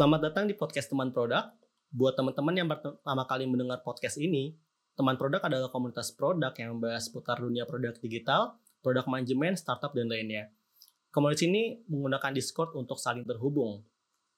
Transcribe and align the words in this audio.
Selamat 0.00 0.32
datang 0.32 0.48
di 0.48 0.56
podcast 0.56 0.88
Teman 0.88 1.12
Produk. 1.12 1.52
Buat 1.92 2.16
teman-teman 2.16 2.56
yang 2.56 2.72
pertama 2.72 3.28
kali 3.28 3.44
mendengar 3.44 3.84
podcast 3.84 4.16
ini, 4.16 4.56
Teman 4.96 5.20
Produk 5.20 5.44
adalah 5.44 5.68
komunitas 5.68 6.16
produk 6.16 6.56
yang 6.56 6.72
membahas 6.72 7.04
seputar 7.04 7.36
dunia 7.36 7.68
produk 7.68 7.92
digital, 8.00 8.56
produk 8.80 9.04
manajemen, 9.04 9.60
startup, 9.60 9.92
dan 9.92 10.08
lainnya. 10.08 10.48
Komunitas 11.12 11.44
ini 11.44 11.84
menggunakan 11.84 12.32
Discord 12.32 12.80
untuk 12.80 12.96
saling 12.96 13.28
terhubung. 13.28 13.84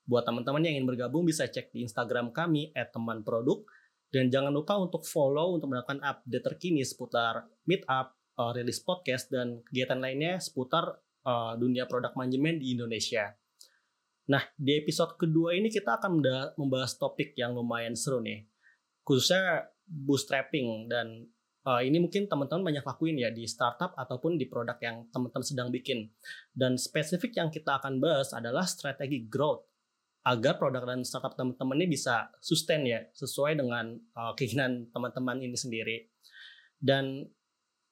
Buat 0.03 0.27
teman-teman 0.27 0.67
yang 0.67 0.83
ingin 0.83 0.99
bergabung 0.99 1.23
bisa 1.23 1.47
cek 1.47 1.71
di 1.71 1.87
Instagram 1.87 2.35
kami 2.35 2.75
@temanproduk 2.75 3.63
dan 4.11 4.35
jangan 4.35 4.51
lupa 4.51 4.75
untuk 4.83 5.07
follow 5.07 5.55
untuk 5.55 5.71
mendapatkan 5.71 6.03
update 6.03 6.43
terkini 6.43 6.83
seputar 6.83 7.47
meetup, 7.71 8.19
uh, 8.35 8.51
rilis 8.51 8.83
podcast 8.83 9.31
dan 9.31 9.63
kegiatan 9.71 10.03
lainnya 10.03 10.43
seputar 10.43 10.99
uh, 11.23 11.55
dunia 11.55 11.87
produk 11.87 12.11
manajemen 12.19 12.59
di 12.59 12.75
Indonesia. 12.75 13.31
Nah, 14.31 14.43
di 14.55 14.79
episode 14.79 15.19
kedua 15.19 15.59
ini 15.59 15.67
kita 15.67 15.99
akan 15.99 16.23
membahas 16.55 16.95
topik 16.95 17.35
yang 17.35 17.59
lumayan 17.59 17.99
seru 17.99 18.23
nih. 18.23 18.47
Khususnya 19.03 19.67
bootstrapping 19.83 20.87
dan 20.87 21.27
uh, 21.67 21.83
ini 21.83 21.99
mungkin 21.99 22.31
teman-teman 22.31 22.71
banyak 22.71 22.85
lakuin 22.87 23.19
ya 23.19 23.35
di 23.35 23.47
startup 23.51 23.99
ataupun 23.99 24.39
di 24.39 24.47
produk 24.47 24.79
yang 24.79 25.11
teman-teman 25.11 25.43
sedang 25.43 25.69
bikin. 25.75 26.07
Dan 26.55 26.79
spesifik 26.79 27.35
yang 27.43 27.51
kita 27.51 27.83
akan 27.83 27.99
bahas 27.99 28.31
adalah 28.31 28.63
strategi 28.63 29.27
growth 29.27 29.67
agar 30.23 30.55
produk 30.55 30.87
dan 30.87 31.03
startup 31.03 31.35
teman-teman 31.35 31.83
ini 31.83 31.99
bisa 31.99 32.31
sustain 32.39 32.87
ya 32.87 33.03
sesuai 33.11 33.59
dengan 33.59 33.99
uh, 34.15 34.33
keinginan 34.39 34.87
teman-teman 34.95 35.43
ini 35.43 35.59
sendiri. 35.59 35.97
Dan 36.79 37.27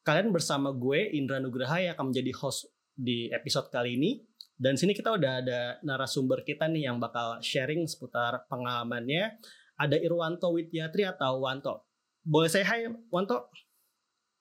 kalian 0.06 0.30
bersama 0.30 0.70
gue 0.70 1.10
Indra 1.14 1.42
Nugraha 1.42 1.82
yang 1.82 1.98
akan 1.98 2.14
menjadi 2.14 2.30
host 2.38 2.70
di 2.94 3.30
episode 3.34 3.70
kali 3.74 3.98
ini 3.98 4.29
dan 4.60 4.76
sini 4.76 4.92
kita 4.92 5.16
udah 5.16 5.40
ada 5.40 5.60
narasumber 5.80 6.44
kita 6.44 6.68
nih 6.68 6.84
yang 6.84 7.00
bakal 7.00 7.40
sharing 7.40 7.88
seputar 7.88 8.44
pengalamannya. 8.44 9.40
Ada 9.80 9.96
Irwanto 9.96 10.52
Widyatri 10.52 11.08
atau 11.08 11.40
Wanto. 11.40 11.88
Boleh 12.20 12.52
saya 12.52 12.68
hai 12.68 12.84
Wanto? 13.08 13.48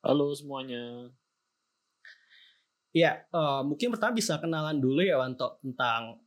Halo 0.04 0.36
semuanya. 0.36 1.08
Ya, 2.92 3.24
uh, 3.32 3.64
mungkin 3.64 3.96
pertama 3.96 4.20
bisa 4.20 4.36
kenalan 4.44 4.84
dulu 4.84 5.00
ya 5.00 5.16
Wanto 5.16 5.56
tentang 5.64 6.20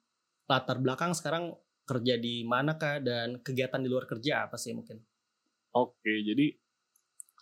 latar 0.48 0.80
belakang 0.80 1.12
sekarang 1.12 1.52
kerja 1.84 2.16
di 2.16 2.48
mana 2.48 2.80
kah 2.80 2.96
dan 2.96 3.44
kegiatan 3.44 3.84
di 3.84 3.92
luar 3.92 4.08
kerja 4.08 4.48
apa 4.48 4.56
sih 4.56 4.72
mungkin? 4.72 5.04
Oke, 5.76 6.24
jadi 6.24 6.48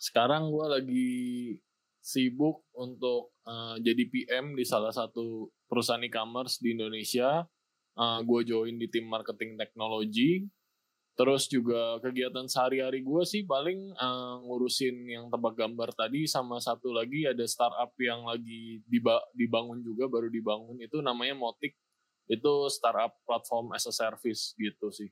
sekarang 0.03 0.51
gue 0.51 0.65
lagi 0.67 1.11
sibuk 2.03 2.67
untuk 2.75 3.39
uh, 3.47 3.79
jadi 3.79 4.03
PM 4.11 4.59
di 4.59 4.67
salah 4.67 4.91
satu 4.91 5.47
perusahaan 5.71 6.03
e-commerce 6.03 6.59
di 6.59 6.75
Indonesia. 6.75 7.47
Uh, 7.95 8.19
gue 8.27 8.51
join 8.51 8.75
di 8.75 8.91
tim 8.91 9.07
marketing 9.07 9.55
teknologi. 9.55 10.43
Terus 11.15 11.47
juga 11.47 11.99
kegiatan 12.03 12.47
sehari-hari 12.47 13.03
gue 13.03 13.23
sih 13.23 13.47
paling 13.47 13.95
uh, 13.95 14.43
ngurusin 14.43 14.95
yang 15.07 15.25
tebak 15.31 15.55
gambar 15.59 15.95
tadi 15.95 16.27
sama 16.27 16.59
satu 16.59 16.91
lagi 16.91 17.27
ada 17.27 17.43
startup 17.47 17.91
yang 17.99 18.23
lagi 18.27 18.79
diba 18.87 19.19
dibangun 19.35 19.83
juga 19.83 20.07
baru 20.07 20.31
dibangun 20.31 20.79
itu 20.79 21.03
namanya 21.03 21.35
Motik 21.35 21.75
itu 22.31 22.53
startup 22.71 23.11
platform 23.27 23.75
as 23.75 23.83
a 23.87 23.93
service 23.93 24.55
gitu 24.55 24.87
sih. 24.87 25.11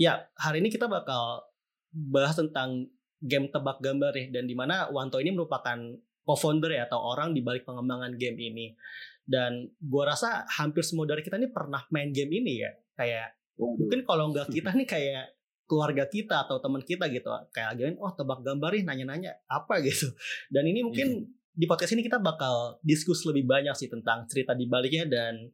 Ya 0.00 0.32
hari 0.40 0.64
ini 0.64 0.72
kita 0.72 0.88
bakal 0.88 1.44
bahas 1.92 2.40
tentang 2.40 2.88
game 3.20 3.52
tebak 3.52 3.84
gambar 3.84 4.16
ya 4.16 4.26
dan 4.40 4.48
di 4.48 4.56
mana 4.56 4.88
Wanto 4.90 5.20
ini 5.20 5.30
merupakan 5.36 5.76
co-founder 6.24 6.72
ya 6.72 6.88
atau 6.88 6.98
orang 6.98 7.36
di 7.36 7.44
balik 7.44 7.68
pengembangan 7.68 8.16
game 8.16 8.38
ini. 8.40 8.66
Dan 9.22 9.70
gue 9.78 10.02
rasa 10.02 10.44
hampir 10.58 10.82
semua 10.82 11.06
dari 11.06 11.22
kita 11.22 11.38
ini 11.38 11.48
pernah 11.48 11.82
main 11.94 12.10
game 12.10 12.42
ini 12.42 12.62
ya. 12.62 12.70
Kayak 12.98 13.38
Waduh. 13.56 13.78
mungkin 13.78 14.00
kalau 14.02 14.24
nggak 14.34 14.48
kita 14.56 14.70
nih 14.74 14.88
kayak 14.88 15.24
keluarga 15.72 16.04
kita 16.04 16.44
atau 16.44 16.60
teman 16.60 16.84
kita 16.84 17.08
gitu 17.08 17.32
kayak 17.48 17.80
gini 17.80 17.96
oh 17.96 18.12
tebak 18.12 18.44
gambar 18.44 18.76
nih 18.76 18.84
nanya-nanya 18.84 19.32
apa 19.48 19.80
gitu 19.88 20.12
dan 20.52 20.68
ini 20.68 20.84
mungkin 20.84 21.24
hmm. 21.24 21.56
di 21.56 21.64
podcast 21.64 21.96
ini 21.96 22.04
kita 22.04 22.20
bakal 22.20 22.76
diskus 22.84 23.24
lebih 23.24 23.48
banyak 23.48 23.72
sih 23.72 23.88
tentang 23.88 24.28
cerita 24.28 24.52
di 24.52 24.68
baliknya 24.68 25.08
dan 25.08 25.48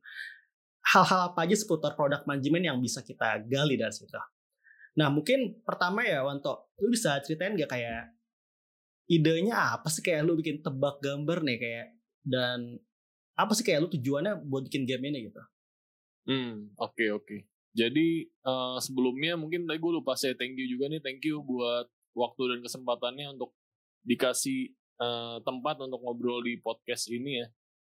hal-hal 0.91 1.31
apa 1.31 1.44
aja 1.47 1.54
seputar 1.54 1.94
produk 1.94 2.25
manajemen 2.25 2.64
yang 2.64 2.78
bisa 2.81 3.04
kita 3.04 3.44
gali 3.44 3.76
dari 3.76 3.93
situ. 3.93 4.16
Nah 4.97 5.12
mungkin 5.12 5.60
pertama 5.62 6.00
ya 6.00 6.25
Wanto, 6.25 6.72
lu 6.81 6.88
bisa 6.91 7.20
ceritain 7.20 7.54
gak 7.54 7.70
kayak 7.70 8.16
idenya 9.06 9.78
apa 9.78 9.93
sih 9.93 10.00
kayak 10.00 10.25
lu 10.25 10.34
bikin 10.41 10.64
tebak 10.64 10.98
gambar 11.04 11.44
nih 11.44 11.59
kayak 11.60 11.87
dan 12.25 12.81
apa 13.38 13.54
sih 13.54 13.62
kayak 13.62 13.87
lu 13.87 13.88
tujuannya 13.94 14.43
buat 14.50 14.66
bikin 14.66 14.82
game 14.82 15.15
ini 15.15 15.31
gitu? 15.31 15.38
Hmm, 16.26 16.75
oke 16.75 16.99
okay, 16.99 17.09
oke. 17.15 17.25
Okay. 17.25 17.41
Jadi 17.78 18.26
uh, 18.43 18.82
sebelumnya 18.82 19.38
mungkin 19.38 19.71
tadi 19.71 19.78
gue 19.78 19.93
lupa 19.94 20.19
saya 20.19 20.34
thank 20.34 20.59
you 20.59 20.66
juga 20.66 20.91
nih, 20.91 20.99
thank 20.99 21.22
you 21.22 21.38
buat 21.47 21.87
waktu 22.19 22.43
dan 22.50 22.59
kesempatannya 22.66 23.38
untuk 23.38 23.54
dikasih 24.03 24.75
uh, 24.99 25.38
tempat 25.47 25.78
untuk 25.87 26.03
ngobrol 26.03 26.43
di 26.43 26.59
podcast 26.59 27.06
ini 27.15 27.38
ya. 27.38 27.47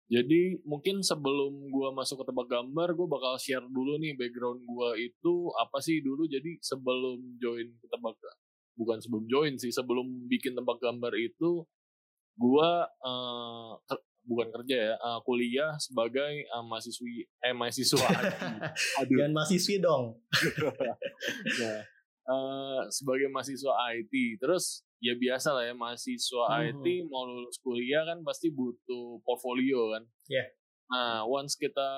Jadi 0.07 0.63
mungkin 0.63 1.03
sebelum 1.03 1.67
gue 1.67 1.89
masuk 1.91 2.23
ke 2.23 2.25
tebak 2.31 2.47
gambar, 2.47 2.95
gue 2.95 3.07
bakal 3.07 3.35
share 3.39 3.63
dulu 3.67 3.99
nih 3.99 4.15
background 4.15 4.63
gue 4.63 4.89
itu 5.03 5.33
apa 5.59 5.83
sih 5.83 5.99
dulu. 5.99 6.27
Jadi 6.27 6.59
sebelum 6.63 7.39
join 7.39 7.67
ke 7.75 7.87
tebak, 7.91 8.15
bukan 8.75 9.03
sebelum 9.03 9.25
join 9.27 9.53
sih, 9.59 9.71
sebelum 9.71 10.27
bikin 10.31 10.55
tebak 10.55 10.79
gambar 10.79 11.11
itu, 11.15 11.67
gue 12.39 12.69
uh, 13.03 13.71
bukan 14.27 14.51
kerja 14.51 14.75
ya 14.75 14.93
uh, 14.99 15.19
kuliah 15.23 15.71
sebagai 15.79 16.43
uh, 16.51 16.63
mahasiswi 16.67 17.23
eh 17.39 17.55
mahasiswa 17.55 18.03
Aduh. 19.01 19.17
dan 19.23 19.31
mahasiswi 19.31 19.79
dong 19.79 20.19
nah, 21.63 21.79
uh, 22.27 22.81
sebagai 22.91 23.31
mahasiswa 23.31 23.71
IT 23.95 24.43
terus 24.43 24.83
ya 24.99 25.15
biasa 25.15 25.55
lah 25.55 25.63
ya 25.63 25.73
mahasiswa 25.73 26.45
hmm. 26.51 26.83
IT 26.83 26.85
mau 27.07 27.23
lulus 27.23 27.57
kuliah 27.63 28.03
kan 28.03 28.19
pasti 28.27 28.51
butuh 28.51 29.23
portfolio 29.23 29.95
kan 29.95 30.03
yeah. 30.27 30.47
nah 30.91 31.23
once 31.23 31.55
kita 31.55 31.89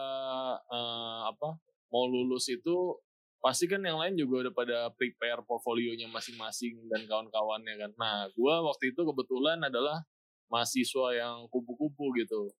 uh, 0.70 1.20
apa 1.34 1.58
mau 1.90 2.06
lulus 2.06 2.46
itu 2.54 3.02
pasti 3.40 3.66
kan 3.72 3.80
yang 3.82 3.98
lain 3.98 4.20
juga 4.20 4.48
udah 4.48 4.54
pada 4.54 4.78
prepare 4.94 5.42
portfolionya 5.48 6.12
masing-masing 6.12 6.76
dan 6.92 7.08
kawan-kawannya 7.08 7.74
kan 7.80 7.92
nah 7.96 8.28
gue 8.30 8.56
waktu 8.62 8.94
itu 8.94 9.02
kebetulan 9.02 9.64
adalah 9.64 10.04
mahasiswa 10.50 11.08
yang 11.16 11.46
kupu-kupu 11.54 12.12
gitu. 12.18 12.52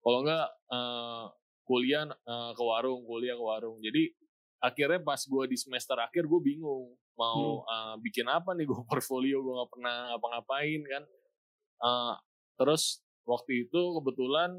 Kalau 0.00 0.24
enggak 0.24 0.48
uh, 0.72 1.28
kuliah 1.64 2.08
uh, 2.08 2.52
ke 2.52 2.62
warung, 2.62 3.04
kuliah 3.04 3.36
ke 3.36 3.44
warung. 3.44 3.80
Jadi 3.80 4.12
akhirnya 4.60 5.00
pas 5.00 5.20
gue 5.20 5.44
di 5.48 5.56
semester 5.56 5.96
akhir 5.96 6.28
gue 6.28 6.40
bingung 6.44 6.92
mau 7.16 7.64
hmm. 7.64 7.68
uh, 7.68 7.94
bikin 8.00 8.28
apa 8.28 8.52
nih 8.52 8.68
gue 8.68 8.80
portfolio 8.90 9.40
gue 9.40 9.54
nggak 9.56 9.70
pernah 9.72 9.96
ngapa-ngapain 10.14 10.80
kan. 10.84 11.02
Uh, 11.80 12.14
terus 12.60 13.00
waktu 13.24 13.68
itu 13.68 13.80
kebetulan 14.00 14.52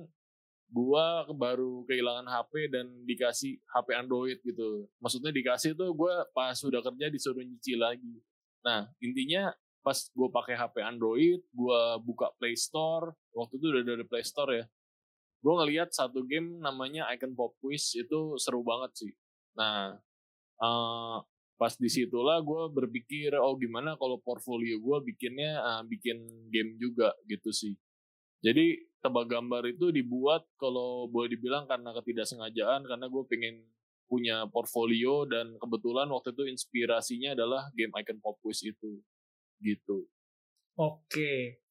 gue 0.71 1.05
baru 1.35 1.83
kehilangan 1.83 2.31
HP 2.31 2.71
dan 2.71 2.87
dikasih 3.03 3.59
HP 3.67 3.87
Android 3.91 4.39
gitu. 4.41 4.87
Maksudnya 5.03 5.35
dikasih 5.35 5.75
tuh 5.75 5.91
gue 5.91 6.13
pas 6.31 6.55
sudah 6.55 6.79
kerja 6.79 7.11
disuruh 7.11 7.43
nyicil 7.43 7.81
lagi. 7.81 8.23
Nah 8.63 8.87
intinya 9.03 9.51
pas 9.81 9.97
gue 9.97 10.29
pakai 10.29 10.55
HP 10.57 10.75
Android 10.85 11.41
gue 11.41 11.81
buka 12.05 12.29
Play 12.37 12.53
Store 12.53 13.13
waktu 13.33 13.57
itu 13.57 13.65
udah 13.73 13.81
ada 13.81 14.05
Play 14.05 14.25
Store 14.25 14.51
ya 14.53 14.65
gue 15.41 15.53
ngeliat 15.57 15.89
satu 15.91 16.21
game 16.29 16.61
namanya 16.61 17.09
Icon 17.17 17.33
Pop 17.33 17.57
Quiz 17.57 17.97
itu 17.97 18.37
seru 18.37 18.61
banget 18.61 18.93
sih. 18.93 19.11
Nah 19.57 19.97
uh, 20.61 21.17
pas 21.57 21.73
di 21.77 21.89
situlah 21.89 22.41
gue 22.45 22.69
berpikir 22.69 23.33
oh 23.37 23.57
gimana 23.57 23.97
kalau 23.97 24.21
portfolio 24.21 24.77
gue 24.77 24.97
bikinnya 25.13 25.51
uh, 25.61 25.83
bikin 25.85 26.21
game 26.53 26.77
juga 26.77 27.13
gitu 27.25 27.49
sih. 27.49 27.73
Jadi 28.41 28.77
tebak 29.01 29.29
gambar 29.29 29.65
itu 29.73 29.89
dibuat 29.89 30.45
kalau 30.61 31.09
boleh 31.09 31.33
dibilang 31.33 31.65
karena 31.65 31.89
ketidaksengajaan 31.97 32.85
karena 32.85 33.05
gue 33.09 33.23
pengen 33.25 33.65
punya 34.05 34.45
portfolio 34.49 35.25
dan 35.25 35.57
kebetulan 35.57 36.05
waktu 36.13 36.37
itu 36.37 36.43
inspirasinya 36.53 37.33
adalah 37.33 37.73
game 37.73 37.93
Icon 37.97 38.21
Pop 38.21 38.37
Quiz 38.45 38.61
itu 38.61 39.01
gitu. 39.61 40.09
Oke, 40.75 41.61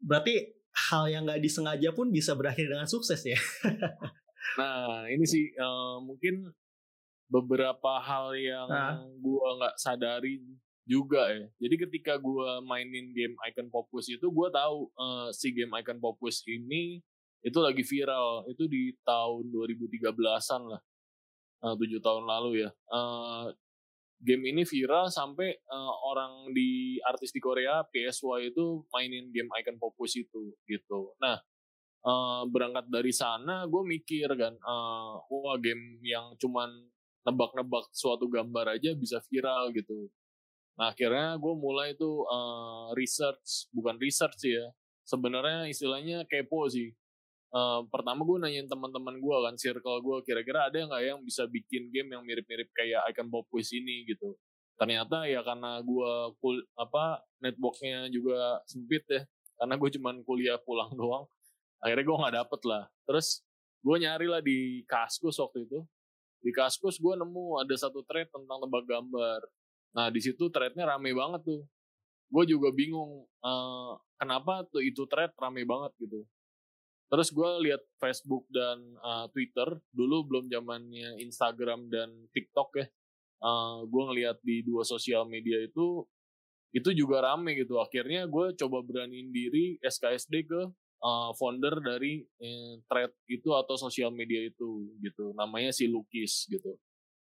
berarti 0.00 0.56
hal 0.88 1.08
yang 1.08 1.24
nggak 1.24 1.40
disengaja 1.40 1.92
pun 1.92 2.12
bisa 2.12 2.36
berakhir 2.36 2.68
dengan 2.68 2.88
sukses 2.88 3.20
ya. 3.24 3.38
nah 4.60 5.04
ini 5.08 5.24
sih 5.24 5.52
uh, 5.56 6.00
mungkin 6.00 6.52
beberapa 7.26 7.98
hal 8.00 8.32
yang 8.38 8.68
nah. 8.70 8.96
gue 9.02 9.48
nggak 9.60 9.76
sadari 9.76 10.40
juga 10.86 11.26
ya. 11.34 11.50
Jadi 11.58 11.74
ketika 11.88 12.14
gue 12.16 12.62
mainin 12.62 13.10
game 13.10 13.34
Icon 13.50 13.68
Popus 13.68 14.06
itu 14.06 14.30
gue 14.30 14.48
tahu 14.54 14.86
uh, 14.94 15.28
si 15.34 15.50
game 15.50 15.74
Icon 15.82 15.98
Popus 15.98 16.46
ini 16.46 17.02
itu 17.42 17.58
lagi 17.58 17.82
viral. 17.82 18.46
Itu 18.46 18.70
di 18.70 18.94
tahun 19.02 19.50
2013-an 19.50 20.62
lah. 20.70 20.82
Eh, 21.66 21.74
tujuh 21.74 21.98
tahun 21.98 22.24
lalu 22.28 22.62
ya. 22.62 22.70
Uh, 22.86 23.50
game 24.20 24.48
ini 24.48 24.62
viral 24.64 25.12
sampai 25.12 25.52
uh, 25.68 25.94
orang 26.08 26.50
di 26.56 26.96
artis 27.04 27.32
di 27.32 27.40
Korea 27.40 27.84
PSY 27.84 28.52
itu 28.52 28.84
mainin 28.92 29.28
game 29.32 29.52
Icon 29.60 29.76
Popus 29.76 30.16
itu 30.16 30.56
gitu. 30.64 31.12
Nah 31.20 31.36
uh, 32.06 32.42
berangkat 32.48 32.88
dari 32.88 33.12
sana 33.12 33.68
gue 33.68 33.82
mikir 33.84 34.28
kan, 34.38 34.54
uh, 34.62 35.20
wah 35.28 35.56
game 35.60 36.00
yang 36.00 36.32
cuman 36.40 36.70
nebak-nebak 37.26 37.90
suatu 37.90 38.30
gambar 38.30 38.78
aja 38.78 38.94
bisa 38.94 39.18
viral 39.26 39.74
gitu. 39.74 40.08
Nah 40.78 40.94
akhirnya 40.94 41.36
gue 41.36 41.54
mulai 41.58 41.92
tuh 41.98 42.24
uh, 42.24 42.94
research, 42.94 43.68
bukan 43.74 43.98
research 43.98 44.38
sih 44.38 44.54
ya. 44.54 44.66
Sebenarnya 45.06 45.70
istilahnya 45.70 46.26
kepo 46.26 46.66
sih. 46.70 46.94
Pertama 47.88 48.20
gue 48.26 48.36
nanyain 48.42 48.68
teman-teman 48.68 49.16
gue 49.16 49.36
kan, 49.48 49.54
circle 49.56 49.98
gue, 50.04 50.16
kira-kira 50.28 50.68
ada 50.68 50.76
nggak 50.76 51.02
yang 51.02 51.20
bisa 51.24 51.48
bikin 51.48 51.88
game 51.88 52.12
yang 52.12 52.22
mirip-mirip 52.26 52.68
kayak 52.76 53.06
Icon 53.12 53.32
Pop 53.32 53.48
Quiz 53.48 53.72
ini 53.72 54.04
gitu. 54.04 54.36
Ternyata 54.76 55.24
ya 55.24 55.40
karena 55.40 55.80
gue 55.80 56.10
kul 56.36 56.60
apa 56.76 57.24
networknya 57.40 58.12
juga 58.12 58.60
sempit 58.68 59.08
ya, 59.08 59.24
karena 59.56 59.74
gue 59.80 59.90
cuman 59.96 60.14
kuliah 60.26 60.60
pulang 60.60 60.92
doang. 61.00 61.24
Akhirnya 61.80 62.04
gue 62.04 62.16
nggak 62.20 62.36
dapet 62.44 62.60
lah. 62.68 62.82
Terus 63.08 63.40
gue 63.80 63.96
nyari 64.04 64.26
lah 64.28 64.42
di 64.44 64.84
Kaskus 64.84 65.40
waktu 65.40 65.64
itu 65.64 65.80
di 66.46 66.54
Kaskus 66.54 67.02
gue 67.02 67.14
nemu 67.18 67.58
ada 67.58 67.74
satu 67.74 68.06
thread 68.06 68.30
tentang 68.30 68.62
tebak 68.62 68.86
gambar. 68.86 69.40
Nah 69.98 70.06
di 70.14 70.22
situ 70.22 70.46
threadnya 70.46 70.86
rame 70.86 71.10
banget 71.10 71.42
tuh. 71.42 71.66
Gue 72.30 72.46
juga 72.46 72.70
bingung 72.70 73.26
uh, 73.42 73.98
kenapa 74.14 74.62
tuh 74.70 74.78
itu 74.86 75.02
thread 75.10 75.34
rame 75.34 75.66
banget 75.66 75.90
gitu. 75.98 76.22
Terus 77.06 77.28
gue 77.30 77.50
lihat 77.70 77.82
Facebook 78.02 78.46
dan 78.50 78.82
uh, 78.98 79.30
Twitter 79.30 79.78
dulu 79.94 80.26
belum 80.26 80.50
zamannya 80.50 81.22
Instagram 81.22 81.86
dan 81.86 82.10
TikTok 82.34 82.82
ya. 82.82 82.86
Uh, 83.40 83.84
gue 83.86 84.02
ngeliat 84.10 84.38
di 84.42 84.64
dua 84.64 84.82
sosial 84.82 85.28
media 85.28 85.60
itu 85.62 86.02
itu 86.74 86.90
juga 86.92 87.22
rame 87.22 87.54
gitu. 87.54 87.78
Akhirnya 87.78 88.26
gue 88.26 88.52
coba 88.58 88.82
beraniin 88.82 89.30
diri 89.30 89.78
SKSD 89.80 90.34
ke 90.50 90.62
uh, 91.02 91.30
founder 91.36 91.80
dari 91.82 92.24
eh, 92.40 92.80
thread 92.88 93.12
itu 93.28 93.52
atau 93.52 93.76
sosial 93.76 94.12
media 94.12 94.40
itu 94.46 94.90
gitu 95.02 95.32
namanya 95.36 95.72
si 95.74 95.90
Lukis 95.90 96.48
gitu 96.48 96.76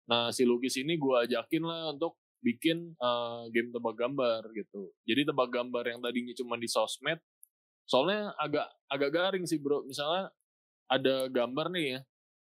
nah 0.09 0.35
si 0.35 0.43
Lukis 0.43 0.75
ini 0.81 0.99
gue 0.99 1.15
ajakin 1.29 1.63
lah 1.63 1.95
untuk 1.95 2.19
bikin 2.41 2.97
uh, 2.99 3.47
game 3.53 3.71
tebak 3.71 3.95
gambar 4.01 4.43
gitu 4.57 4.91
jadi 5.05 5.29
tebak 5.29 5.53
gambar 5.53 5.85
yang 5.87 6.01
tadinya 6.01 6.35
cuma 6.35 6.57
di 6.57 6.67
sosmed 6.67 7.21
soalnya 7.91 8.31
agak 8.39 8.71
agak 8.87 9.11
garing 9.11 9.45
sih 9.51 9.59
bro 9.59 9.83
misalnya 9.83 10.31
ada 10.87 11.27
gambar 11.27 11.75
nih 11.75 11.99
ya 11.99 12.01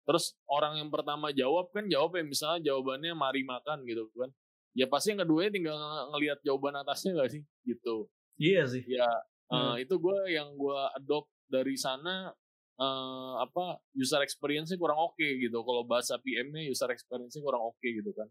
terus 0.05 0.37
orang 0.45 0.77
yang 0.77 0.93
pertama 0.93 1.33
jawab 1.33 1.73
kan 1.73 1.89
jawab 1.89 2.13
ya 2.13 2.21
misalnya 2.21 2.61
jawabannya 2.69 3.17
mari 3.17 3.41
makan 3.41 3.81
gitu 3.89 4.05
kan 4.13 4.29
ya 4.77 4.85
pasti 4.85 5.17
yang 5.17 5.25
kedua 5.25 5.49
tinggal 5.49 5.73
ngelihat 6.13 6.37
jawaban 6.45 6.77
atasnya 6.77 7.17
gak 7.17 7.33
sih 7.33 7.41
gitu 7.65 8.05
iya 8.37 8.61
sih 8.69 8.85
ya 8.85 9.09
Uh, 9.53 9.77
itu 9.77 9.95
gue 10.01 10.19
yang 10.33 10.49
gue 10.57 10.79
adopt 10.97 11.29
dari 11.45 11.77
sana 11.77 12.33
uh, 12.81 13.33
apa 13.37 13.77
user 13.93 14.25
experience-nya 14.25 14.81
kurang 14.81 14.97
oke 14.97 15.13
okay, 15.13 15.37
gitu. 15.37 15.61
Kalau 15.61 15.85
bahasa 15.85 16.17
PM-nya 16.17 16.65
user 16.65 16.89
experience-nya 16.89 17.45
kurang 17.45 17.61
oke 17.61 17.77
okay, 17.77 18.01
gitu 18.01 18.09
kan. 18.17 18.25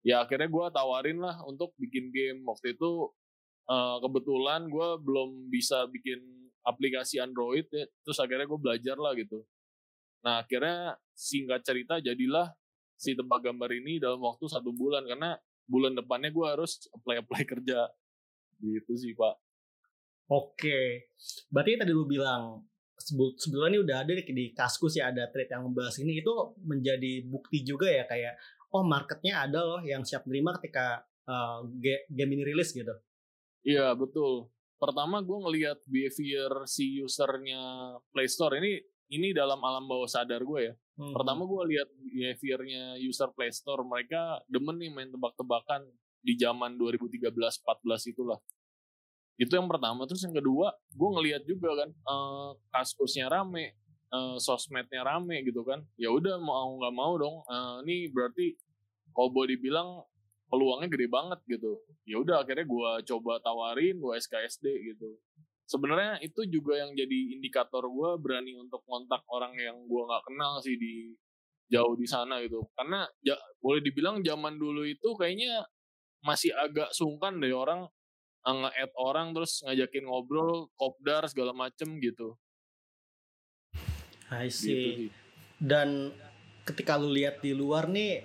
Ya 0.00 0.24
akhirnya 0.24 0.48
gue 0.48 0.66
tawarin 0.72 1.20
lah 1.20 1.44
untuk 1.44 1.76
bikin 1.76 2.08
game. 2.08 2.40
Waktu 2.48 2.72
itu 2.72 3.12
uh, 3.70 3.98
kebetulan 4.02 4.66
gue 4.70 4.88
belum 5.02 5.50
bisa 5.52 5.86
bikin 5.90 6.22
aplikasi 6.66 7.22
Android 7.22 7.66
ya. 7.70 7.86
Terus 8.02 8.18
akhirnya 8.18 8.46
gue 8.48 8.60
belajar 8.60 8.96
lah 8.98 9.12
gitu. 9.14 9.42
Nah 10.26 10.42
akhirnya 10.42 10.98
singkat 11.14 11.62
cerita 11.62 12.02
jadilah 12.02 12.50
si 12.96 13.12
tebak 13.12 13.44
gambar 13.44 13.70
ini 13.76 14.00
dalam 14.00 14.18
waktu 14.24 14.48
satu 14.48 14.72
bulan 14.72 15.04
karena 15.04 15.36
bulan 15.68 15.92
depannya 15.92 16.32
gue 16.32 16.46
harus 16.46 16.88
apply 16.96 17.20
apply 17.20 17.42
kerja 17.52 17.90
gitu 18.62 18.92
sih 18.96 19.12
pak 19.12 19.36
Oke, 20.26 21.06
berarti 21.54 21.78
tadi 21.78 21.94
lu 21.94 22.02
bilang 22.02 22.58
sebelumnya 23.38 23.70
ini 23.70 23.78
udah 23.78 23.96
ada 24.02 24.10
di 24.10 24.50
Kaskus 24.50 24.98
ya 24.98 25.14
ada 25.14 25.30
trade 25.30 25.54
yang 25.54 25.70
membahas 25.70 26.02
ini 26.02 26.18
itu 26.18 26.34
menjadi 26.66 27.22
bukti 27.30 27.62
juga 27.62 27.86
ya 27.86 28.10
kayak 28.10 28.34
oh 28.74 28.82
marketnya 28.82 29.46
ada 29.46 29.62
loh 29.62 29.80
yang 29.86 30.02
siap 30.02 30.26
menerima 30.26 30.58
ketika 30.58 31.06
uh, 31.30 31.62
game 32.10 32.30
ini 32.34 32.42
rilis 32.42 32.74
gitu. 32.74 32.90
Iya 33.66 33.98
betul. 33.98 34.46
Pertama 34.78 35.18
gue 35.18 35.38
ngelihat 35.42 35.82
behavior 35.90 36.62
si 36.70 37.02
usernya 37.02 37.58
Play 38.14 38.30
Store 38.30 38.54
ini 38.62 38.78
ini 39.10 39.34
dalam 39.34 39.58
alam 39.58 39.90
bawah 39.90 40.06
sadar 40.06 40.46
gue 40.46 40.60
ya. 40.70 40.74
Hmm. 40.96 41.12
Pertama 41.12 41.42
gue 41.44 41.62
lihat 41.74 41.88
behaviornya 41.90 43.02
user 43.02 43.34
Play 43.34 43.50
Store 43.50 43.82
mereka 43.82 44.38
demen 44.46 44.78
nih 44.78 44.94
main 44.94 45.10
tebak-tebakan 45.10 45.82
di 46.22 46.38
zaman 46.38 46.78
2013-14 46.78 48.14
itulah 48.14 48.38
itu 49.36 49.52
yang 49.52 49.68
pertama 49.68 50.08
terus 50.08 50.24
yang 50.24 50.32
kedua 50.32 50.72
gue 50.96 51.08
ngelihat 51.12 51.44
juga 51.44 51.84
kan 51.84 51.90
uh, 52.08 52.56
kaskusnya 52.72 53.28
rame 53.28 53.76
uh, 54.08 54.40
sosmednya 54.40 55.04
rame 55.04 55.44
gitu 55.44 55.60
kan 55.60 55.84
ya 56.00 56.08
udah 56.08 56.40
mau 56.40 56.80
nggak 56.80 56.94
mau 56.96 57.12
dong 57.20 57.36
uh, 57.44 57.84
ini 57.84 58.08
berarti 58.08 58.56
kalau 59.12 59.28
boleh 59.28 59.56
dibilang 59.56 60.00
peluangnya 60.46 60.88
gede 60.90 61.06
banget 61.10 61.40
gitu 61.50 61.82
ya 62.06 62.22
udah 62.22 62.46
akhirnya 62.46 62.66
gue 62.66 62.90
coba 63.14 63.42
tawarin 63.42 63.98
gue 63.98 64.14
SKSD 64.14 64.64
gitu 64.94 65.18
sebenarnya 65.66 66.22
itu 66.22 66.46
juga 66.46 66.78
yang 66.78 66.94
jadi 66.94 67.18
indikator 67.34 67.82
gue 67.82 68.10
berani 68.22 68.54
untuk 68.54 68.82
kontak 68.86 69.22
orang 69.30 69.54
yang 69.58 69.74
gue 69.86 70.02
nggak 70.06 70.24
kenal 70.26 70.62
sih 70.62 70.78
di 70.78 71.10
jauh 71.66 71.98
di 71.98 72.06
sana 72.06 72.38
gitu 72.46 72.62
karena 72.78 73.02
ya, 73.26 73.34
boleh 73.58 73.82
dibilang 73.82 74.22
zaman 74.22 74.54
dulu 74.54 74.86
itu 74.86 75.18
kayaknya 75.18 75.66
masih 76.22 76.54
agak 76.54 76.94
sungkan 76.94 77.42
deh 77.42 77.50
orang 77.50 77.90
nge-add 78.46 78.92
orang 78.94 79.34
terus 79.34 79.58
ngajakin 79.66 80.06
ngobrol, 80.06 80.70
kopdar 80.78 81.26
segala 81.26 81.50
macem 81.50 81.98
gitu. 81.98 82.38
I 84.30 84.46
see. 84.46 85.10
Gitu 85.10 85.14
Dan 85.58 86.14
ketika 86.62 86.94
lu 86.94 87.10
lihat 87.10 87.42
di 87.42 87.56
luar 87.56 87.90
nih 87.90 88.22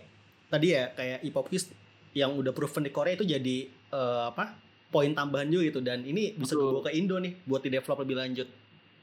tadi 0.52 0.76
ya 0.76 0.92
kayak 0.94 1.24
Ipopkis 1.26 1.72
yang 2.12 2.36
udah 2.36 2.52
proven 2.52 2.84
di 2.88 2.92
Korea 2.92 3.16
itu 3.16 3.26
jadi 3.28 3.58
uh, 3.94 4.32
apa? 4.34 4.70
poin 4.92 5.08
tambahan 5.16 5.48
juga 5.48 5.72
gitu 5.72 5.80
dan 5.80 6.04
ini 6.04 6.36
bisa 6.36 6.52
dibawa 6.52 6.84
ke 6.84 6.92
Indo 7.00 7.16
nih 7.16 7.32
buat 7.48 7.64
di 7.64 7.72
develop 7.72 8.04
lebih 8.04 8.20
lanjut. 8.20 8.44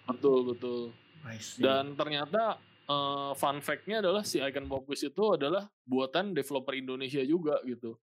Betul, 0.04 0.52
betul. 0.52 0.92
Dan 1.56 1.96
ternyata 1.96 2.60
uh, 2.84 3.32
fun 3.32 3.64
fact-nya 3.64 4.04
adalah 4.04 4.20
si 4.20 4.36
Icon 4.36 4.68
Popquiz 4.68 5.00
itu 5.00 5.24
adalah 5.32 5.64
buatan 5.88 6.36
developer 6.36 6.76
Indonesia 6.76 7.24
juga 7.24 7.56
gitu 7.64 7.96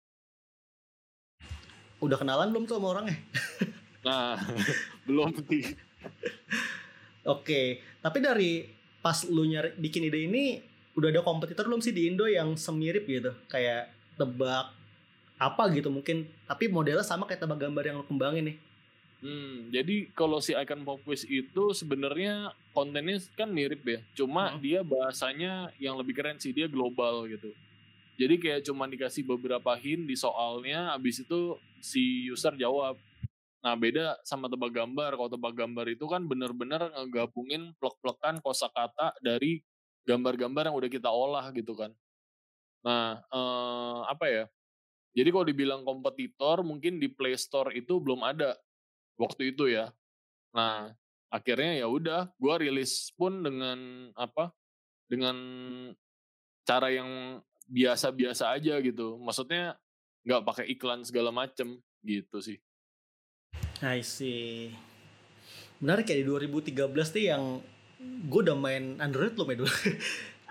udah 2.03 2.17
kenalan 2.19 2.51
belum 2.51 2.67
tuh 2.67 2.75
sama 2.77 2.87
orangnya? 2.99 3.17
nah, 4.07 4.35
belum 5.07 5.31
sih. 5.47 5.63
Oke, 7.23 7.79
tapi 8.03 8.19
dari 8.19 8.67
pas 8.99 9.23
lu 9.31 9.47
nyari 9.47 9.79
bikin 9.79 10.11
ide 10.11 10.27
ini 10.27 10.59
udah 10.99 11.09
ada 11.09 11.23
kompetitor 11.23 11.71
belum 11.71 11.79
sih 11.79 11.95
di 11.95 12.11
Indo 12.11 12.27
yang 12.27 12.59
semirip 12.59 13.07
gitu, 13.07 13.31
kayak 13.47 13.89
tebak 14.19 14.75
apa 15.51 15.67
gitu 15.75 15.91
mungkin, 15.91 16.29
tapi 16.47 16.71
modelnya 16.71 17.03
sama 17.03 17.27
kayak 17.27 17.43
tebak 17.43 17.59
gambar 17.67 17.83
yang 17.83 17.97
lu 17.99 18.05
kembangin 18.07 18.53
nih. 18.53 18.57
Hmm, 19.23 19.71
jadi 19.71 20.11
kalau 20.11 20.43
si 20.43 20.51
Icon 20.51 20.83
Pop 20.83 20.99
Quiz 21.07 21.23
itu 21.23 21.71
sebenarnya 21.71 22.51
kontennya 22.75 23.23
kan 23.39 23.47
mirip 23.47 23.83
ya, 23.87 23.99
cuma 24.19 24.51
hmm. 24.51 24.59
dia 24.59 24.79
bahasanya 24.83 25.71
yang 25.79 25.95
lebih 25.95 26.15
keren 26.15 26.35
sih 26.39 26.51
dia 26.51 26.67
global 26.67 27.23
gitu. 27.31 27.55
Jadi 28.13 28.35
kayak 28.37 28.61
cuma 28.67 28.85
dikasih 28.85 29.25
beberapa 29.25 29.73
hint 29.73 30.05
di 30.05 30.13
soalnya, 30.13 30.93
abis 30.93 31.25
itu 31.25 31.57
si 31.81 32.29
user 32.29 32.53
jawab. 32.59 32.99
Nah 33.63 33.73
beda 33.79 34.19
sama 34.27 34.51
tebak 34.51 34.75
gambar. 34.75 35.17
Kalau 35.17 35.31
tebak 35.31 35.53
gambar 35.55 35.85
itu 35.89 36.05
kan 36.05 36.21
bener-bener 36.27 36.93
ngegabungin 36.93 37.73
plek-plekan 37.79 38.43
kosakata 38.43 39.15
dari 39.23 39.63
gambar-gambar 40.03 40.69
yang 40.69 40.75
udah 40.77 40.89
kita 40.91 41.09
olah 41.09 41.47
gitu 41.55 41.73
kan. 41.73 41.89
Nah 42.85 43.23
eh, 43.23 43.99
apa 44.11 44.25
ya? 44.29 44.45
Jadi 45.13 45.29
kalau 45.29 45.45
dibilang 45.45 45.81
kompetitor 45.85 46.65
mungkin 46.65 46.97
di 46.97 47.05
Play 47.09 47.37
Store 47.37 47.69
itu 47.73 48.01
belum 48.01 48.25
ada 48.25 48.57
waktu 49.17 49.53
itu 49.53 49.69
ya. 49.69 49.93
Nah 50.57 50.89
akhirnya 51.29 51.85
ya 51.85 51.87
udah, 51.89 52.29
gue 52.37 52.55
rilis 52.65 53.13
pun 53.13 53.45
dengan 53.45 54.09
apa? 54.17 54.49
Dengan 55.05 55.37
cara 56.65 56.89
yang 56.89 57.41
biasa-biasa 57.69 58.57
aja 58.57 58.81
gitu. 58.81 59.21
Maksudnya 59.21 59.77
nggak 60.25 60.43
pakai 60.45 60.65
iklan 60.73 61.05
segala 61.05 61.29
macem 61.29 61.77
gitu 62.01 62.41
sih. 62.41 62.57
I 63.85 64.01
see. 64.01 64.73
Benar 65.77 66.01
kayak 66.01 66.25
di 66.25 66.25
2013 66.73 66.89
tuh 67.13 67.21
yang 67.21 67.43
gue 68.01 68.41
udah 68.49 68.57
main 68.57 68.97
Android 68.97 69.37
loh 69.37 69.45
ya 69.45 69.57
dulu. 69.61 69.73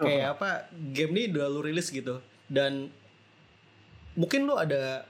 kayak 0.02 0.26
oh. 0.28 0.32
apa 0.38 0.48
game 0.72 1.12
ini 1.14 1.22
udah 1.36 1.46
lu 1.52 1.60
rilis 1.62 1.92
gitu 1.92 2.18
dan 2.48 2.90
mungkin 4.16 4.44
lu 4.44 4.56
ada 4.56 5.06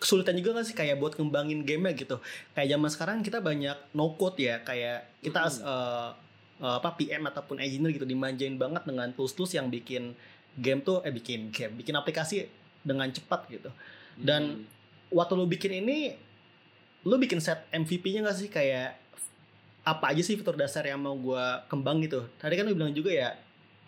kesulitan 0.00 0.32
juga 0.40 0.56
gak 0.56 0.66
sih 0.72 0.76
kayak 0.76 0.96
buat 0.96 1.12
ngembangin 1.20 1.62
game 1.68 1.92
gitu 1.92 2.16
kayak 2.56 2.68
zaman 2.72 2.88
sekarang 2.88 3.16
kita 3.20 3.38
banyak 3.44 3.76
no 3.92 4.16
code 4.16 4.40
ya 4.40 4.64
kayak 4.64 5.20
kita 5.20 5.44
hmm. 5.44 5.60
uh, 5.60 6.10
uh, 6.64 6.74
apa 6.80 6.96
PM 6.96 7.28
ataupun 7.28 7.60
engineer 7.60 7.92
gitu 7.92 8.08
dimanjain 8.08 8.56
banget 8.56 8.88
dengan 8.88 9.12
tools-tools 9.12 9.52
yang 9.52 9.68
bikin 9.68 10.16
game 10.56 10.80
tuh 10.80 11.04
eh 11.04 11.12
bikin 11.12 11.52
game 11.52 11.76
bikin 11.76 11.92
aplikasi 11.94 12.48
dengan 12.80 13.12
cepat 13.12 13.44
gitu 13.52 13.68
dan 14.16 14.64
hmm. 14.64 15.12
waktu 15.12 15.32
lu 15.36 15.44
bikin 15.44 15.84
ini 15.84 16.16
lu 17.04 17.20
bikin 17.20 17.40
set 17.40 17.68
MVP-nya 17.72 18.24
gak 18.24 18.36
sih 18.40 18.48
kayak 18.48 18.96
apa 19.84 20.12
aja 20.12 20.20
sih 20.24 20.36
fitur 20.36 20.56
dasar 20.56 20.84
yang 20.84 21.00
mau 21.00 21.16
gue 21.16 21.44
kembang 21.68 22.00
gitu 22.04 22.24
tadi 22.40 22.56
kan 22.56 22.64
lu 22.68 22.76
bilang 22.76 22.92
juga 22.92 23.12
ya 23.12 23.28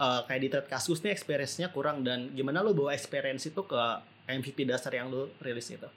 uh, 0.01 0.25
kayak 0.29 0.41
di 0.41 0.49
thread 0.49 0.69
kasus 0.69 1.01
nih 1.05 1.13
experience-nya 1.13 1.69
kurang 1.73 2.05
dan 2.05 2.33
gimana 2.33 2.65
lu 2.65 2.73
bawa 2.73 2.97
experience 2.97 3.45
itu 3.49 3.61
ke 3.65 3.81
MVP 4.27 4.65
dasar 4.69 4.95
yang 4.95 5.11
lu 5.11 5.31
rilis 5.43 5.69
itu? 5.71 5.89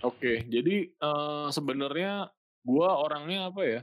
Oke, 0.00 0.48
jadi 0.48 0.88
uh, 1.00 1.52
sebenarnya 1.52 2.32
gua 2.64 2.96
orangnya 3.00 3.52
apa 3.52 3.62
ya? 3.64 3.80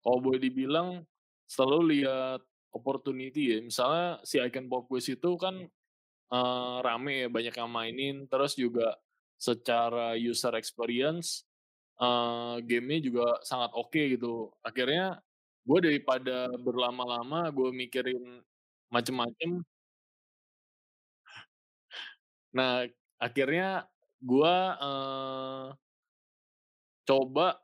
Kalau 0.00 0.18
boleh 0.24 0.40
dibilang 0.40 1.04
selalu 1.44 2.00
lihat 2.00 2.40
opportunity 2.72 3.56
ya. 3.56 3.58
Misalnya 3.60 4.22
si 4.24 4.40
Icon 4.40 4.70
Pop 4.70 4.88
Quiz 4.88 5.10
itu 5.10 5.36
kan 5.36 5.68
uh, 6.32 6.76
rame 6.80 7.26
ya, 7.26 7.28
banyak 7.28 7.54
yang 7.54 7.70
mainin. 7.70 8.16
Terus 8.30 8.56
juga 8.56 8.96
secara 9.36 10.16
user 10.16 10.54
experience, 10.56 11.44
uh, 12.00 12.56
gamenya 12.64 13.00
juga 13.04 13.26
sangat 13.44 13.70
oke 13.76 13.92
okay 13.92 14.16
gitu. 14.16 14.48
Akhirnya 14.64 15.20
gue 15.64 15.78
daripada 15.84 16.48
berlama-lama 16.56 17.50
gue 17.52 17.70
mikirin 17.74 18.40
macem-macem. 18.88 19.60
Nah, 22.50 22.82
akhirnya 23.20 23.84
gue 24.20 24.56
uh, 24.80 25.70
coba 27.04 27.60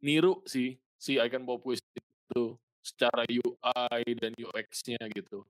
niru 0.00 0.40
sih 0.48 0.80
si 0.96 1.20
Icon 1.20 1.44
Pop 1.44 1.62
Quiz 1.62 1.84
itu 1.94 2.56
secara 2.80 3.22
UI 3.28 4.02
dan 4.16 4.32
UX-nya 4.34 5.00
gitu. 5.12 5.44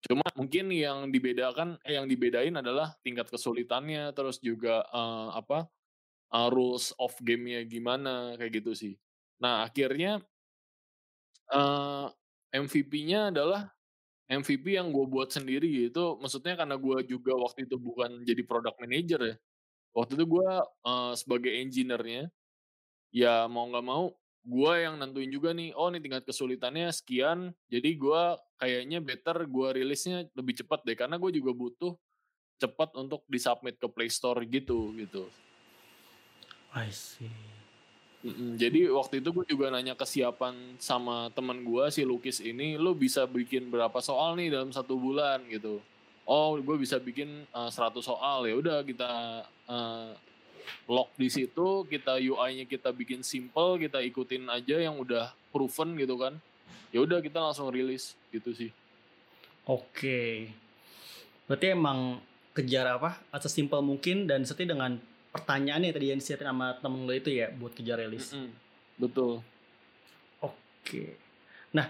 Cuma 0.00 0.24
mungkin 0.34 0.72
yang 0.72 1.12
dibedakan 1.12 1.76
eh 1.84 1.94
yang 1.94 2.08
dibedain 2.08 2.56
adalah 2.56 2.96
tingkat 3.04 3.28
kesulitannya 3.28 4.10
terus 4.16 4.40
juga 4.40 4.82
uh, 4.90 5.36
apa 5.36 5.68
uh, 6.32 6.48
rules 6.48 6.96
of 6.96 7.12
game-nya 7.20 7.62
gimana 7.68 8.34
kayak 8.40 8.64
gitu 8.64 8.72
sih. 8.72 8.94
Nah, 9.40 9.68
akhirnya 9.68 10.24
uh, 11.52 12.08
MVP-nya 12.50 13.30
adalah 13.30 13.70
MVP 14.30 14.78
yang 14.78 14.94
gue 14.94 15.06
buat 15.10 15.34
sendiri 15.34 15.90
itu 15.90 16.04
maksudnya 16.22 16.54
karena 16.54 16.78
gue 16.78 17.02
juga 17.02 17.34
waktu 17.34 17.66
itu 17.66 17.74
bukan 17.74 18.22
jadi 18.22 18.46
product 18.46 18.78
manager 18.78 19.20
ya. 19.26 19.36
Waktu 19.90 20.14
itu 20.14 20.24
gue 20.38 20.50
uh, 20.86 21.12
sebagai 21.18 21.50
engineer-nya 21.50 22.30
ya 23.10 23.50
mau 23.50 23.66
nggak 23.66 23.82
mau 23.82 24.14
gue 24.40 24.72
yang 24.80 24.96
nentuin 24.96 25.28
juga 25.28 25.52
nih, 25.52 25.76
oh 25.76 25.92
nih 25.92 26.00
tingkat 26.00 26.24
kesulitannya 26.24 26.88
sekian, 26.96 27.52
jadi 27.68 27.90
gue 27.92 28.22
kayaknya 28.56 28.98
better 29.04 29.44
gue 29.44 29.68
rilisnya 29.76 30.24
lebih 30.32 30.64
cepat 30.64 30.80
deh, 30.88 30.96
karena 30.96 31.20
gue 31.20 31.28
juga 31.28 31.52
butuh 31.52 31.92
cepat 32.56 32.96
untuk 32.96 33.24
disubmit 33.28 33.76
ke 33.76 33.88
Play 33.92 34.08
Store 34.08 34.40
gitu 34.48 34.96
gitu. 34.96 35.28
I 36.72 36.88
see. 36.88 37.59
Jadi 38.60 38.84
waktu 38.92 39.24
itu 39.24 39.32
gue 39.32 39.46
juga 39.48 39.72
nanya 39.72 39.96
kesiapan 39.96 40.76
sama 40.76 41.32
teman 41.32 41.64
gue 41.64 41.88
si 41.88 42.04
Lukis 42.04 42.44
ini, 42.44 42.76
lo 42.76 42.92
bisa 42.92 43.24
bikin 43.24 43.72
berapa 43.72 43.96
soal 44.04 44.36
nih 44.36 44.52
dalam 44.52 44.68
satu 44.68 45.00
bulan 45.00 45.40
gitu. 45.48 45.80
Oh, 46.28 46.60
gue 46.60 46.76
bisa 46.76 47.00
bikin 47.00 47.48
uh, 47.56 47.72
eh, 47.72 47.96
100 47.96 47.96
soal 48.04 48.44
ya 48.44 48.54
udah 48.60 48.84
kita 48.84 49.10
uh, 49.66 50.12
lock 50.84 51.16
di 51.16 51.32
situ, 51.32 51.88
kita 51.88 52.20
UI-nya 52.20 52.68
kita 52.68 52.92
bikin 52.92 53.24
simple, 53.24 53.80
kita 53.80 54.04
ikutin 54.04 54.52
aja 54.52 54.76
yang 54.76 55.00
udah 55.00 55.32
proven 55.48 55.96
gitu 55.96 56.20
kan. 56.20 56.36
Ya 56.92 57.00
udah 57.00 57.24
kita 57.24 57.40
langsung 57.40 57.72
rilis 57.72 58.20
gitu 58.36 58.52
sih. 58.52 58.70
Oke. 59.64 60.52
Berarti 61.48 61.72
emang 61.72 62.20
kejar 62.52 62.84
apa? 63.00 63.16
Atau 63.32 63.48
simple 63.48 63.80
mungkin 63.80 64.28
dan 64.28 64.44
seperti 64.44 64.76
dengan 64.76 65.00
pertanyaannya 65.30 65.94
tadi 65.94 66.06
yang 66.10 66.18
disiapin 66.18 66.50
sama 66.50 66.74
temen 66.78 67.06
lo 67.06 67.14
itu 67.14 67.30
ya 67.30 67.50
buat 67.54 67.72
kejar 67.74 68.02
rilis. 68.02 68.34
Mm 68.34 68.38
-hmm. 68.38 68.52
Betul. 69.00 69.32
Oke. 70.42 71.16
Nah, 71.72 71.86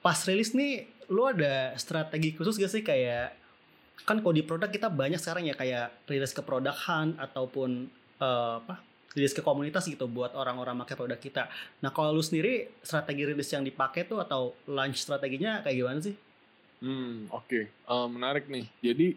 pas 0.00 0.18
rilis 0.24 0.56
nih 0.56 0.88
lo 1.12 1.28
ada 1.28 1.76
strategi 1.76 2.32
khusus 2.32 2.56
gak 2.56 2.72
sih 2.72 2.80
kayak 2.80 3.36
kan 4.04 4.20
kalau 4.20 4.34
di 4.36 4.44
produk 4.44 4.68
kita 4.68 4.90
banyak 4.92 5.16
sekarang 5.16 5.48
ya 5.48 5.54
kayak 5.56 6.04
rilis 6.10 6.34
ke 6.34 6.42
produk 6.44 6.74
hunt 6.74 7.16
ataupun 7.16 7.88
uh, 8.20 8.60
apa 8.60 8.82
rilis 9.14 9.30
ke 9.30 9.40
komunitas 9.40 9.86
gitu 9.86 10.10
buat 10.10 10.34
orang-orang 10.34 10.74
pakai 10.82 10.96
produk 10.98 11.20
kita. 11.22 11.42
Nah 11.80 11.94
kalau 11.94 12.10
lu 12.10 12.20
sendiri 12.20 12.74
strategi 12.82 13.22
rilis 13.22 13.48
yang 13.54 13.62
dipakai 13.62 14.10
tuh 14.10 14.18
atau 14.18 14.58
launch 14.66 14.98
strateginya 14.98 15.62
kayak 15.62 15.76
gimana 15.78 16.00
sih? 16.02 16.16
Hmm 16.82 17.30
oke 17.30 17.46
okay. 17.46 17.64
uh, 17.86 18.04
eh, 18.04 18.06
menarik 18.10 18.44
nih. 18.50 18.66
Jadi 18.82 19.14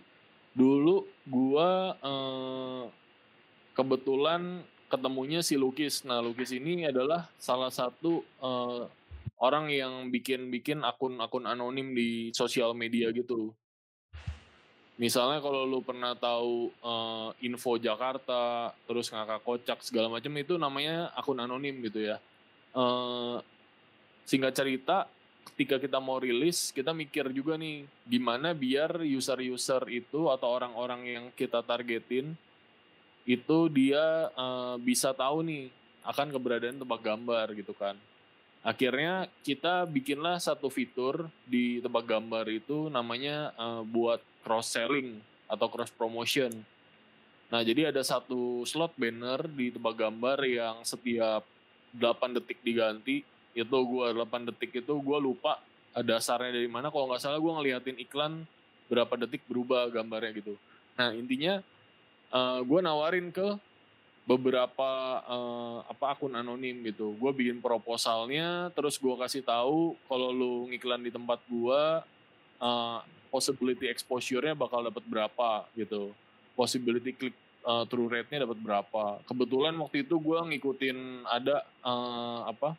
dulu 0.54 1.10
gua 1.26 1.98
uh, 2.00 2.86
kebetulan 3.78 4.66
ketemunya 4.90 5.46
si 5.46 5.54
Lukis. 5.54 6.02
Nah 6.02 6.18
Lukis 6.18 6.50
ini 6.50 6.90
adalah 6.90 7.30
salah 7.38 7.70
satu 7.70 8.26
uh, 8.42 8.90
orang 9.38 9.70
yang 9.70 10.10
bikin-bikin 10.10 10.82
akun-akun 10.82 11.46
anonim 11.46 11.94
di 11.94 12.34
sosial 12.34 12.74
media 12.74 13.14
gitu. 13.14 13.54
Misalnya 14.98 15.38
kalau 15.46 15.62
lu 15.62 15.86
pernah 15.86 16.18
tahu 16.18 16.74
uh, 16.82 17.30
info 17.46 17.78
Jakarta, 17.78 18.74
terus 18.90 19.14
ngakak 19.14 19.46
kocak 19.46 19.80
segala 19.86 20.10
macam 20.10 20.34
itu 20.42 20.58
namanya 20.58 21.14
akun 21.14 21.38
anonim 21.38 21.86
gitu 21.86 22.02
ya. 22.02 22.18
Uh, 22.74 23.38
singkat 24.26 24.58
cerita, 24.58 25.06
ketika 25.54 25.78
kita 25.78 26.02
mau 26.02 26.18
rilis, 26.18 26.74
kita 26.74 26.98
mikir 26.98 27.30
juga 27.30 27.62
nih 27.62 27.86
gimana 28.10 28.58
biar 28.58 29.06
user-user 29.06 29.86
itu 29.94 30.34
atau 30.34 30.50
orang-orang 30.50 31.02
yang 31.06 31.26
kita 31.38 31.62
targetin 31.62 32.34
itu 33.28 33.68
dia 33.68 34.32
uh, 34.40 34.80
bisa 34.80 35.12
tahu 35.12 35.44
nih 35.44 35.68
akan 36.08 36.32
keberadaan 36.32 36.80
tebak 36.80 37.02
gambar 37.04 37.52
gitu 37.60 37.76
kan. 37.76 38.00
Akhirnya 38.64 39.28
kita 39.44 39.84
bikinlah 39.84 40.40
satu 40.40 40.72
fitur 40.72 41.28
di 41.44 41.84
tebak 41.84 42.08
gambar 42.08 42.48
itu 42.48 42.88
namanya 42.88 43.52
uh, 43.60 43.84
buat 43.84 44.24
cross 44.48 44.72
selling 44.72 45.20
atau 45.52 45.68
cross 45.68 45.92
promotion. 45.92 46.56
Nah, 47.48 47.64
jadi 47.64 47.92
ada 47.92 48.04
satu 48.04 48.64
slot 48.68 48.96
banner 48.96 49.44
di 49.48 49.72
tebak 49.72 49.96
gambar 49.96 50.40
yang 50.48 50.76
setiap 50.88 51.44
8 51.96 52.40
detik 52.40 52.60
diganti. 52.64 53.24
Itu 53.56 53.78
gue 53.88 54.08
8 54.12 54.52
detik 54.52 54.84
itu 54.84 54.94
gue 55.00 55.18
lupa 55.20 55.60
dasarnya 55.96 56.56
dari 56.56 56.68
mana. 56.68 56.92
Kalau 56.92 57.12
nggak 57.12 57.24
salah 57.24 57.40
gue 57.40 57.54
ngeliatin 57.60 57.98
iklan 58.04 58.44
berapa 58.88 59.16
detik 59.20 59.44
berubah 59.48 59.88
gambarnya 59.92 60.32
gitu. 60.44 60.56
Nah, 61.00 61.16
intinya 61.16 61.64
uh, 62.32 62.38
eh, 62.38 62.60
gue 62.64 62.80
nawarin 62.82 63.30
ke 63.32 63.58
beberapa 64.28 64.92
uh, 65.24 65.88
apa 65.88 66.18
akun 66.18 66.36
anonim 66.36 66.84
gitu. 66.84 67.16
Gue 67.16 67.32
bikin 67.32 67.64
proposalnya, 67.64 68.70
terus 68.76 69.00
gue 69.00 69.16
kasih 69.16 69.40
tahu 69.44 69.96
kalau 70.12 70.36
lu 70.36 70.54
ngiklan 70.68 71.00
di 71.00 71.12
tempat 71.16 71.40
gue, 71.48 71.82
uh, 72.60 73.00
possibility 73.32 73.88
exposure-nya 73.88 74.52
bakal 74.52 74.84
dapat 74.84 75.04
berapa 75.08 75.64
gitu. 75.80 76.12
Possibility 76.60 77.16
click 77.16 77.36
uh, 77.64 77.88
true 77.88 78.12
rate-nya 78.12 78.44
dapat 78.44 78.60
berapa. 78.60 79.24
Kebetulan 79.24 79.76
waktu 79.80 80.04
itu 80.04 80.20
gue 80.20 80.40
ngikutin 80.40 81.24
ada 81.24 81.64
uh, 81.88 82.52
apa 82.52 82.76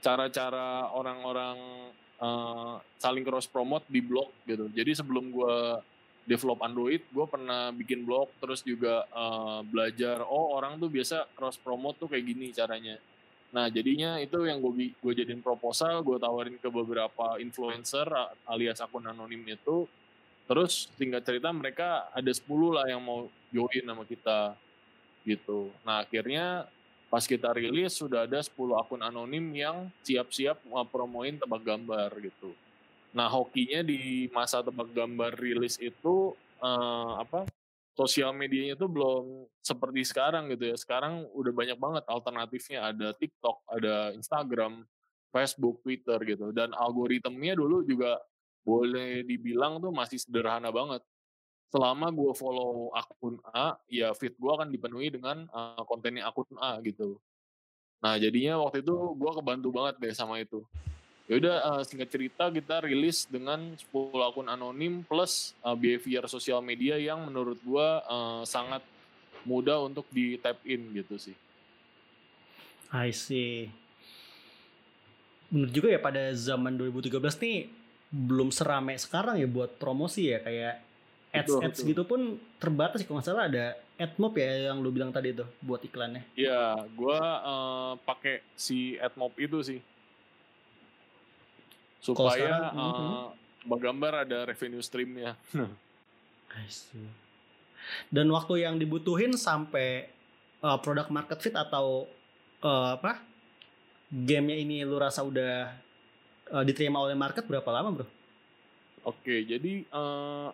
cara-cara 0.00 0.88
orang-orang 0.90 1.56
uh, 2.18 2.80
saling 2.96 3.24
cross 3.28 3.44
promote 3.44 3.84
di 3.92 4.00
blog 4.00 4.32
gitu. 4.48 4.72
Jadi 4.72 4.96
sebelum 4.96 5.28
gue 5.28 5.56
develop 6.22 6.62
Android, 6.62 7.02
gue 7.02 7.26
pernah 7.26 7.74
bikin 7.74 8.06
blog 8.06 8.30
terus 8.38 8.62
juga 8.62 9.06
uh, 9.10 9.60
belajar. 9.66 10.22
Oh 10.26 10.54
orang 10.54 10.78
tuh 10.78 10.90
biasa 10.90 11.26
cross 11.34 11.58
promote 11.58 11.98
tuh 11.98 12.08
kayak 12.10 12.24
gini 12.24 12.54
caranya 12.54 12.98
Nah 13.52 13.68
jadinya 13.68 14.16
itu 14.16 14.48
yang 14.48 14.64
gue 14.64 14.96
gue 14.96 15.12
jadiin 15.12 15.44
proposal, 15.44 16.00
gue 16.00 16.16
tawarin 16.16 16.56
ke 16.56 16.68
beberapa 16.72 17.36
influencer 17.36 18.08
alias 18.48 18.80
akun 18.80 19.04
anonim 19.04 19.44
itu. 19.44 19.84
Terus 20.48 20.88
tinggal 20.96 21.20
cerita 21.20 21.52
mereka 21.52 22.08
ada 22.10 22.32
10 22.32 22.48
lah 22.72 22.88
yang 22.88 23.04
mau 23.04 23.28
join 23.52 23.84
sama 23.84 24.04
kita 24.08 24.56
gitu. 25.28 25.68
Nah 25.84 26.02
akhirnya 26.02 26.64
pas 27.12 27.28
kita 27.28 27.52
rilis 27.52 27.92
sudah 27.92 28.24
ada 28.24 28.40
10 28.40 28.56
akun 28.72 29.04
anonim 29.04 29.44
yang 29.52 29.92
siap-siap 30.00 30.56
mau 30.64 30.88
promoin 30.88 31.36
tebak 31.36 31.60
gambar 31.60 32.08
gitu. 32.24 32.56
Nah 33.12 33.28
hokinya 33.28 33.84
di 33.84 34.28
masa 34.32 34.64
tebak 34.64 34.88
gambar 34.92 35.36
rilis 35.36 35.76
itu 35.76 36.32
uh, 36.64 37.20
apa 37.20 37.44
sosial 37.92 38.32
medianya 38.32 38.72
tuh 38.72 38.88
belum 38.88 39.44
seperti 39.60 40.02
sekarang 40.08 40.48
gitu 40.52 40.72
ya. 40.72 40.76
Sekarang 40.80 41.28
udah 41.36 41.52
banyak 41.52 41.76
banget 41.76 42.04
alternatifnya. 42.08 42.88
Ada 42.88 43.12
TikTok, 43.16 43.68
ada 43.68 44.16
Instagram, 44.16 44.88
Facebook, 45.28 45.84
Twitter 45.84 46.16
gitu. 46.24 46.50
Dan 46.56 46.72
algoritmnya 46.72 47.52
dulu 47.52 47.84
juga 47.84 48.16
boleh 48.64 49.26
dibilang 49.28 49.76
tuh 49.82 49.92
masih 49.92 50.16
sederhana 50.16 50.72
banget. 50.72 51.04
Selama 51.72 52.12
gue 52.12 52.32
follow 52.36 52.92
akun 52.92 53.40
A, 53.48 53.76
ya 53.88 54.12
feed 54.12 54.36
gue 54.36 54.52
akan 54.52 54.68
dipenuhi 54.68 55.08
dengan 55.08 55.48
uh, 55.52 55.80
kontennya 55.88 56.28
akun 56.28 56.48
A 56.60 56.80
gitu. 56.84 57.16
Nah 58.04 58.20
jadinya 58.20 58.60
waktu 58.60 58.84
itu 58.84 58.92
gue 58.92 59.32
kebantu 59.40 59.68
banget 59.72 59.94
deh 60.00 60.12
sama 60.12 60.40
itu 60.40 60.64
ya 61.30 61.34
udah 61.38 61.56
uh, 61.62 61.82
singkat 61.86 62.10
cerita 62.10 62.50
kita 62.50 62.82
rilis 62.82 63.30
dengan 63.30 63.78
10 63.78 63.88
akun 64.18 64.48
anonim 64.50 65.06
plus 65.06 65.54
uh, 65.62 65.78
behavior 65.78 66.26
sosial 66.26 66.58
media 66.60 66.98
yang 66.98 67.22
menurut 67.22 67.58
gua 67.62 68.02
uh, 68.04 68.42
sangat 68.42 68.82
mudah 69.46 69.82
untuk 69.82 70.06
di 70.10 70.38
tap 70.38 70.58
in 70.66 70.90
gitu 70.94 71.18
sih. 71.18 71.36
I 72.92 73.10
see. 73.14 73.70
Bener 75.48 75.68
juga 75.72 75.88
ya 75.92 76.00
pada 76.00 76.32
zaman 76.32 76.76
2013 76.76 77.18
nih 77.42 77.58
belum 78.12 78.52
serame 78.52 78.96
sekarang 79.00 79.40
ya 79.40 79.48
buat 79.48 79.80
promosi 79.80 80.28
ya 80.28 80.44
kayak 80.44 80.84
ads 81.32 81.48
Betul, 81.48 81.60
ads 81.64 81.78
betul. 81.80 81.88
gitu 81.88 82.02
pun 82.04 82.20
terbatas 82.60 83.00
kalau 83.08 83.16
nggak 83.18 83.28
salah 83.32 83.48
ada 83.48 83.64
AdMob 83.96 84.34
ya 84.36 84.72
yang 84.72 84.84
lu 84.84 84.92
bilang 84.92 85.08
tadi 85.08 85.32
tuh 85.32 85.48
buat 85.64 85.80
iklannya. 85.80 86.28
Iya, 86.36 86.84
gue 86.92 87.18
eh, 87.22 87.92
pakai 88.04 88.34
si 88.52 89.00
AdMob 89.00 89.32
itu 89.40 89.58
sih 89.64 89.80
supaya 92.02 92.34
sekarang, 92.34 92.74
eh, 92.74 92.82
mhm. 92.82 93.24
Bagambar 93.62 94.26
ada 94.26 94.42
revenue 94.50 94.82
streamnya. 94.82 95.38
I 96.58 96.66
see. 96.66 97.06
Dan 98.10 98.26
waktu 98.34 98.66
yang 98.66 98.74
dibutuhin 98.74 99.38
sampai 99.38 100.10
uh, 100.62 100.78
produk 100.82 101.06
market 101.14 101.38
fit 101.38 101.54
atau 101.54 102.10
uh, 102.62 102.98
apa 102.98 103.22
gamenya 104.10 104.58
ini 104.58 104.82
lu 104.82 104.98
rasa 104.98 105.22
udah 105.22 105.72
uh, 106.50 106.64
diterima 106.66 106.98
oleh 107.00 107.14
market 107.14 107.46
berapa 107.46 107.70
lama 107.70 108.02
bro? 108.02 108.06
Oke, 109.02 109.42
jadi 109.42 109.82
eh, 109.82 110.48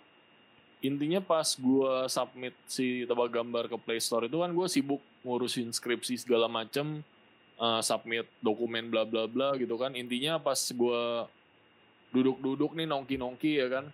intinya 0.81 1.21
pas 1.21 1.53
gua 1.61 2.09
submit 2.09 2.57
si 2.65 3.05
tebak 3.05 3.29
gambar 3.29 3.69
ke 3.69 3.77
Play 3.77 4.01
Store 4.01 4.25
itu 4.25 4.41
kan 4.41 4.49
gue 4.49 4.67
sibuk 4.73 5.05
ngurusin 5.21 5.69
skripsi 5.69 6.17
segala 6.17 6.49
macem, 6.49 7.05
eh, 7.61 7.81
submit 7.85 8.25
dokumen 8.41 8.89
bla 8.89 9.05
bla 9.05 9.29
bla 9.29 9.53
gitu 9.61 9.77
kan. 9.77 9.93
Intinya 9.93 10.41
pas 10.41 10.57
gua 10.73 11.29
duduk-duduk 12.13 12.73
nih 12.73 12.89
nongki-nongki 12.89 13.61
ya 13.61 13.67
kan, 13.69 13.85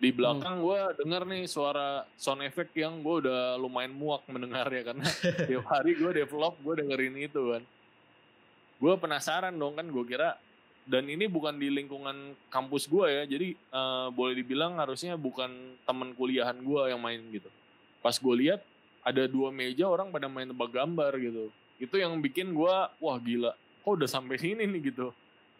di 0.00 0.08
belakang 0.16 0.64
gua 0.64 0.96
denger 0.96 1.28
nih 1.28 1.44
suara 1.44 2.08
sound 2.16 2.40
effect 2.40 2.72
yang 2.72 3.04
gue 3.04 3.28
udah 3.28 3.60
lumayan 3.60 3.92
muak 3.92 4.24
mendengar 4.32 4.64
ya 4.72 4.80
karena 4.80 5.04
tiap 5.48 5.68
hari 5.68 5.92
gue 5.92 6.24
develop 6.24 6.56
gue 6.64 6.74
dengerin 6.80 7.20
itu 7.20 7.42
kan. 7.52 7.62
Gue 8.80 8.96
penasaran 8.96 9.52
dong 9.52 9.76
kan? 9.76 9.84
Gue 9.92 10.08
kira 10.08 10.40
dan 10.88 11.04
ini 11.04 11.28
bukan 11.28 11.60
di 11.60 11.68
lingkungan 11.68 12.32
kampus 12.48 12.88
gue 12.88 13.12
ya. 13.12 13.22
Jadi 13.28 13.52
eh, 13.52 14.08
boleh 14.08 14.40
dibilang 14.40 14.80
harusnya 14.80 15.20
bukan 15.20 15.76
teman 15.84 16.16
kuliahan 16.16 16.56
gue 16.56 16.80
yang 16.88 17.00
main 17.04 17.20
gitu. 17.28 17.52
Pas 18.00 18.16
gue 18.16 18.34
lihat 18.40 18.64
ada 19.04 19.28
dua 19.28 19.52
meja 19.52 19.84
orang 19.84 20.08
pada 20.08 20.32
main 20.32 20.48
tebak 20.48 20.72
gambar 20.72 21.12
gitu. 21.20 21.52
Itu 21.76 22.00
yang 22.00 22.16
bikin 22.24 22.56
gue 22.56 22.74
wah 22.88 23.18
gila. 23.20 23.52
Kok 23.84 24.00
udah 24.00 24.08
sampai 24.08 24.40
sini 24.40 24.64
nih 24.64 24.96
gitu 24.96 25.12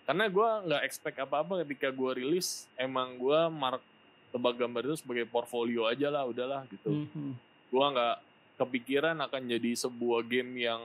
karena 0.08 0.26
gue 0.26 0.48
nggak 0.66 0.82
expect 0.84 1.18
apa-apa 1.22 1.62
ketika 1.64 1.92
gue 1.94 2.10
rilis 2.18 2.66
emang 2.74 3.14
gue 3.14 3.40
mark 3.52 3.82
tebak 4.30 4.54
gambar 4.58 4.82
itu 4.90 4.96
sebagai 5.02 5.26
portfolio 5.26 5.86
aja 5.90 6.08
lah 6.10 6.26
udahlah 6.26 6.66
gitu. 6.70 7.06
Mhm. 7.06 7.34
gue 7.70 7.86
nggak 7.86 8.16
kepikiran 8.58 9.16
akan 9.22 9.42
jadi 9.46 9.70
sebuah 9.78 10.26
game 10.26 10.66
yang 10.66 10.82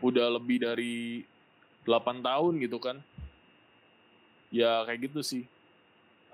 udah 0.00 0.32
lebih 0.40 0.64
dari 0.64 1.22
8 1.84 2.24
tahun 2.24 2.56
gitu 2.62 2.80
kan. 2.80 2.96
Ya 4.50 4.82
kayak 4.88 5.12
gitu 5.12 5.20
sih. 5.22 5.44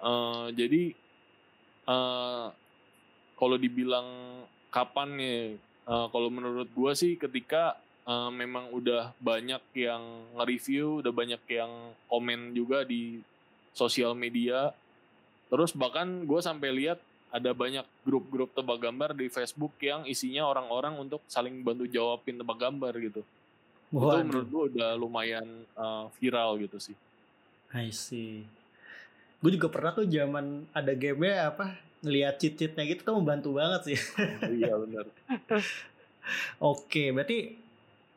Eh, 0.00 0.46
jadi 0.56 0.82
eh 1.86 2.46
kalau 3.36 3.56
dibilang 3.60 4.06
kapan 4.72 5.08
nih 5.18 5.40
eh, 5.60 6.06
kalau 6.14 6.28
menurut 6.32 6.70
gue 6.70 6.92
sih 6.96 7.18
ketika 7.20 7.76
eh, 8.06 8.30
memang 8.30 8.70
udah 8.70 9.12
banyak 9.18 9.62
yang 9.74 10.02
nge-review 10.38 11.02
udah 11.04 11.12
banyak 11.12 11.42
yang 11.50 11.72
komen 12.06 12.54
juga 12.54 12.86
di 12.86 13.20
sosial 13.76 14.16
media 14.16 14.72
terus 15.46 15.70
bahkan 15.76 16.26
gue 16.26 16.40
sampai 16.42 16.70
lihat 16.74 16.98
ada 17.36 17.50
banyak 17.52 17.84
grup-grup 18.06 18.54
tebak 18.54 18.80
gambar 18.80 19.10
di 19.12 19.26
Facebook 19.28 19.74
yang 19.82 20.06
isinya 20.06 20.46
orang-orang 20.46 20.96
untuk 20.96 21.20
saling 21.28 21.60
bantu 21.60 21.84
jawabin 21.84 22.38
tebak 22.40 22.56
gambar 22.56 22.94
gitu. 23.02 23.22
Itu 23.92 23.98
Waduh, 23.98 24.24
menurut 24.24 24.48
gue 24.48 24.62
udah 24.74 24.90
lumayan 24.96 25.46
uh, 25.76 26.08
viral 26.16 26.56
gitu 26.64 26.80
sih. 26.80 26.96
I 27.76 27.92
see. 27.92 28.46
Gue 29.42 29.52
juga 29.52 29.68
pernah 29.68 29.92
tuh 29.92 30.08
zaman 30.08 30.64
ada 30.72 30.96
game 30.96 31.28
apa 31.36 31.76
ngelihat 32.00 32.40
cheat-cheatnya 32.40 32.84
gitu 32.88 33.00
tuh 33.04 33.14
membantu 33.18 33.58
banget 33.58 33.94
sih. 33.94 33.98
iya 34.56 34.72
benar. 34.78 35.04
Oke, 36.72 37.12
berarti 37.12 37.65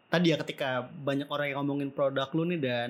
tadi 0.10 0.34
ya 0.34 0.38
ketika 0.42 0.90
banyak 0.90 1.30
orang 1.30 1.54
yang 1.54 1.58
ngomongin 1.62 1.94
produk 1.94 2.28
lu 2.34 2.44
nih 2.50 2.60
dan 2.60 2.90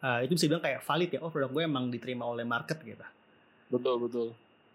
uh, 0.00 0.24
itu 0.24 0.34
bisa 0.34 0.48
bilang 0.48 0.64
kayak 0.64 0.80
valid 0.82 1.10
ya, 1.12 1.20
oh 1.20 1.30
produk 1.30 1.52
gue 1.52 1.62
emang 1.68 1.92
diterima 1.92 2.24
oleh 2.24 2.42
market 2.42 2.80
gitu. 2.80 3.04
Betul 3.68 3.96
betul. 4.08 4.28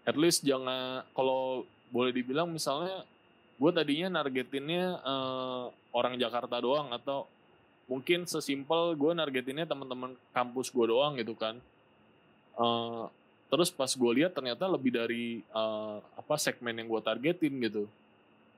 At 0.06 0.14
least 0.14 0.46
jangan 0.46 1.02
kalau 1.12 1.66
boleh 1.90 2.14
dibilang 2.14 2.48
misalnya 2.48 3.04
gue 3.60 3.70
tadinya 3.70 4.22
nargetinnya 4.22 4.98
uh, 5.02 5.70
orang 5.92 6.16
Jakarta 6.18 6.58
doang 6.58 6.90
atau 6.90 7.28
mungkin 7.90 8.24
sesimpel 8.24 8.96
gue 8.96 9.12
nargetinnya 9.12 9.68
teman-teman 9.68 10.16
kampus 10.32 10.70
gue 10.70 10.86
doang 10.86 11.18
gitu 11.18 11.34
kan. 11.36 11.58
Uh, 12.56 13.10
terus 13.52 13.68
pas 13.68 13.90
gue 13.90 14.12
lihat 14.16 14.32
ternyata 14.32 14.64
lebih 14.64 14.96
dari 14.96 15.44
uh, 15.52 16.00
apa 16.16 16.34
segmen 16.40 16.72
yang 16.78 16.88
gue 16.88 17.00
targetin 17.04 17.52
gitu. 17.60 17.84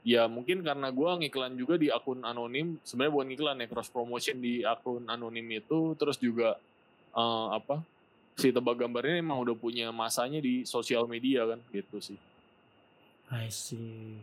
Ya 0.04 0.28
mungkin 0.28 0.60
karena 0.60 0.92
gue 0.92 1.10
ngiklan 1.24 1.56
juga 1.56 1.80
di 1.80 1.88
akun 1.88 2.20
anonim, 2.28 2.76
sebenarnya 2.84 3.12
bukan 3.16 3.28
ngiklan 3.32 3.56
ya 3.64 3.66
cross 3.72 3.88
promotion 3.88 4.36
di 4.36 4.60
akun 4.60 5.08
anonim 5.08 5.48
itu, 5.48 5.96
terus 5.96 6.20
juga 6.20 6.60
uh, 7.16 7.56
apa 7.56 7.80
si 8.36 8.52
tebak 8.52 8.76
gambarnya 8.76 9.24
emang 9.24 9.40
udah 9.40 9.56
punya 9.56 9.88
masanya 9.96 10.44
di 10.44 10.68
sosial 10.68 11.08
media 11.08 11.48
kan 11.48 11.56
gitu 11.72 12.04
sih. 12.04 12.20
I 13.32 13.48
see. 13.48 14.20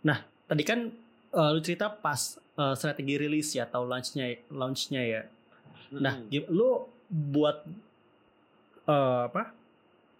Nah, 0.00 0.24
tadi 0.48 0.64
kan 0.64 0.88
uh, 1.36 1.50
lu 1.52 1.60
cerita 1.60 1.92
pas 1.92 2.40
uh, 2.56 2.72
strategi 2.72 3.20
rilis 3.20 3.52
ya 3.52 3.68
atau 3.68 3.84
launchnya 3.84 4.40
launchnya 4.48 5.02
ya. 5.04 5.22
Nah, 5.92 6.16
gim- 6.32 6.48
lu 6.48 6.88
buat 7.12 7.60
uh, 8.88 9.28
apa? 9.28 9.52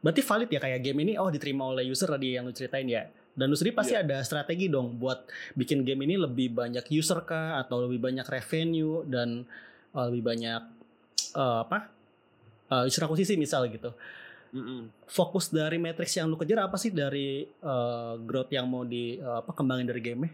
Berarti 0.04 0.20
valid 0.20 0.52
ya 0.52 0.60
kayak 0.60 0.84
game 0.84 1.08
ini 1.08 1.16
oh 1.16 1.32
diterima 1.32 1.64
oleh 1.72 1.88
user 1.88 2.12
tadi 2.12 2.36
yang 2.36 2.44
lu 2.44 2.52
ceritain 2.52 2.84
ya. 2.84 3.08
Dan 3.34 3.50
lu 3.50 3.58
sendiri 3.58 3.74
pasti 3.74 3.98
ada 3.98 4.22
strategi 4.22 4.70
dong 4.70 4.94
buat 4.94 5.26
bikin 5.58 5.82
game 5.82 6.06
ini 6.06 6.14
lebih 6.14 6.54
banyak 6.54 6.86
user 6.94 7.26
kah 7.26 7.58
atau 7.58 7.82
lebih 7.86 7.98
banyak 7.98 8.26
revenue 8.26 9.02
dan 9.04 9.42
uh, 9.90 10.06
lebih 10.06 10.22
banyak 10.22 10.62
uh, 11.34 11.66
apa? 11.66 11.90
Uh, 12.70 12.86
user 12.86 13.04
akuisisi 13.04 13.34
misal 13.34 13.66
gitu. 13.68 13.90
Mm-mm. 14.54 14.86
Fokus 15.10 15.50
dari 15.50 15.82
matrix 15.82 16.14
yang 16.14 16.30
lu 16.30 16.38
kejar 16.38 16.70
apa 16.70 16.78
sih 16.78 16.94
dari 16.94 17.42
uh, 17.66 18.14
growth 18.22 18.54
yang 18.54 18.70
mau 18.70 18.86
di 18.86 19.18
uh, 19.18 19.42
apa 19.42 19.50
kembangin 19.50 19.90
dari 19.90 19.98
game 19.98 20.30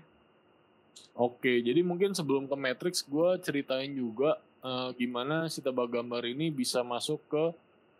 Oke, 1.20 1.60
jadi 1.60 1.84
mungkin 1.84 2.16
sebelum 2.16 2.48
ke 2.48 2.56
Matrix, 2.56 3.04
gue 3.04 3.36
ceritain 3.44 3.92
juga 3.92 4.40
eh, 4.64 4.90
gimana 4.96 5.52
si 5.52 5.60
tebak 5.60 5.92
gambar 5.92 6.24
ini 6.24 6.48
bisa 6.48 6.80
masuk 6.80 7.20
ke 7.28 7.44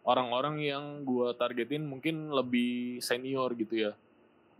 orang-orang 0.08 0.56
yang 0.64 0.84
gue 1.04 1.28
targetin 1.36 1.84
mungkin 1.84 2.32
lebih 2.32 3.02
senior 3.04 3.52
gitu 3.60 3.90
ya. 3.90 3.92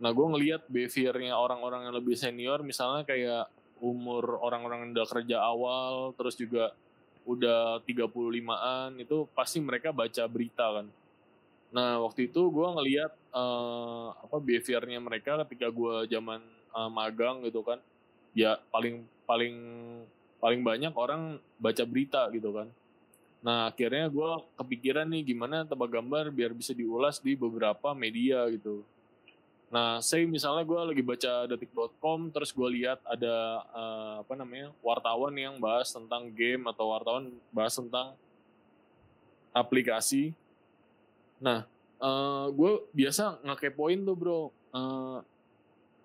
Nah, 0.01 0.09
gue 0.09 0.27
ngelihat 0.33 0.65
behaviornya 0.65 1.37
orang-orang 1.37 1.87
yang 1.87 1.95
lebih 1.95 2.17
senior, 2.17 2.65
misalnya 2.65 3.05
kayak 3.05 3.45
umur 3.77 4.41
orang-orang 4.41 4.89
yang 4.89 4.91
udah 4.97 5.07
kerja 5.09 5.37
awal, 5.37 6.13
terus 6.17 6.33
juga 6.37 6.73
udah 7.29 7.85
35-an, 7.85 8.97
itu 8.97 9.29
pasti 9.37 9.61
mereka 9.61 9.93
baca 9.93 10.25
berita 10.25 10.81
kan. 10.81 10.87
Nah, 11.71 12.01
waktu 12.01 12.27
itu 12.33 12.41
gue 12.49 12.67
ngelihat 12.67 13.11
eh, 13.13 14.07
apa 14.11 14.37
behaviornya 14.41 14.99
mereka 14.99 15.37
ketika 15.45 15.69
gue 15.69 16.09
zaman 16.09 16.41
eh, 16.75 16.89
magang 16.91 17.45
gitu 17.45 17.61
kan 17.61 17.79
ya 18.31 18.59
paling 18.71 19.03
paling 19.27 19.55
paling 20.39 20.61
banyak 20.63 20.93
orang 20.95 21.37
baca 21.59 21.83
berita 21.85 22.27
gitu 22.33 22.49
kan. 22.55 22.67
Nah 23.41 23.69
akhirnya 23.69 24.07
gue 24.07 24.31
kepikiran 24.57 25.07
nih 25.09 25.33
gimana 25.33 25.67
tebak 25.67 25.91
gambar 25.91 26.31
biar 26.33 26.51
bisa 26.55 26.71
diulas 26.71 27.19
di 27.19 27.35
beberapa 27.35 27.93
media 27.93 28.47
gitu. 28.49 28.81
Nah 29.71 30.03
say 30.03 30.27
misalnya 30.27 30.67
gue 30.67 30.79
lagi 30.83 30.99
baca 30.99 31.47
detik.com 31.47 32.27
terus 32.29 32.51
gue 32.51 32.69
lihat 32.75 32.99
ada 33.07 33.35
eh, 33.71 34.13
apa 34.21 34.33
namanya 34.35 34.75
wartawan 34.83 35.31
yang 35.33 35.55
bahas 35.57 35.89
tentang 35.95 36.27
game 36.29 36.67
atau 36.67 36.91
wartawan 36.91 37.31
bahas 37.55 37.73
tentang 37.79 38.13
aplikasi. 39.55 40.35
Nah 41.39 41.63
gue 42.51 42.71
biasa 42.91 43.39
ngekepoin 43.41 44.03
tuh 44.03 44.15
bro. 44.19 44.41
Eh, 44.75 45.19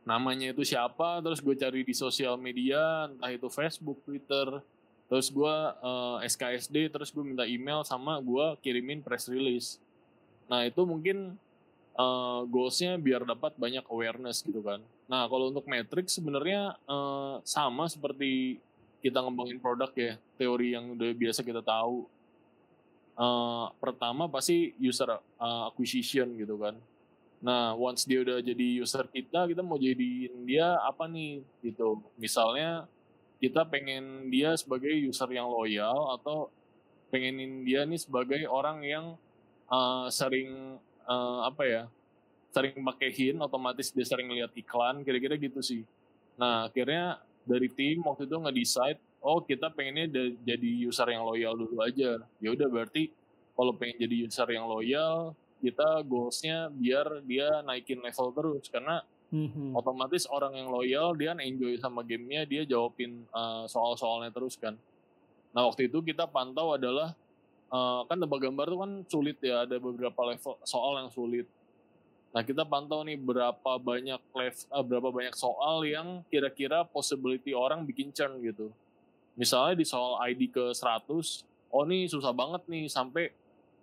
namanya 0.06 0.54
itu 0.54 0.62
siapa 0.62 1.18
terus 1.18 1.42
gue 1.42 1.58
cari 1.58 1.82
di 1.82 1.90
sosial 1.90 2.38
media 2.38 3.10
entah 3.10 3.34
itu 3.34 3.50
Facebook 3.50 3.98
Twitter 4.06 4.62
terus 5.10 5.26
gue 5.34 5.56
eh, 5.82 6.16
SKSD 6.30 6.94
terus 6.94 7.10
gue 7.10 7.26
minta 7.26 7.42
email 7.42 7.82
sama 7.82 8.22
gue 8.22 8.54
kirimin 8.62 9.02
press 9.02 9.26
release 9.26 9.82
nah 10.46 10.62
itu 10.62 10.78
mungkin 10.86 11.34
eh, 11.96 12.40
goalsnya 12.48 13.00
biar 13.00 13.24
dapat 13.24 13.56
banyak 13.56 13.84
awareness 13.88 14.44
gitu 14.44 14.60
kan. 14.60 14.80
Nah 15.08 15.26
kalau 15.26 15.50
untuk 15.50 15.64
metric 15.66 16.06
sebenarnya 16.12 16.76
eh, 16.84 17.34
sama 17.44 17.88
seperti 17.88 18.60
kita 19.00 19.22
ngembangin 19.22 19.60
produk 19.60 19.90
ya 19.96 20.18
teori 20.36 20.76
yang 20.76 20.96
udah 20.96 21.10
biasa 21.16 21.40
kita 21.42 21.64
tahu. 21.64 22.04
Eh, 23.16 23.66
pertama 23.80 24.28
pasti 24.28 24.76
user 24.76 25.16
eh, 25.16 25.62
acquisition 25.72 26.36
gitu 26.36 26.60
kan. 26.60 26.76
Nah, 27.36 27.76
once 27.76 28.08
dia 28.08 28.24
udah 28.24 28.40
jadi 28.40 28.80
user 28.80 29.04
kita, 29.12 29.44
kita 29.44 29.60
mau 29.60 29.76
jadiin 29.76 30.48
dia 30.48 30.80
apa 30.80 31.04
nih 31.04 31.44
gitu. 31.60 32.00
Misalnya 32.16 32.88
kita 33.36 33.68
pengen 33.68 34.32
dia 34.32 34.56
sebagai 34.56 34.90
user 34.90 35.28
yang 35.28 35.46
loyal 35.52 36.16
atau 36.16 36.48
pengenin 37.12 37.62
dia 37.62 37.84
nih 37.84 38.00
sebagai 38.00 38.48
orang 38.48 38.80
yang 38.82 39.06
uh, 39.68 40.08
sering 40.08 40.80
uh, 41.06 41.46
apa 41.46 41.62
ya 41.64 41.82
sering 42.52 42.80
pakai 42.80 43.10
hin 43.12 43.36
otomatis 43.40 43.92
dia 43.92 44.06
sering 44.06 44.32
lihat 44.32 44.52
iklan 44.56 45.04
kira-kira 45.04 45.36
gitu 45.36 45.60
sih. 45.60 45.82
Nah 46.40 46.68
akhirnya 46.68 47.20
dari 47.46 47.68
tim 47.68 48.02
waktu 48.02 48.26
itu 48.26 48.36
nge-decide 48.36 49.00
oh 49.20 49.44
kita 49.44 49.68
pengennya 49.72 50.06
jadi 50.40 50.70
user 50.88 51.08
yang 51.10 51.24
loyal 51.26 51.52
dulu 51.54 51.82
aja. 51.84 52.16
Ya 52.40 52.48
udah 52.48 52.68
berarti 52.70 53.12
kalau 53.56 53.72
pengen 53.76 54.08
jadi 54.08 54.26
user 54.26 54.48
yang 54.52 54.64
loyal 54.68 55.36
kita 55.60 56.04
goalsnya 56.04 56.68
biar 56.72 57.24
dia 57.24 57.60
naikin 57.64 58.00
level 58.00 58.32
terus. 58.32 58.64
Karena 58.72 59.04
mm-hmm. 59.32 59.76
otomatis 59.76 60.24
orang 60.28 60.56
yang 60.56 60.68
loyal 60.72 61.12
dia 61.12 61.36
enjoy 61.36 61.76
sama 61.76 62.00
gamenya 62.06 62.48
dia 62.48 62.62
jawabin 62.64 63.24
uh, 63.36 63.68
soal-soalnya 63.68 64.32
terus 64.32 64.56
kan. 64.56 64.76
Nah 65.52 65.68
waktu 65.68 65.92
itu 65.92 66.00
kita 66.00 66.24
pantau 66.28 66.76
adalah 66.76 67.12
uh, 67.70 68.02
kan 68.06 68.16
tebak 68.18 68.40
gambar 68.46 68.66
tuh 68.68 68.80
kan 68.82 68.92
sulit 69.06 69.38
ya 69.42 69.64
ada 69.66 69.76
beberapa 69.78 70.20
level 70.34 70.54
soal 70.62 71.02
yang 71.02 71.10
sulit. 71.10 71.46
Nah 72.34 72.44
kita 72.44 72.68
pantau 72.68 73.00
nih 73.00 73.16
berapa 73.16 73.72
banyak 73.80 74.20
level 74.34 74.64
uh, 74.68 74.84
berapa 74.84 75.08
banyak 75.08 75.34
soal 75.34 75.82
yang 75.88 76.20
kira-kira 76.28 76.84
possibility 76.84 77.56
orang 77.56 77.86
bikin 77.86 78.12
churn 78.12 78.38
gitu. 78.44 78.70
Misalnya 79.36 79.76
di 79.76 79.86
soal 79.88 80.20
ID 80.32 80.52
ke 80.52 80.64
100 80.72 81.08
oh 81.72 81.84
nih 81.84 82.08
susah 82.08 82.32
banget 82.32 82.62
nih 82.70 82.88
sampai 82.88 83.32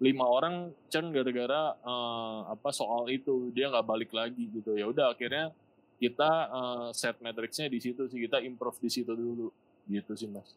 lima 0.01 0.25
orang 0.27 0.73
cen 0.91 1.13
gara-gara 1.13 1.77
uh, 1.81 2.51
apa 2.51 2.69
soal 2.69 3.07
itu. 3.09 3.49
Dia 3.55 3.71
nggak 3.71 3.87
balik 3.87 4.11
lagi 4.11 4.49
gitu. 4.51 4.75
Ya 4.75 4.89
udah 4.89 5.13
akhirnya 5.13 5.53
kita 5.97 6.31
uh, 6.51 6.87
set 6.91 7.15
matrixnya 7.23 7.71
di 7.71 7.79
situ 7.79 8.05
sih 8.11 8.19
kita 8.19 8.43
improve 8.43 8.77
di 8.81 8.89
situ 8.91 9.13
dulu. 9.15 9.49
Gitu 9.87 10.11
sih 10.13 10.29
mas. 10.29 10.53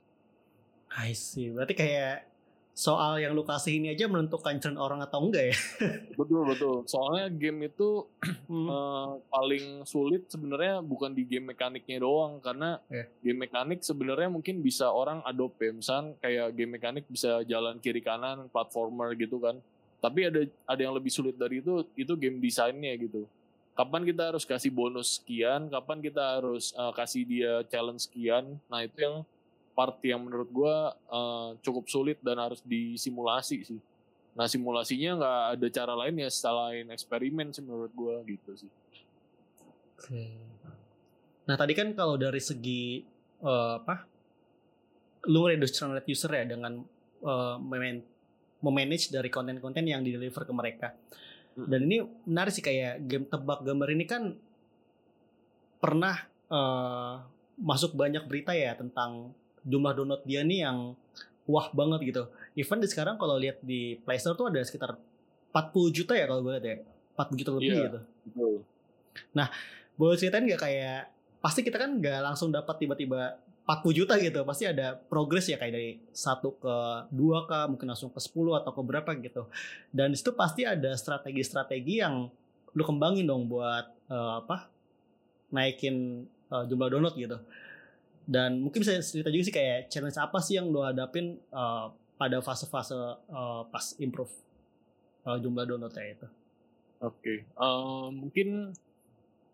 I 0.93 1.13
see. 1.13 1.53
Berarti 1.53 1.75
kayak 1.77 2.36
soal 2.77 3.17
yang 3.17 3.33
lu 3.33 3.41
kasih 3.41 3.81
ini 3.81 3.97
aja 3.97 4.05
menentukan 4.05 4.61
churn 4.61 4.77
orang 4.77 5.01
atau 5.01 5.25
enggak 5.25 5.49
ya? 5.49 5.57
betul 6.21 6.45
betul. 6.45 6.77
Soalnya 6.85 7.33
game 7.33 7.73
itu 7.73 8.05
hmm. 8.53 8.69
uh, 8.77 9.17
paling 9.33 9.89
sulit 9.89 10.29
sebenarnya 10.29 10.85
bukan 10.85 11.17
di 11.17 11.25
game 11.25 11.57
mekaniknya 11.57 12.05
doang 12.05 12.37
karena 12.45 12.77
yeah. 12.93 13.09
game 13.25 13.49
mekanik 13.49 13.81
sebenarnya 13.81 14.29
mungkin 14.29 14.61
bisa 14.61 14.93
orang 14.93 15.25
adopt 15.25 15.57
ya. 15.57 15.73
Misal 15.73 16.21
kayak 16.21 16.53
game 16.53 16.77
mekanik 16.77 17.09
bisa 17.09 17.41
jalan 17.49 17.81
kiri 17.81 18.05
kanan, 18.05 18.53
platformer 18.53 19.17
gitu 19.17 19.41
kan. 19.41 19.57
Tapi 20.05 20.29
ada 20.29 20.45
ada 20.69 20.81
yang 20.85 20.93
lebih 20.93 21.09
sulit 21.09 21.33
dari 21.33 21.65
itu 21.65 21.81
itu 21.97 22.13
game 22.13 22.45
desainnya 22.45 22.93
gitu. 23.01 23.25
Kapan 23.73 24.05
kita 24.05 24.37
harus 24.37 24.45
kasih 24.45 24.73
bonus 24.73 25.17
sekian, 25.21 25.73
kapan 25.73 26.05
kita 26.05 26.41
harus 26.41 26.77
uh, 26.77 26.93
kasih 26.93 27.25
dia 27.25 27.65
challenge 27.73 28.09
sekian. 28.09 28.61
Nah, 28.69 28.85
itu 28.85 28.97
yang 29.01 29.17
part 29.77 30.01
yang 30.01 30.25
menurut 30.25 30.49
gue 30.49 30.77
uh, 31.13 31.53
cukup 31.61 31.85
sulit 31.93 32.19
dan 32.25 32.41
harus 32.41 32.65
disimulasi 32.65 33.61
sih. 33.61 33.81
Nah 34.33 34.49
simulasinya 34.49 35.21
nggak 35.21 35.41
ada 35.61 35.67
cara 35.69 35.93
lain 35.93 36.17
ya 36.25 36.33
selain 36.33 36.89
eksperimen 36.89 37.53
sih 37.53 37.61
menurut 37.61 37.93
gue 37.93 38.15
gitu 38.33 38.65
sih. 38.65 38.73
Oke. 39.97 40.33
Nah 41.45 41.57
tadi 41.61 41.77
kan 41.77 41.93
kalau 41.93 42.17
dari 42.17 42.41
segi 42.41 43.05
uh, 43.45 43.85
apa, 43.85 44.09
lu 45.29 45.45
reduce 45.45 45.77
rate 45.85 46.09
user 46.09 46.33
ya 46.33 46.45
dengan 46.49 46.81
uh, 47.21 47.57
memanage 48.65 49.13
dari 49.13 49.29
konten-konten 49.29 49.85
yang 49.85 50.01
di 50.01 50.17
deliver 50.17 50.49
ke 50.49 50.53
mereka. 50.57 50.89
Hmm. 51.57 51.69
Dan 51.69 51.81
ini 51.89 52.01
menarik 52.25 52.53
sih 52.53 52.65
kayak 52.65 53.05
game 53.05 53.29
tebak 53.29 53.61
gambar 53.61 53.89
ini 53.93 54.05
kan 54.09 54.23
pernah 55.81 56.17
uh, 56.49 57.21
masuk 57.57 57.97
banyak 57.97 58.25
berita 58.29 58.53
ya 58.53 58.77
tentang 58.77 59.33
jumlah 59.67 59.93
download 59.93 60.23
dia 60.23 60.47
nih 60.47 60.63
yang 60.63 60.95
wah 61.51 61.67
banget 61.75 62.15
gitu. 62.15 62.23
Even 62.55 62.79
di 62.79 62.89
sekarang 62.91 63.19
kalau 63.19 63.35
lihat 63.37 63.59
di 63.63 63.99
Play 64.03 64.19
Store 64.23 64.39
tuh 64.39 64.51
ada 64.51 64.63
sekitar 64.63 64.95
40 65.51 65.97
juta 65.97 66.13
ya 66.15 66.25
kalau 66.31 66.43
gue 66.47 66.53
lihat 66.59 66.67
ya. 66.67 66.77
40 67.17 67.41
juta 67.41 67.51
lebih 67.57 67.69
yeah, 67.73 67.85
gitu. 67.89 68.01
Betul. 68.29 68.55
Nah, 69.33 69.49
boleh 69.97 70.17
ceritain 70.21 70.45
gak 70.45 70.63
kayak 70.63 71.01
pasti 71.41 71.61
kita 71.63 71.79
kan 71.79 71.97
nggak 71.97 72.21
langsung 72.21 72.51
dapat 72.53 72.77
tiba-tiba 72.77 73.41
40 73.65 73.99
juta 73.99 74.15
gitu. 74.21 74.41
Pasti 74.45 74.65
ada 74.69 74.95
progres 74.95 75.49
ya 75.49 75.57
kayak 75.57 75.75
dari 75.75 75.91
satu 76.13 76.61
ke 76.61 76.77
dua 77.11 77.49
ke 77.49 77.59
mungkin 77.73 77.89
langsung 77.89 78.13
ke 78.13 78.21
10 78.21 78.63
atau 78.63 78.71
ke 78.71 78.83
berapa 78.85 79.11
gitu. 79.19 79.49
Dan 79.91 80.13
di 80.13 80.17
situ 80.21 80.37
pasti 80.37 80.63
ada 80.69 80.93
strategi-strategi 80.93 82.05
yang 82.05 82.29
lu 82.77 82.83
kembangin 82.85 83.25
dong 83.25 83.49
buat 83.49 83.87
uh, 84.13 84.45
apa? 84.45 84.69
naikin 85.47 86.27
uh, 86.51 86.67
jumlah 86.67 86.91
download 86.91 87.15
gitu. 87.17 87.39
Dan 88.27 88.59
mungkin 88.59 88.83
bisa 88.83 88.99
cerita 88.99 89.31
juga 89.31 89.45
sih 89.47 89.55
kayak 89.55 89.87
challenge 89.87 90.19
apa 90.19 90.39
sih 90.43 90.59
yang 90.59 90.67
lo 90.67 90.83
hadapin 90.83 91.39
uh, 91.55 91.95
pada 92.19 92.43
fase-fase 92.43 92.99
uh, 93.31 93.63
pas 93.71 93.95
improve 94.03 94.35
uh, 95.23 95.39
jumlah 95.39 95.63
downloadnya 95.63 96.05
itu. 96.11 96.29
Oke, 96.97 97.23
okay. 97.23 97.39
uh, 97.55 98.09
mungkin 98.09 98.73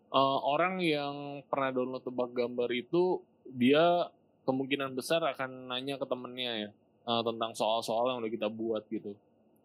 uh, 0.09 0.39
orang 0.41 0.79
yang 0.79 1.43
pernah 1.51 1.75
download 1.75 2.01
tebak 2.01 2.31
gambar 2.31 2.69
itu 2.71 3.19
dia 3.45 4.07
kemungkinan 4.47 4.95
besar 4.95 5.19
akan 5.21 5.67
nanya 5.69 5.99
ke 5.99 6.05
temennya 6.07 6.51
ya 6.67 6.69
uh, 7.03 7.21
tentang 7.21 7.51
soal-soal 7.51 8.15
yang 8.15 8.23
udah 8.23 8.31
kita 8.31 8.47
buat 8.47 8.87
gitu. 8.87 9.11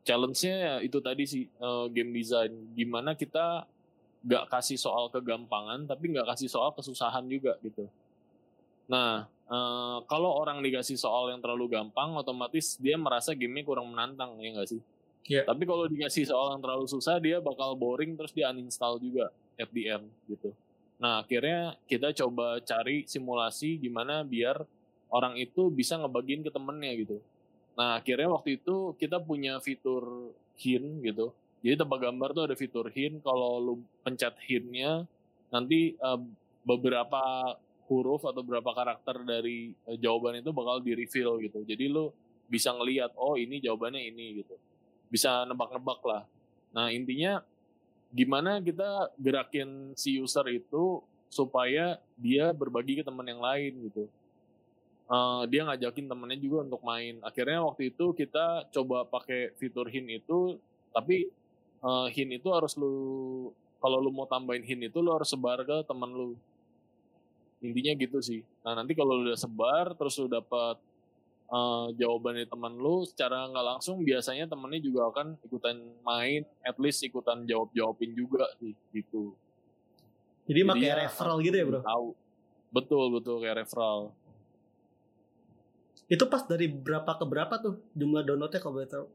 Challenge-nya 0.03 0.55
ya 0.57 0.75
itu 0.83 0.99
tadi 0.99 1.25
sih 1.29 1.45
uh, 1.63 1.87
game 1.87 2.11
design, 2.11 2.51
gimana 2.75 3.15
kita 3.15 3.69
gak 4.27 4.51
kasih 4.51 4.75
soal 4.75 5.07
kegampangan 5.15 5.87
tapi 5.87 6.11
gak 6.11 6.27
kasih 6.35 6.51
soal 6.51 6.75
kesusahan 6.75 7.23
juga 7.31 7.55
gitu. 7.63 7.87
Nah, 8.89 9.29
uh, 9.47 10.01
kalau 10.09 10.33
orang 10.41 10.65
dikasih 10.65 10.97
soal 10.97 11.31
yang 11.31 11.45
terlalu 11.45 11.77
gampang, 11.77 12.17
otomatis 12.17 12.81
dia 12.81 12.97
merasa 12.97 13.37
gamenya 13.37 13.65
kurang 13.69 13.93
menantang, 13.93 14.41
ya 14.41 14.57
nggak 14.57 14.69
sih? 14.69 14.81
Yeah. 15.29 15.45
Tapi 15.45 15.69
kalau 15.69 15.85
dikasih 15.85 16.25
soal 16.25 16.57
yang 16.57 16.63
terlalu 16.65 16.89
susah, 16.89 17.21
dia 17.21 17.37
bakal 17.39 17.77
boring 17.77 18.17
terus 18.17 18.33
dia 18.33 18.49
uninstall 18.49 18.97
juga 18.97 19.29
FDM 19.61 20.09
gitu. 20.25 20.57
Nah, 20.99 21.23
akhirnya 21.23 21.77
kita 21.85 22.17
coba 22.25 22.59
cari 22.65 23.05
simulasi 23.05 23.79
gimana 23.79 24.25
biar 24.25 24.65
orang 25.13 25.37
itu 25.37 25.69
bisa 25.69 26.01
ngebagiin 26.01 26.43
ke 26.43 26.51
temennya 26.51 26.93
gitu. 26.97 27.17
Nah, 27.79 28.01
akhirnya 28.01 28.33
waktu 28.33 28.59
itu 28.59 28.97
kita 28.99 29.21
punya 29.23 29.61
fitur 29.63 30.35
hint 30.59 31.05
gitu. 31.05 31.31
Jadi 31.63 31.75
tebak 31.79 32.01
gambar 32.03 32.29
tuh 32.35 32.45
ada 32.51 32.57
fitur 32.59 32.87
hint. 32.91 33.23
Kalau 33.23 33.63
lu 33.63 33.75
pencet 34.03 34.35
hintnya, 34.49 35.07
nanti 35.53 35.95
uh, 36.03 36.19
beberapa 36.67 37.55
huruf 37.89 38.23
atau 38.23 38.45
berapa 38.45 38.71
karakter 38.71 39.25
dari 39.25 39.73
uh, 39.89 39.97
jawaban 39.97 40.39
itu 40.39 40.53
bakal 40.53 40.79
di 40.85 40.93
reveal 40.95 41.41
gitu. 41.43 41.65
Jadi 41.65 41.89
lu 41.89 42.13
bisa 42.49 42.73
ngelihat 42.73 43.13
oh 43.17 43.35
ini 43.35 43.59
jawabannya 43.59 44.05
ini 44.09 44.45
gitu. 44.45 44.55
Bisa 45.09 45.49
nebak-nebak 45.49 46.01
lah. 46.05 46.23
Nah, 46.73 46.93
intinya 46.93 47.41
gimana 48.13 48.61
kita 48.61 49.13
gerakin 49.21 49.93
si 49.97 50.17
user 50.21 50.45
itu 50.49 51.01
supaya 51.29 52.01
dia 52.17 52.53
berbagi 52.57 53.01
ke 53.01 53.05
teman 53.05 53.29
yang 53.29 53.41
lain 53.41 53.73
gitu. 53.89 54.05
Uh, 55.09 55.49
dia 55.49 55.65
ngajakin 55.65 56.05
temennya 56.05 56.37
juga 56.37 56.69
untuk 56.69 56.85
main. 56.85 57.17
Akhirnya 57.25 57.65
waktu 57.65 57.93
itu 57.93 58.13
kita 58.13 58.69
coba 58.69 59.09
pakai 59.09 59.57
fitur 59.57 59.89
hint 59.89 60.21
itu, 60.21 60.61
tapi 60.93 61.33
uh, 61.81 62.13
hint 62.13 62.37
itu 62.37 62.49
harus 62.53 62.77
lu 62.77 62.93
kalau 63.79 64.03
lu 64.03 64.11
mau 64.13 64.29
tambahin 64.29 64.65
hint 64.67 64.93
itu 64.93 64.99
lu 65.01 65.15
harus 65.15 65.31
sebar 65.31 65.63
ke 65.65 65.87
teman 65.87 66.11
lu 66.11 66.37
intinya 67.59 67.93
gitu 67.99 68.19
sih. 68.23 68.41
Nah 68.63 68.79
nanti 68.79 68.95
kalau 68.95 69.19
lu 69.19 69.31
udah 69.31 69.39
sebar 69.39 69.95
terus 69.99 70.15
lu 70.23 70.31
dapat 70.31 70.79
uh, 71.51 71.91
jawaban 71.99 72.39
dari 72.39 72.49
teman 72.49 72.75
lu 72.79 73.03
secara 73.09 73.49
nggak 73.51 73.67
langsung 73.67 74.05
biasanya 74.05 74.47
temennya 74.47 74.81
juga 74.85 75.11
akan 75.11 75.35
ikutan 75.43 75.77
main 76.05 76.47
at 76.63 76.77
least 76.79 77.03
ikutan 77.03 77.43
jawab 77.49 77.73
jawabin 77.75 78.15
juga 78.15 78.47
sih 78.63 78.77
gitu. 78.95 79.35
Jadi, 80.49 80.65
jadi 80.65 80.71
pakai 80.71 80.89
ya, 80.89 80.97
referral 81.05 81.39
gitu 81.45 81.57
ya 81.57 81.65
bro? 81.67 81.81
tahu. 81.85 82.09
Betul 82.69 83.05
betul 83.13 83.37
kayak 83.43 83.67
referral. 83.67 84.13
Itu 86.09 86.25
pas 86.25 86.41
dari 86.49 86.73
berapa 86.73 87.21
ke 87.21 87.25
berapa 87.29 87.55
tuh 87.61 87.75
jumlah 87.93 88.25
downloadnya 88.25 88.61
kalau 88.65 88.81
boleh 88.81 88.89
tahu? 88.89 89.07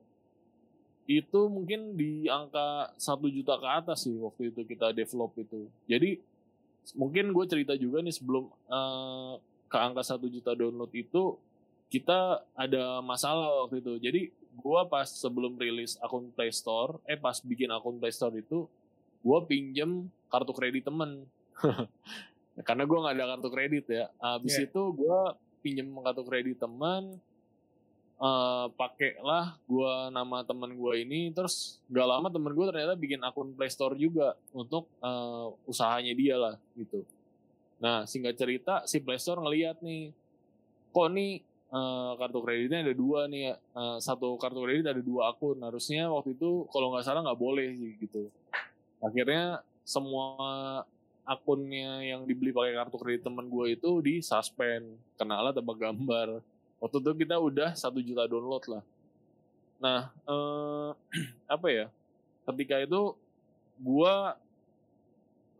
Itu 1.09 1.49
mungkin 1.49 1.97
di 1.97 2.29
angka 2.29 2.93
satu 3.01 3.27
juta 3.27 3.57
ke 3.57 3.67
atas 3.67 4.05
sih 4.05 4.13
waktu 4.13 4.53
itu 4.53 4.61
kita 4.61 4.93
develop 4.93 5.33
itu. 5.41 5.67
Jadi 5.89 6.21
mungkin 6.91 7.31
gue 7.31 7.45
cerita 7.47 7.73
juga 7.79 8.03
nih 8.03 8.11
sebelum 8.11 8.51
uh, 8.67 9.39
ke 9.71 9.77
angka 9.79 10.03
satu 10.03 10.27
juta 10.29 10.53
download 10.53 10.91
itu 10.93 11.39
kita 11.87 12.41
ada 12.57 12.99
masalah 13.05 13.65
waktu 13.65 13.79
itu. 13.79 13.93
Jadi 14.01 14.21
gue 14.33 14.81
pas 14.89 15.05
sebelum 15.05 15.57
rilis 15.57 15.97
akun 16.01 16.33
Play 16.33 16.49
Store, 16.49 16.97
eh 17.05 17.17
pas 17.17 17.37
bikin 17.41 17.69
akun 17.69 18.01
Play 18.01 18.13
Store 18.13 18.33
itu, 18.33 18.65
gue 19.21 19.39
pinjem 19.45 20.09
kartu 20.29 20.53
kredit 20.53 20.89
temen. 20.89 21.25
Karena 22.67 22.83
gue 22.85 22.97
nggak 22.97 23.15
ada 23.17 23.25
kartu 23.37 23.49
kredit 23.49 23.85
ya. 23.89 24.05
Habis 24.17 24.57
yeah. 24.57 24.65
itu 24.69 24.81
gue 24.93 25.19
pinjem 25.61 25.89
kartu 26.01 26.23
kredit 26.25 26.57
teman, 26.61 27.17
uh, 28.19 28.67
pakailah 28.73 29.57
gue 29.65 29.93
nama 30.13 30.43
teman 30.45 30.73
gue 30.73 30.93
ini. 31.01 31.31
Terus 31.33 31.79
gak 31.89 32.07
lama 32.07 32.27
temen 32.29 32.51
gue 32.53 32.65
ternyata 32.69 32.93
bikin 32.99 33.21
akun 33.23 33.55
Playstore 33.55 33.97
juga 33.97 34.37
untuk 34.53 34.89
uh, 35.01 35.53
usahanya 35.65 36.13
dia 36.13 36.35
lah 36.37 36.55
gitu. 36.77 37.01
Nah 37.81 38.05
singkat 38.05 38.37
cerita 38.37 38.83
si 38.85 39.01
Playstore 39.01 39.41
ngeliat 39.41 39.81
nih 39.81 40.13
kok 40.93 41.09
nih 41.09 41.41
uh, 41.73 42.13
kartu 42.21 42.39
kreditnya 42.45 42.85
ada 42.85 42.93
dua 42.93 43.25
nih 43.25 43.57
uh, 43.73 43.97
satu 43.97 44.37
kartu 44.37 44.61
kredit 44.61 44.85
ada 44.93 45.01
dua 45.01 45.33
akun. 45.33 45.57
Harusnya 45.63 46.11
waktu 46.11 46.37
itu 46.37 46.69
kalau 46.69 46.93
nggak 46.93 47.05
salah 47.05 47.25
nggak 47.25 47.41
boleh 47.41 47.97
gitu. 47.97 48.29
Akhirnya 49.03 49.59
semua 49.83 50.83
akunnya 51.23 52.03
yang 52.03 52.27
dibeli 52.27 52.51
pakai 52.51 52.75
kartu 52.75 52.95
kredit 52.99 53.23
teman 53.27 53.47
gue 53.47 53.75
itu 53.75 53.89
di 53.99 54.19
suspend. 54.23 54.95
Kena 55.19 55.39
alat 55.39 55.55
tebak 55.55 55.79
gambar 55.79 56.52
waktu 56.83 56.99
itu 56.99 57.11
kita 57.23 57.39
udah 57.39 57.71
satu 57.79 58.03
juta 58.03 58.27
download 58.27 58.67
lah. 58.67 58.83
Nah 59.79 60.11
uh, 60.27 60.91
apa 61.55 61.67
ya? 61.71 61.87
Ketika 62.43 62.83
itu 62.83 63.15
gue 63.79 64.15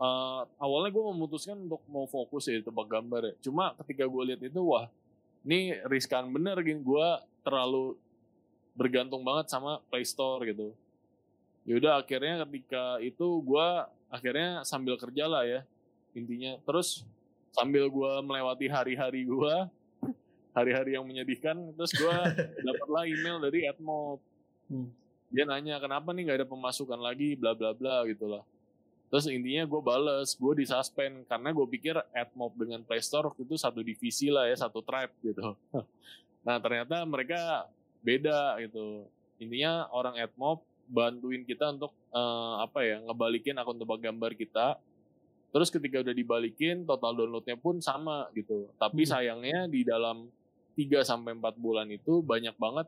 uh, 0.03 0.41
awalnya 0.59 0.91
gue 0.91 1.03
memutuskan 1.15 1.55
untuk 1.55 1.79
mau 1.87 2.03
fokus 2.11 2.51
ya 2.51 2.59
tebak 2.59 2.91
gambar 2.91 3.31
ya. 3.31 3.33
Cuma 3.39 3.71
ketika 3.79 4.03
gue 4.03 4.23
lihat 4.35 4.41
itu 4.43 4.59
wah 4.59 4.91
ini 5.47 5.79
riskan 5.87 6.27
bener 6.27 6.59
gini. 6.59 6.83
Gue 6.83 7.07
terlalu 7.47 7.95
bergantung 8.75 9.23
banget 9.23 9.47
sama 9.47 9.79
Play 9.87 10.03
Store 10.03 10.43
gitu. 10.43 10.75
Yaudah 11.63 12.03
akhirnya 12.03 12.43
ketika 12.43 12.99
itu 12.99 13.39
gue 13.47 13.67
akhirnya 14.11 14.67
sambil 14.67 14.99
kerja 14.99 15.23
lah 15.31 15.47
ya 15.47 15.63
intinya. 16.11 16.59
Terus 16.67 17.07
sambil 17.55 17.87
gue 17.87 18.11
melewati 18.27 18.67
hari-hari 18.67 19.23
gue 19.23 19.55
hari-hari 20.53 20.95
yang 20.95 21.05
menyedihkan 21.05 21.57
terus 21.75 21.91
gue 21.93 22.15
dapatlah 22.69 23.03
email 23.09 23.41
dari 23.41 23.65
Edmo 23.65 24.21
hmm. 24.69 24.87
dia 25.33 25.43
nanya 25.49 25.81
kenapa 25.81 26.13
nih 26.13 26.29
nggak 26.29 26.39
ada 26.45 26.47
pemasukan 26.49 26.99
lagi? 27.01 27.33
Bla 27.33 27.57
bla 27.57 27.73
bla 27.73 28.05
gitulah 28.05 28.45
terus 29.13 29.29
intinya 29.29 29.69
gue 29.69 29.77
bales 29.77 30.33
gue 30.33 30.53
disuspend 30.65 31.29
karena 31.29 31.53
gue 31.53 31.65
pikir 31.69 31.93
AdMob 32.17 32.57
dengan 32.57 32.81
Playstore 32.81 33.29
waktu 33.29 33.45
itu 33.45 33.61
satu 33.61 33.85
divisi 33.85 34.33
lah 34.33 34.49
ya 34.49 34.57
satu 34.57 34.81
tribe 34.81 35.13
gitu. 35.21 35.53
Nah 36.43 36.59
ternyata 36.59 36.99
mereka 37.07 37.71
beda 38.03 38.59
gitu. 38.59 39.07
Intinya 39.39 39.87
orang 39.95 40.19
AdMob 40.19 40.59
bantuin 40.91 41.47
kita 41.47 41.71
untuk 41.71 41.95
uh, 42.11 42.59
apa 42.59 42.83
ya 42.83 42.99
ngebalikin 42.99 43.55
akun 43.55 43.79
tebak 43.79 44.03
gambar 44.03 44.35
kita. 44.35 44.75
Terus 45.53 45.69
ketika 45.71 46.03
udah 46.03 46.11
dibalikin 46.11 46.83
total 46.83 47.15
downloadnya 47.15 47.55
pun 47.55 47.79
sama 47.79 48.27
gitu. 48.35 48.67
Tapi 48.75 49.07
hmm. 49.07 49.09
sayangnya 49.09 49.59
di 49.71 49.87
dalam 49.87 50.27
3 50.73 51.05
sampai 51.05 51.37
empat 51.37 51.55
bulan 51.57 51.85
itu 51.89 52.21
banyak 52.25 52.55
banget 52.57 52.87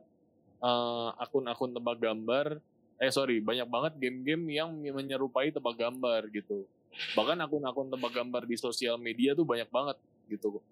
uh, 0.62 1.14
akun-akun 1.22 1.74
tebak 1.74 1.98
gambar 2.02 2.58
eh 2.96 3.12
sorry 3.12 3.44
banyak 3.44 3.68
banget 3.68 3.92
game-game 4.00 4.44
yang 4.56 4.72
menyerupai 4.72 5.52
tebak 5.52 5.76
gambar 5.76 6.32
gitu. 6.32 6.64
Bahkan 7.12 7.36
akun-akun 7.44 7.92
tebak 7.92 8.12
gambar 8.16 8.42
di 8.48 8.56
sosial 8.56 8.96
media 8.96 9.36
tuh 9.36 9.44
banyak 9.44 9.68
banget 9.68 10.00
gitu. 10.32 10.64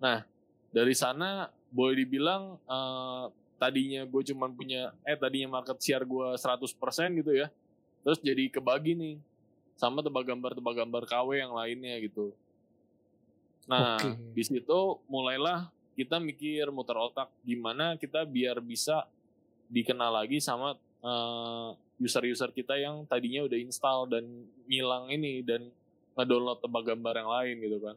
Nah 0.00 0.24
dari 0.72 0.96
sana 0.96 1.52
boleh 1.70 2.02
dibilang 2.02 2.56
uh, 2.64 3.28
tadinya 3.60 4.08
gue 4.08 4.22
cuma 4.32 4.48
punya 4.48 4.96
eh 5.04 5.14
tadinya 5.14 5.60
market 5.60 5.76
share 5.78 6.08
gue 6.08 6.28
100% 6.40 7.20
gitu 7.20 7.32
ya 7.36 7.52
terus 8.00 8.16
jadi 8.24 8.48
kebagi 8.48 8.96
nih 8.96 9.14
sama 9.76 10.00
tebak 10.00 10.24
gambar 10.24 10.56
tebak 10.56 10.74
gambar 10.80 11.02
KW 11.04 11.28
yang 11.40 11.52
lainnya 11.52 12.00
gitu. 12.00 12.32
Nah 13.68 14.00
okay. 14.00 14.16
di 14.32 14.42
situ 14.44 14.80
mulailah 15.08 15.68
kita 16.00 16.16
mikir 16.16 16.72
muter 16.72 16.96
otak 16.96 17.28
gimana 17.44 18.00
kita 18.00 18.24
biar 18.24 18.64
bisa 18.64 19.04
dikenal 19.68 20.24
lagi 20.24 20.40
sama 20.40 20.72
uh, 21.04 21.76
user-user 22.00 22.48
kita 22.56 22.80
yang 22.80 23.04
tadinya 23.04 23.44
udah 23.44 23.58
install 23.60 24.08
dan 24.08 24.24
ngilang 24.64 25.12
ini 25.12 25.44
dan 25.44 25.68
ngedownload 26.16 26.64
tebak 26.64 26.84
gambar 26.88 27.14
yang 27.20 27.30
lain 27.30 27.56
gitu 27.60 27.78
kan. 27.84 27.96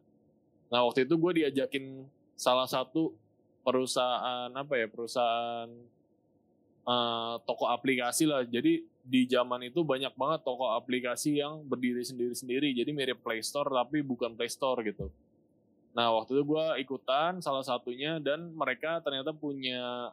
Nah 0.67 0.79
waktu 0.83 1.07
itu 1.07 1.15
gue 1.15 1.31
diajakin 1.39 2.03
salah 2.35 2.67
satu 2.67 3.15
perusahaan 3.63 4.51
apa 4.51 4.73
ya 4.75 4.91
perusahaan 4.91 5.71
uh, 6.83 7.39
toko 7.47 7.71
aplikasi 7.71 8.27
lah. 8.27 8.43
Jadi 8.43 8.83
di 9.03 9.21
zaman 9.27 9.67
itu 9.67 9.83
banyak 9.83 10.11
banget 10.15 10.43
toko 10.43 10.75
aplikasi 10.75 11.39
yang 11.39 11.63
berdiri 11.63 12.03
sendiri-sendiri. 12.03 12.75
Jadi 12.75 12.91
mirip 12.91 13.23
Play 13.23 13.39
Store 13.39 13.71
tapi 13.71 14.03
bukan 14.03 14.35
Play 14.35 14.51
Store 14.51 14.83
gitu. 14.83 15.07
Nah 15.93 16.09
waktu 16.17 16.41
itu 16.41 16.43
gue 16.43 16.65
ikutan 16.81 17.37
salah 17.39 17.61
satunya 17.61 18.17
dan 18.17 18.49
mereka 18.57 18.97
ternyata 19.05 19.29
punya 19.29 20.09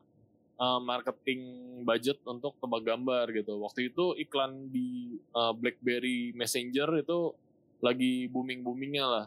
uh, 0.61 0.81
marketing 0.81 1.41
budget 1.89 2.21
untuk 2.29 2.55
tebak 2.61 2.85
gambar 2.85 3.33
gitu. 3.33 3.57
Waktu 3.65 3.89
itu 3.89 4.13
iklan 4.21 4.69
di 4.69 5.17
uh, 5.33 5.57
BlackBerry 5.57 6.37
Messenger 6.37 7.01
itu 7.01 7.33
lagi 7.81 8.29
booming 8.29 8.61
boomingnya 8.61 9.07
lah. 9.09 9.27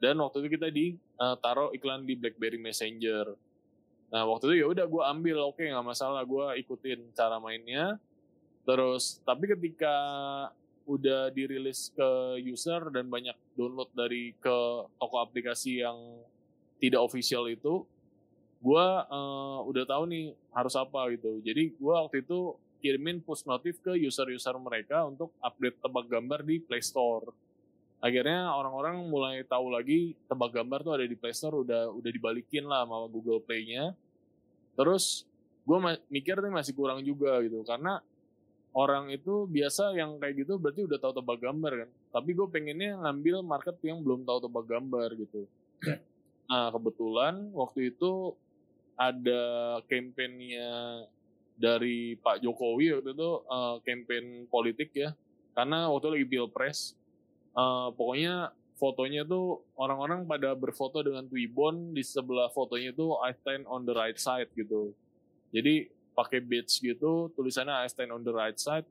Dan 0.00 0.16
waktu 0.22 0.46
itu 0.46 0.48
kita 0.56 0.70
di 0.70 0.94
uh, 1.18 1.34
taruh 1.42 1.74
iklan 1.74 2.06
di 2.06 2.14
BlackBerry 2.14 2.56
Messenger. 2.56 3.34
Nah 4.14 4.22
waktu 4.30 4.54
itu 4.54 4.56
ya 4.64 4.66
udah 4.70 4.86
gue 4.86 5.02
ambil, 5.06 5.36
oke 5.50 5.58
okay, 5.58 5.74
nggak 5.74 5.86
masalah, 5.86 6.22
gue 6.22 6.46
ikutin 6.62 7.10
cara 7.12 7.42
mainnya. 7.42 7.98
Terus 8.62 9.18
tapi 9.26 9.50
ketika 9.50 9.94
udah 10.90 11.30
dirilis 11.30 11.94
ke 11.94 12.42
user 12.42 12.90
dan 12.90 13.06
banyak 13.06 13.38
download 13.54 13.94
dari 13.94 14.34
ke 14.34 14.56
toko 14.98 15.16
aplikasi 15.22 15.86
yang 15.86 15.96
tidak 16.82 17.06
official 17.06 17.46
itu, 17.46 17.86
gue 18.58 18.86
uh, 19.06 19.62
udah 19.62 19.84
tahu 19.86 20.10
nih 20.10 20.34
harus 20.50 20.74
apa 20.74 21.14
gitu. 21.14 21.38
Jadi 21.46 21.78
gue 21.78 21.94
waktu 21.94 22.26
itu 22.26 22.58
kirimin 22.82 23.22
push 23.22 23.46
notif 23.46 23.78
ke 23.78 23.94
user-user 23.94 24.56
mereka 24.58 25.06
untuk 25.06 25.30
update 25.38 25.78
tebak 25.78 26.06
gambar 26.10 26.40
di 26.42 26.58
Play 26.58 26.82
Store. 26.82 27.30
Akhirnya 28.00 28.50
orang-orang 28.56 29.04
mulai 29.06 29.44
tahu 29.44 29.68
lagi 29.70 30.16
tebak 30.24 30.56
gambar 30.56 30.80
tuh 30.82 30.92
ada 30.96 31.04
di 31.04 31.14
Play 31.14 31.36
Store 31.36 31.60
udah 31.60 31.92
udah 31.92 32.10
dibalikin 32.10 32.64
lah 32.64 32.82
sama 32.88 33.06
Google 33.12 33.44
Play-nya. 33.44 33.92
Terus 34.74 35.28
gue 35.68 35.78
mikir 36.08 36.40
nih 36.40 36.50
masih 36.50 36.72
kurang 36.72 37.04
juga 37.04 37.36
gitu 37.44 37.60
karena 37.62 38.00
orang 38.70 39.10
itu 39.10 39.50
biasa 39.50 39.94
yang 39.98 40.20
kayak 40.22 40.46
gitu 40.46 40.58
berarti 40.58 40.86
udah 40.86 40.98
tahu 41.02 41.12
tebak 41.18 41.38
gambar 41.42 41.72
kan. 41.86 41.90
Tapi 42.14 42.30
gue 42.34 42.46
pengennya 42.50 42.98
ngambil 43.02 43.42
market 43.42 43.76
yang 43.82 44.02
belum 44.02 44.22
tahu 44.22 44.46
tebak 44.46 44.64
gambar 44.68 45.08
gitu. 45.18 45.46
Nah 46.50 46.66
kebetulan 46.74 47.54
waktu 47.54 47.94
itu 47.94 48.34
ada 48.98 49.42
kampanyenya 49.88 51.06
dari 51.60 52.16
Pak 52.16 52.40
Jokowi 52.40 52.96
waktu 52.96 53.12
itu 53.12 53.30
uh, 53.44 53.76
campaign 53.84 54.48
politik 54.48 54.96
ya 54.96 55.12
karena 55.52 55.92
waktu 55.92 56.08
itu 56.08 56.12
lagi 56.16 56.26
pilpres 56.32 56.78
uh, 57.52 57.92
pokoknya 57.92 58.56
fotonya 58.80 59.28
tuh 59.28 59.60
orang-orang 59.76 60.24
pada 60.24 60.56
berfoto 60.56 61.04
dengan 61.04 61.28
Twibbon 61.28 61.92
di 61.92 62.00
sebelah 62.00 62.48
fotonya 62.48 62.96
tuh 62.96 63.20
I 63.20 63.36
stand 63.36 63.68
on 63.68 63.84
the 63.84 63.92
right 63.92 64.16
side 64.16 64.48
gitu 64.56 64.96
jadi 65.52 65.92
pakai 66.16 66.42
badge 66.42 66.82
gitu 66.82 67.30
tulisannya 67.34 67.84
I 67.84 67.88
stand 67.88 68.10
on 68.10 68.22
the 68.26 68.34
right 68.34 68.56
side 68.56 68.86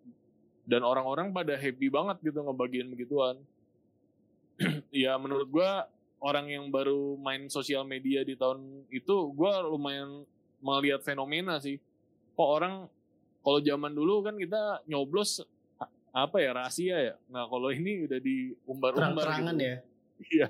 dan 0.70 0.86
orang-orang 0.86 1.34
pada 1.34 1.58
happy 1.58 1.90
banget 1.90 2.22
gitu 2.22 2.46
ngebagiin 2.46 2.90
begituan. 2.94 3.38
Ya 4.92 5.16
menurut 5.16 5.48
gua 5.48 5.88
orang 6.20 6.52
yang 6.52 6.66
baru 6.68 7.16
main 7.16 7.48
sosial 7.48 7.88
media 7.88 8.22
di 8.28 8.36
tahun 8.36 8.86
itu 8.92 9.32
gue 9.32 9.54
lumayan 9.72 10.28
melihat 10.60 11.02
fenomena 11.04 11.58
sih. 11.64 11.80
Kok 12.36 12.50
orang 12.60 12.74
kalau 13.40 13.60
zaman 13.64 13.96
dulu 13.96 14.28
kan 14.28 14.36
kita 14.36 14.84
nyoblos 14.86 15.44
apa 16.12 16.38
ya 16.44 16.52
rahasia 16.52 16.98
ya? 17.00 17.16
Nah 17.32 17.48
kalau 17.48 17.72
ini 17.72 18.04
udah 18.06 18.20
diumbar-umbar 18.20 19.26
Terang 19.26 19.56
gitu. 19.56 19.64
ya? 19.64 19.78
Iya. 20.20 20.48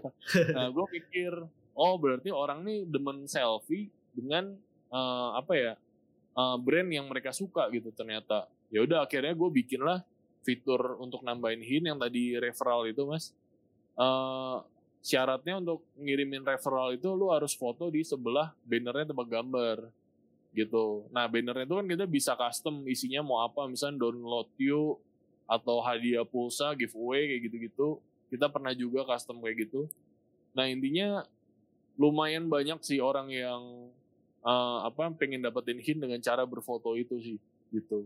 Nah 0.57 0.73
gue 0.73 0.85
pikir 0.97 1.29
oh 1.77 1.93
berarti 2.01 2.33
orang 2.33 2.65
nih 2.65 2.89
demen 2.89 3.29
selfie 3.29 3.93
dengan 4.17 4.57
uh, 4.89 5.37
apa 5.37 5.53
ya 5.53 5.73
uh, 6.39 6.55
brand 6.55 6.87
yang 6.87 7.11
mereka 7.11 7.35
suka 7.35 7.67
gitu 7.75 7.91
ternyata 7.91 8.47
ya 8.71 8.79
udah 8.87 9.03
akhirnya 9.03 9.35
gue 9.35 9.49
bikin 9.51 9.83
lah 9.83 9.99
fitur 10.47 10.95
untuk 11.03 11.19
nambahin 11.19 11.59
hin 11.59 11.83
yang 11.91 11.99
tadi 11.99 12.39
referral 12.39 12.87
itu 12.87 13.03
mas 13.03 13.35
uh, 13.99 14.63
syaratnya 14.99 15.59
untuk 15.59 15.83
ngirimin 15.95 16.43
referral 16.43 16.95
itu 16.95 17.07
lu 17.15 17.31
harus 17.31 17.55
foto 17.55 17.87
di 17.91 18.03
sebelah 18.03 18.51
bannernya 18.67 19.11
tebak 19.11 19.27
gambar 19.31 19.77
gitu. 20.51 21.07
Nah 21.13 21.29
bannernya 21.29 21.65
itu 21.65 21.75
kan 21.77 21.87
kita 21.87 22.05
bisa 22.09 22.31
custom 22.35 22.83
isinya 22.89 23.21
mau 23.23 23.45
apa 23.45 23.63
misalnya 23.69 24.01
download 24.01 24.49
you 24.59 24.97
atau 25.49 25.81
hadiah 25.81 26.27
pulsa 26.27 26.75
giveaway 26.75 27.35
kayak 27.35 27.41
gitu-gitu. 27.49 27.87
Kita 28.29 28.51
pernah 28.51 28.75
juga 28.75 29.07
custom 29.07 29.39
kayak 29.41 29.69
gitu. 29.69 29.87
Nah 30.53 30.67
intinya 30.67 31.23
lumayan 31.95 32.51
banyak 32.51 32.79
sih 32.83 32.99
orang 32.99 33.31
yang 33.31 33.91
uh, 34.43 34.85
apa 34.87 35.11
pengen 35.15 35.43
dapetin 35.43 35.79
hint 35.79 35.99
dengan 35.99 36.19
cara 36.23 36.43
berfoto 36.43 36.95
itu 36.95 37.15
sih 37.19 37.37
gitu. 37.73 38.05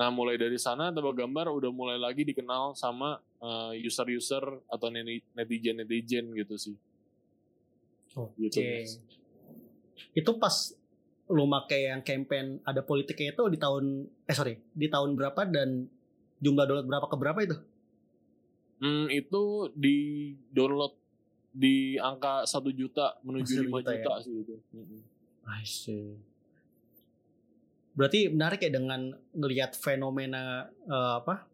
Nah 0.00 0.08
mulai 0.08 0.40
dari 0.40 0.56
sana 0.56 0.88
tebak 0.88 1.12
gambar 1.12 1.52
udah 1.52 1.70
mulai 1.72 2.00
lagi 2.00 2.24
dikenal 2.24 2.72
sama 2.72 3.20
uh, 3.40 3.72
user-user 3.76 4.64
atau 4.68 4.88
netizen-netizen 5.36 6.32
gitu 6.32 6.56
sih. 6.56 6.76
Oke. 8.16 8.48
Okay. 8.48 8.88
Gitu. 8.88 8.98
Itu 10.16 10.40
pas 10.40 10.72
lu 11.30 11.46
make 11.46 11.78
yang 11.78 12.02
campaign 12.02 12.58
ada 12.66 12.82
politiknya 12.82 13.38
itu 13.38 13.44
di 13.46 13.58
tahun 13.60 14.02
eh 14.26 14.34
sorry 14.34 14.58
di 14.74 14.90
tahun 14.90 15.14
berapa 15.14 15.46
dan 15.46 15.86
jumlah 16.42 16.64
download 16.66 16.88
berapa 16.90 17.06
ke 17.06 17.16
berapa 17.20 17.40
itu? 17.44 17.56
Hmm, 18.80 19.06
itu 19.12 19.68
di 19.76 19.98
download 20.50 20.96
di 21.52 22.00
angka 22.00 22.48
satu 22.48 22.72
juta 22.72 23.20
menuju 23.20 23.68
lima 23.68 23.84
juta, 23.84 23.92
juta 23.92 24.14
ya? 24.16 24.24
sih 24.24 24.34
itu. 24.42 24.54
I 25.48 25.64
see. 25.64 26.16
Berarti 27.96 28.30
menarik 28.30 28.64
ya 28.64 28.70
dengan 28.72 29.12
ngelihat 29.34 29.76
fenomena 29.76 30.68
uh, 30.88 31.20
apa 31.20 31.44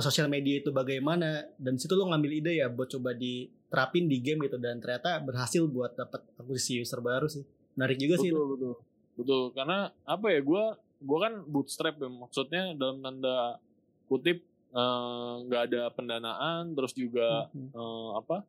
sosial 0.00 0.30
media 0.32 0.56
itu 0.64 0.72
bagaimana 0.72 1.44
dan 1.60 1.76
situ 1.76 1.92
lo 1.92 2.08
ngambil 2.08 2.32
ide 2.32 2.52
ya 2.64 2.72
buat 2.72 2.88
coba 2.88 3.12
diterapin 3.12 4.08
di 4.08 4.24
game 4.24 4.48
gitu 4.48 4.56
dan 4.56 4.80
ternyata 4.80 5.20
berhasil 5.20 5.68
buat 5.68 5.92
dapat 5.92 6.24
akuisisi 6.40 6.80
user 6.80 7.04
baru 7.04 7.28
sih. 7.28 7.44
Menarik 7.76 8.00
juga 8.00 8.16
betul, 8.16 8.24
sih. 8.24 8.30
Betul, 8.32 8.46
betul. 8.56 8.74
Betul, 9.12 9.42
karena 9.52 9.92
apa 10.08 10.26
ya 10.32 10.40
gue 10.40 10.64
gue 11.02 11.18
kan 11.18 11.34
bootstrap 11.44 12.00
ya 12.00 12.08
maksudnya 12.08 12.72
dalam 12.78 13.04
tanda 13.04 13.60
kutip 14.08 14.40
eh, 14.72 15.32
nggak 15.44 15.60
uh, 15.60 15.66
ada 15.68 15.82
pendanaan 15.92 16.72
terus 16.72 16.94
juga 16.96 17.50
mm 17.52 17.58
-hmm. 17.58 17.68
uh, 17.74 18.10
apa 18.22 18.46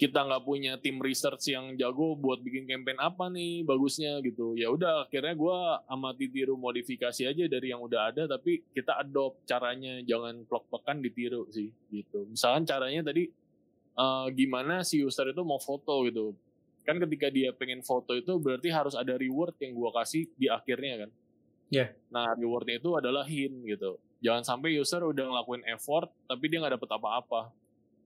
kita 0.00 0.24
nggak 0.24 0.48
punya 0.48 0.80
tim 0.80 0.96
research 0.96 1.52
yang 1.52 1.76
jago 1.76 2.16
buat 2.16 2.40
bikin 2.40 2.64
campaign 2.64 2.96
apa 2.96 3.28
nih 3.28 3.68
bagusnya 3.68 4.16
gitu. 4.24 4.56
Ya 4.56 4.72
udah 4.72 5.04
akhirnya 5.04 5.36
gue 5.36 5.58
amati 5.92 6.32
tiru 6.32 6.56
modifikasi 6.56 7.28
aja 7.28 7.44
dari 7.44 7.68
yang 7.68 7.84
udah 7.84 8.08
ada 8.08 8.24
tapi 8.24 8.64
kita 8.72 8.96
adopt 8.96 9.44
caranya 9.44 10.00
jangan 10.08 10.48
plok-plokan 10.48 11.04
ditiru 11.04 11.44
sih 11.52 11.68
gitu. 11.92 12.24
Misalkan 12.32 12.64
caranya 12.64 13.12
tadi 13.12 13.28
uh, 14.00 14.32
gimana 14.32 14.80
si 14.88 15.04
user 15.04 15.36
itu 15.36 15.44
mau 15.44 15.60
foto 15.60 16.00
gitu. 16.08 16.32
Kan 16.80 16.96
ketika 16.96 17.28
dia 17.28 17.52
pengen 17.52 17.84
foto 17.84 18.16
itu 18.16 18.40
berarti 18.40 18.72
harus 18.72 18.96
ada 18.96 19.20
reward 19.20 19.52
yang 19.60 19.76
gue 19.76 19.90
kasih 20.00 20.24
di 20.32 20.48
akhirnya 20.48 21.04
kan. 21.04 21.10
Ya 21.68 21.76
yeah. 21.76 21.88
nah 22.08 22.32
rewardnya 22.40 22.80
itu 22.80 22.96
adalah 22.96 23.28
hint 23.28 23.68
gitu. 23.68 24.00
Jangan 24.24 24.48
sampai 24.48 24.80
user 24.80 25.04
udah 25.04 25.28
ngelakuin 25.28 25.60
effort 25.68 26.08
tapi 26.24 26.48
dia 26.48 26.64
nggak 26.64 26.80
dapet 26.80 26.88
apa-apa 26.88 27.52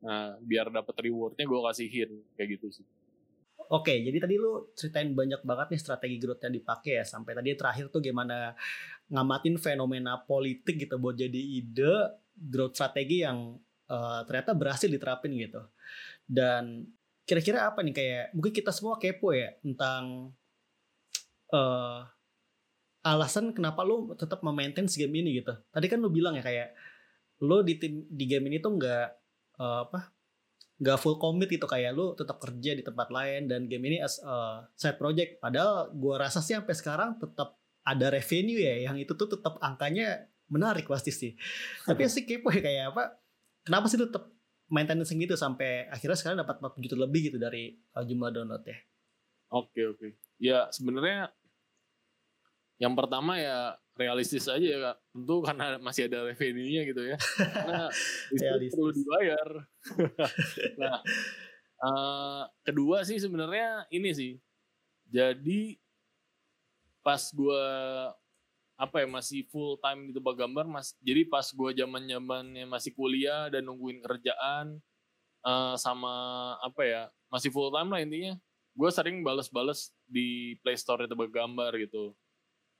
Nah, 0.04 0.36
biar 0.36 0.68
dapat 0.68 0.94
rewardnya 1.00 1.48
gue 1.48 1.60
kasihin 1.64 2.10
kayak 2.36 2.48
gitu 2.60 2.68
sih. 2.80 2.86
Oke, 3.72 3.96
jadi 4.04 4.20
tadi 4.20 4.36
lu 4.36 4.68
ceritain 4.76 5.08
banyak 5.16 5.40
banget 5.40 5.72
nih 5.72 5.80
strategi 5.80 6.16
growth 6.20 6.44
yang 6.44 6.52
dipakai 6.52 7.00
ya. 7.00 7.04
Sampai 7.08 7.32
tadi 7.32 7.56
terakhir 7.56 7.88
tuh 7.88 8.04
gimana 8.04 8.52
ngamatin 9.08 9.56
fenomena 9.56 10.20
politik 10.20 10.76
gitu 10.76 11.00
buat 11.00 11.16
jadi 11.16 11.40
ide 11.40 12.20
growth 12.36 12.76
strategi 12.76 13.24
yang 13.24 13.56
uh, 13.88 14.20
ternyata 14.28 14.52
berhasil 14.52 14.84
diterapin 14.92 15.32
gitu. 15.40 15.64
Dan 16.28 16.84
kira-kira 17.24 17.72
apa 17.72 17.80
nih 17.80 17.96
kayak 17.96 18.24
mungkin 18.36 18.52
kita 18.52 18.68
semua 18.68 19.00
kepo 19.00 19.32
ya 19.32 19.56
tentang 19.64 20.36
uh, 21.56 22.04
alasan 23.00 23.56
kenapa 23.56 23.80
lu 23.80 24.12
tetap 24.12 24.44
memaintain 24.44 24.84
game 24.84 25.24
ini 25.24 25.40
gitu. 25.40 25.56
Tadi 25.72 25.86
kan 25.88 26.04
lu 26.04 26.12
bilang 26.12 26.36
ya 26.36 26.44
kayak 26.44 26.76
lu 27.40 27.64
di 27.64 27.80
tim 27.80 28.04
di 28.12 28.24
game 28.28 28.52
ini 28.52 28.60
tuh 28.60 28.76
nggak 28.76 29.23
uh, 29.60 29.86
apa 29.88 30.10
nggak 30.74 30.98
full 30.98 31.22
commit 31.22 31.54
itu 31.54 31.64
kayak 31.64 31.94
lu 31.94 32.18
tetap 32.18 32.42
kerja 32.42 32.74
di 32.74 32.82
tempat 32.82 33.08
lain 33.08 33.46
dan 33.46 33.70
game 33.70 33.94
ini 33.94 33.98
as 34.02 34.18
uh, 34.22 34.66
side 34.74 34.98
project. 34.98 35.38
Padahal 35.38 35.94
gua 35.94 36.26
rasa 36.26 36.42
sih 36.42 36.58
sampai 36.58 36.74
sekarang 36.74 37.10
tetap 37.22 37.58
ada 37.84 38.10
revenue 38.10 38.58
ya 38.58 38.90
yang 38.90 38.96
itu 38.98 39.14
tuh 39.14 39.28
tetap 39.38 39.60
angkanya 39.62 40.26
menarik 40.50 40.90
pasti 40.90 41.14
sih. 41.14 41.32
Tapi 41.88 42.10
sih 42.10 42.26
kepo 42.26 42.50
ya 42.50 42.60
kayak 42.60 42.84
apa 42.90 43.02
kenapa 43.64 43.86
sih 43.86 43.98
tetap 43.98 44.34
maintenance 44.68 45.12
gitu 45.12 45.34
sampai 45.36 45.88
akhirnya 45.92 46.16
sekarang 46.16 46.38
dapat 46.40 46.56
40 46.60 46.84
juta 46.88 46.96
lebih 46.96 47.20
gitu 47.32 47.38
dari 47.40 47.76
uh, 47.96 48.04
jumlah 48.04 48.30
download 48.32 48.64
ya 48.64 48.78
oke 49.52 49.70
okay, 49.72 49.84
oke. 49.86 49.98
Okay. 50.00 50.10
ya 50.40 50.58
sebenarnya 50.72 51.32
yang 52.80 52.98
pertama 52.98 53.38
ya 53.38 53.78
realistis 53.94 54.46
aja 54.50 54.66
ya 54.66 54.78
kak. 54.78 54.96
Tentu 55.14 55.36
karena 55.42 55.66
masih 55.78 56.10
ada 56.10 56.26
revenue-nya 56.26 56.82
gitu 56.86 57.02
ya. 57.02 57.16
Karena 57.38 57.84
itu 58.62 58.74
perlu 58.74 58.92
dibayar. 58.92 59.48
Nah 60.80 60.98
uh, 61.84 62.42
kedua 62.64 63.02
sih 63.06 63.18
sebenarnya 63.18 63.86
ini 63.90 64.10
sih. 64.14 64.32
Jadi 65.10 65.78
pas 67.04 67.20
gue 67.30 67.64
apa 68.74 68.96
ya 69.04 69.06
masih 69.06 69.46
full 69.52 69.78
time 69.78 70.10
di 70.10 70.12
tempat 70.16 70.34
gambar 70.34 70.66
mas 70.66 70.98
jadi 70.98 71.22
pas 71.30 71.46
gue 71.46 71.70
zaman 71.78 72.10
zamannya 72.10 72.66
masih 72.66 72.90
kuliah 72.90 73.46
dan 73.46 73.62
nungguin 73.62 74.02
kerjaan 74.02 74.82
uh, 75.46 75.78
sama 75.78 76.10
apa 76.58 76.82
ya 76.82 77.02
masih 77.30 77.54
full 77.54 77.70
time 77.70 77.92
lah 77.92 78.02
intinya 78.02 78.34
gue 78.74 78.90
sering 78.90 79.22
bales-bales 79.22 79.94
di 80.10 80.58
Play 80.66 80.74
Store 80.74 81.06
tempat 81.06 81.30
gambar 81.30 81.78
gitu 81.78 82.18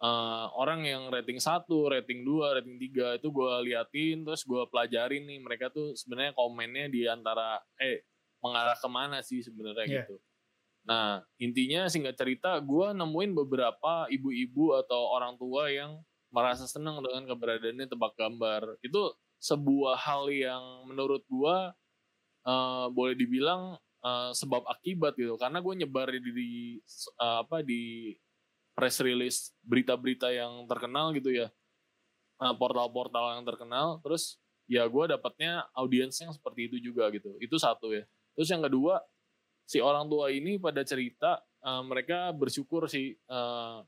uh, 0.03 0.47
orang 0.57 0.83
yang 0.89 1.13
rating 1.13 1.39
1, 1.39 1.67
rating 1.69 2.27
2, 2.27 2.57
rating 2.59 2.77
3 2.81 3.19
itu 3.21 3.29
gue 3.31 3.53
liatin 3.71 4.17
terus 4.27 4.43
gue 4.43 4.63
pelajarin 4.73 5.23
nih 5.29 5.39
mereka 5.39 5.71
tuh 5.71 5.95
sebenarnya 5.95 6.33
komennya 6.35 6.87
di 6.91 7.07
antara 7.07 7.61
eh 7.79 8.03
mengarah 8.43 8.77
ke 8.77 8.89
mana 8.91 9.19
sih 9.23 9.45
sebenarnya 9.45 9.87
yeah. 9.87 9.97
gitu. 10.03 10.17
Nah 10.85 11.23
intinya 11.41 11.89
singkat 11.89 12.19
cerita 12.19 12.59
gue 12.61 12.93
nemuin 12.93 13.33
beberapa 13.33 14.09
ibu-ibu 14.11 14.77
atau 14.85 15.17
orang 15.17 15.39
tua 15.41 15.71
yang 15.73 16.01
merasa 16.35 16.67
senang 16.67 16.99
dengan 17.01 17.25
keberadaannya 17.31 17.87
tebak 17.89 18.13
gambar. 18.19 18.83
Itu 18.83 19.17
sebuah 19.39 20.01
hal 20.01 20.29
yang 20.33 20.89
menurut 20.89 21.25
gue 21.29 21.57
uh, 22.49 22.87
boleh 22.93 23.17
dibilang 23.17 23.77
uh, 24.05 24.31
sebab 24.37 24.65
akibat 24.69 25.17
gitu 25.17 25.41
karena 25.41 25.61
gue 25.65 25.75
nyebar 25.85 26.09
di, 26.13 26.21
di 26.21 26.51
uh, 27.21 27.45
apa 27.45 27.65
di 27.65 28.13
press 28.75 28.99
release 29.01 29.55
berita-berita 29.63 30.29
yang 30.35 30.67
terkenal 30.67 31.15
gitu 31.15 31.31
ya. 31.31 31.49
Eh, 32.43 32.55
portal-portal 32.59 33.39
yang 33.39 33.47
terkenal 33.47 34.03
terus 34.03 34.43
ya 34.67 34.83
gue 34.91 35.05
dapatnya 35.07 35.71
audiens 35.79 36.19
yang 36.19 36.35
seperti 36.35 36.67
itu 36.67 36.91
juga 36.91 37.07
gitu. 37.15 37.39
Itu 37.39 37.57
satu 37.63 37.95
ya. 37.95 38.03
Terus 38.35 38.51
yang 38.51 38.67
kedua 38.67 38.99
si 39.65 39.79
orang 39.79 40.11
tua 40.11 40.29
ini 40.35 40.59
pada 40.61 40.83
cerita 40.85 41.41
uh, 41.65 41.81
mereka 41.87 42.35
bersyukur 42.35 42.91
sih 42.91 43.17
uh, 43.31 43.81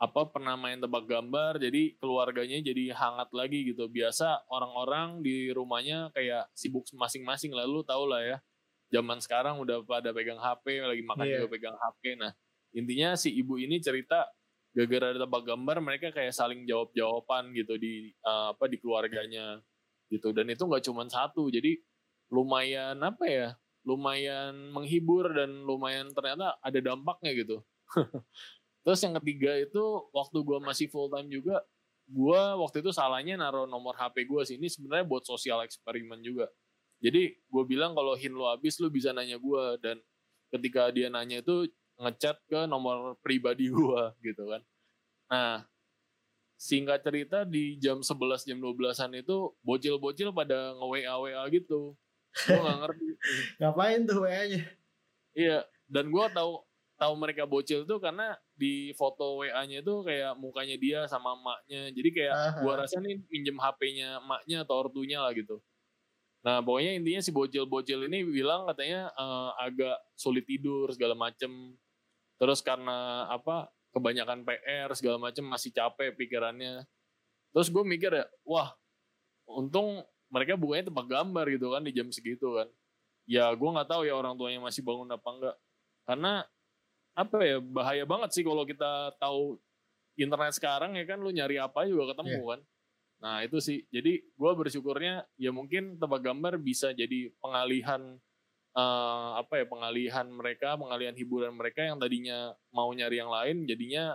apa 0.00 0.22
pernah 0.32 0.56
main 0.56 0.80
tebak 0.80 1.04
gambar 1.04 1.60
jadi 1.60 1.92
keluarganya 2.00 2.60
jadi 2.60 2.92
hangat 2.92 3.32
lagi 3.32 3.72
gitu. 3.72 3.88
Biasa 3.88 4.44
orang-orang 4.52 5.24
di 5.24 5.48
rumahnya 5.48 6.12
kayak 6.12 6.52
sibuk 6.52 6.84
masing-masing 6.92 7.56
lalu 7.56 7.80
tau 7.88 8.04
lah 8.04 8.20
ya. 8.20 8.36
Zaman 8.92 9.22
sekarang 9.24 9.56
udah 9.56 9.80
pada 9.88 10.12
pegang 10.12 10.36
HP 10.36 10.84
lagi 10.84 11.02
makan 11.06 11.24
yeah. 11.24 11.40
juga 11.40 11.48
pegang 11.48 11.76
HP 11.78 12.20
nah 12.20 12.32
intinya 12.76 13.18
si 13.18 13.34
ibu 13.34 13.58
ini 13.58 13.82
cerita 13.82 14.26
gara-gara 14.70 15.14
ada 15.14 15.26
tebak 15.26 15.42
gambar 15.42 15.76
mereka 15.82 16.06
kayak 16.14 16.30
saling 16.30 16.62
jawab 16.62 16.94
jawaban 16.94 17.50
gitu 17.54 17.74
di 17.74 18.14
uh, 18.22 18.54
apa 18.54 18.70
di 18.70 18.78
keluarganya 18.78 19.58
gitu. 20.10 20.30
Dan 20.30 20.50
itu 20.50 20.62
nggak 20.62 20.84
cuma 20.86 21.06
satu 21.10 21.50
jadi 21.50 21.74
lumayan 22.30 22.98
apa 23.02 23.26
ya 23.26 23.48
lumayan 23.82 24.70
menghibur 24.70 25.32
dan 25.32 25.66
lumayan 25.66 26.12
ternyata 26.14 26.54
ada 26.62 26.78
dampaknya 26.78 27.34
gitu. 27.34 27.56
Terus 28.86 29.00
yang 29.02 29.14
ketiga 29.20 29.58
itu 29.58 29.82
waktu 30.14 30.38
gue 30.40 30.58
masih 30.62 30.86
full 30.88 31.10
time 31.10 31.28
juga 31.28 31.60
gue 32.10 32.42
waktu 32.58 32.82
itu 32.82 32.90
salahnya 32.90 33.38
naruh 33.38 33.66
nomor 33.70 33.94
HP 33.98 34.26
gue 34.26 34.42
sih. 34.46 34.56
Ini 34.58 34.68
sebenarnya 34.70 35.06
buat 35.06 35.26
sosial 35.26 35.62
eksperimen 35.66 36.22
juga. 36.22 36.50
Jadi 37.00 37.32
gue 37.32 37.64
bilang 37.64 37.96
kalau 37.96 38.12
hin 38.14 38.36
lo 38.36 38.50
habis 38.50 38.76
lo 38.78 38.92
bisa 38.92 39.14
nanya 39.14 39.40
gue 39.40 39.64
dan 39.80 39.96
ketika 40.52 40.90
dia 40.92 41.08
nanya 41.08 41.40
itu 41.40 41.70
ngechat 42.00 42.40
ke 42.48 42.64
nomor 42.64 43.20
pribadi 43.20 43.68
gua 43.68 44.16
gitu 44.24 44.48
kan. 44.48 44.62
Nah, 45.30 45.68
singkat 46.56 47.04
cerita 47.04 47.44
di 47.44 47.76
jam 47.76 48.00
11 48.00 48.48
jam 48.48 48.58
12-an 48.58 49.16
itu 49.16 49.52
bocil-bocil 49.64 50.32
pada 50.32 50.76
nge-WA 50.76 51.14
WA 51.16 51.44
gitu. 51.52 51.94
Gua 52.48 52.60
gak 52.64 52.78
ngerti. 52.84 53.06
Ngapain 53.60 54.00
tuh 54.08 54.18
WA-nya? 54.24 54.62
Iya, 55.36 55.58
dan 55.86 56.08
gua 56.08 56.32
tahu 56.32 56.64
tahu 57.00 57.14
mereka 57.16 57.48
bocil 57.48 57.88
tuh 57.88 57.96
karena 57.96 58.36
di 58.52 58.92
foto 58.92 59.40
WA-nya 59.40 59.80
itu 59.80 60.04
kayak 60.04 60.36
mukanya 60.36 60.76
dia 60.76 60.98
sama 61.08 61.32
emaknya. 61.32 61.88
Jadi 61.96 62.08
kayak 62.12 62.34
Aha. 62.36 62.60
gua 62.60 62.84
rasa 62.84 63.00
nih 63.00 63.16
pinjem 63.24 63.56
HP-nya 63.56 64.20
emaknya 64.20 64.56
atau 64.68 64.74
ortunya 64.84 65.20
lah 65.20 65.32
gitu. 65.32 65.60
Nah 66.40 66.64
pokoknya 66.64 66.96
intinya 66.96 67.20
si 67.20 67.30
bocil-bocil 67.32 68.08
ini 68.08 68.24
bilang 68.24 68.64
katanya 68.68 69.12
uh, 69.16 69.52
agak 69.60 69.96
sulit 70.16 70.48
tidur 70.48 70.88
segala 70.92 71.12
macem 71.12 71.76
terus 72.40 72.64
karena 72.64 73.28
apa 73.28 73.68
kebanyakan 73.92 74.48
PR 74.48 74.88
segala 74.96 75.20
macam 75.20 75.44
masih 75.44 75.70
capek 75.76 76.16
pikirannya. 76.16 76.88
Terus 77.52 77.68
gue 77.68 77.84
mikir 77.84 78.10
ya 78.16 78.24
wah 78.48 78.72
untung 79.44 80.00
mereka 80.32 80.56
bukanya 80.56 80.88
tempat 80.88 81.06
gambar 81.10 81.44
gitu 81.52 81.74
kan 81.74 81.82
di 81.84 81.92
jam 81.92 82.08
segitu 82.08 82.56
kan. 82.56 82.68
Ya 83.28 83.52
gue 83.52 83.68
nggak 83.68 83.90
tahu 83.92 84.08
ya 84.08 84.16
orang 84.16 84.40
tuanya 84.40 84.62
masih 84.64 84.80
bangun 84.80 85.10
apa 85.12 85.28
enggak 85.28 85.56
karena 86.08 86.32
apa 87.12 87.36
ya 87.44 87.58
bahaya 87.60 88.04
banget 88.08 88.30
sih 88.32 88.42
kalau 88.46 88.64
kita 88.64 89.12
tahu 89.20 89.60
internet 90.16 90.56
sekarang 90.56 90.96
ya 90.96 91.04
kan 91.04 91.20
lu 91.20 91.28
nyari 91.28 91.60
apa 91.60 91.84
juga 91.84 92.16
ketemu 92.16 92.40
yeah. 92.40 92.48
kan. 92.56 92.60
Nah 93.20 93.36
itu 93.44 93.58
sih. 93.60 93.84
Jadi 93.92 94.22
gue 94.22 94.52
bersyukurnya 94.56 95.28
ya 95.36 95.52
mungkin 95.52 96.00
tempat 96.00 96.24
gambar 96.24 96.56
bisa 96.56 96.96
jadi 96.96 97.28
pengalihan 97.42 98.16
uh, 98.74 99.40
apa 99.40 99.62
ya 99.62 99.66
pengalihan 99.66 100.26
mereka, 100.30 100.78
pengalihan 100.78 101.14
hiburan 101.16 101.54
mereka 101.54 101.82
yang 101.86 101.98
tadinya 101.98 102.54
mau 102.70 102.90
nyari 102.90 103.18
yang 103.18 103.30
lain 103.30 103.66
jadinya 103.66 104.14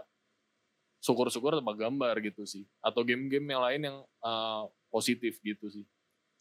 syukur-syukur 1.03 1.59
tempat 1.59 1.75
gambar 1.77 2.15
gitu 2.23 2.43
sih. 2.47 2.63
Atau 2.81 3.05
game-game 3.05 3.45
yang 3.45 3.61
lain 3.61 3.81
yang 3.85 3.97
uh, 4.23 4.65
positif 4.89 5.37
gitu 5.43 5.69
sih. 5.69 5.85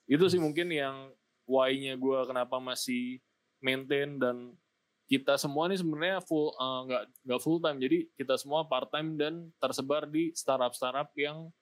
Itu 0.09 0.29
sih 0.29 0.41
mungkin 0.41 0.73
yang 0.73 1.13
why-nya 1.45 2.01
gue 2.01 2.19
kenapa 2.25 2.57
masih 2.61 3.21
maintain 3.61 4.17
dan 4.17 4.57
kita 5.05 5.37
semua 5.37 5.69
nih 5.69 5.77
sebenarnya 5.77 6.25
full 6.25 6.49
eh, 6.57 6.81
nggak 6.89 7.03
uh, 7.05 7.11
nggak 7.29 7.41
full 7.45 7.61
time. 7.61 7.79
Jadi 7.81 7.99
kita 8.17 8.35
semua 8.41 8.65
part 8.65 8.89
time 8.89 9.21
dan 9.21 9.53
tersebar 9.61 10.09
di 10.09 10.33
startup 10.33 10.73
startup 10.73 11.13
yang 11.17 11.53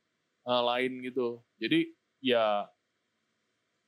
uh, 0.46 0.62
lain 0.74 1.02
gitu. 1.02 1.42
Jadi 1.58 1.90
ya 2.22 2.70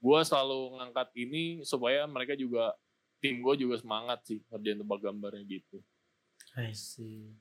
gue 0.05 0.21
selalu 0.21 0.77
ngangkat 0.77 1.09
ini 1.17 1.65
supaya 1.65 2.05
mereka 2.05 2.37
juga 2.37 2.77
tim 3.25 3.41
gue 3.41 3.55
juga 3.57 3.81
semangat 3.81 4.21
sih 4.29 4.45
ngerjain 4.53 4.85
tebak 4.85 5.01
gambarnya 5.01 5.49
gitu. 5.49 5.81
I 6.61 6.77
see. 6.77 7.33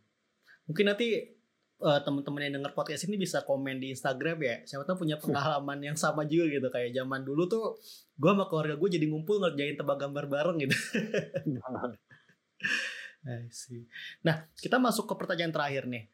Mungkin 0.64 0.88
nanti 0.88 1.28
uh, 1.84 1.99
teman-teman 1.99 2.47
yang 2.47 2.64
dengar 2.64 2.72
podcast 2.72 3.03
ini 3.03 3.20
bisa 3.20 3.43
komen 3.43 3.84
di 3.84 3.91
Instagram 3.91 4.39
ya. 4.39 4.55
Siapa 4.64 4.88
tahu 4.88 5.03
punya 5.03 5.20
pengalaman 5.20 5.84
yang 5.84 5.99
sama 5.99 6.24
juga 6.24 6.55
gitu 6.55 6.68
kayak 6.72 6.95
zaman 6.95 7.28
dulu 7.28 7.51
tuh 7.51 7.76
gue 8.16 8.32
sama 8.32 8.47
keluarga 8.47 8.80
gue 8.80 8.89
jadi 8.95 9.11
ngumpul 9.11 9.43
ngerjain 9.43 9.76
tebak 9.76 9.99
gambar 9.99 10.32
bareng 10.32 10.64
gitu. 10.64 10.72
I 13.28 13.51
see. 13.51 13.91
Nah, 14.24 14.47
kita 14.55 14.80
masuk 14.80 15.11
ke 15.11 15.20
pertanyaan 15.20 15.51
terakhir 15.51 15.84
nih. 15.88 16.07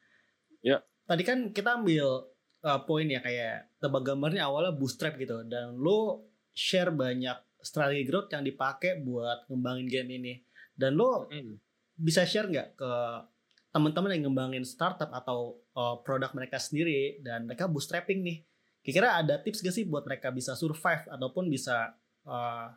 Ya. 0.65 0.81
Tadi 1.05 1.21
kan 1.25 1.53
kita 1.53 1.77
ambil 1.77 2.25
uh, 2.65 2.79
poin 2.85 3.05
ya 3.05 3.21
kayak 3.21 3.69
tebak 3.77 4.01
gambarnya 4.01 4.49
awalnya 4.49 4.73
bootstrap 4.73 5.13
gitu 5.17 5.45
dan 5.45 5.77
lo 5.77 6.28
share 6.59 6.91
banyak 6.91 7.39
strategi 7.63 8.03
growth 8.03 8.27
yang 8.35 8.43
dipakai 8.43 8.99
buat 8.99 9.47
ngembangin 9.47 9.87
game 9.87 10.09
ini. 10.19 10.33
Dan 10.75 10.99
lo 10.99 11.31
mm. 11.31 11.55
bisa 11.95 12.27
share 12.27 12.51
nggak 12.51 12.75
ke 12.75 12.91
teman-teman 13.71 14.11
yang 14.19 14.27
ngembangin 14.27 14.65
startup 14.67 15.07
atau 15.15 15.55
uh, 15.77 16.01
produk 16.03 16.35
mereka 16.35 16.59
sendiri 16.59 17.23
dan 17.23 17.47
mereka 17.47 17.71
bootstrapping 17.71 18.19
nih. 18.19 18.37
Kira-kira 18.83 19.19
ada 19.19 19.35
tips 19.39 19.59
gak 19.59 19.75
sih 19.75 19.85
buat 19.85 20.07
mereka 20.07 20.31
bisa 20.31 20.55
survive 20.55 21.05
ataupun 21.07 21.51
bisa 21.51 21.93
uh, 22.25 22.67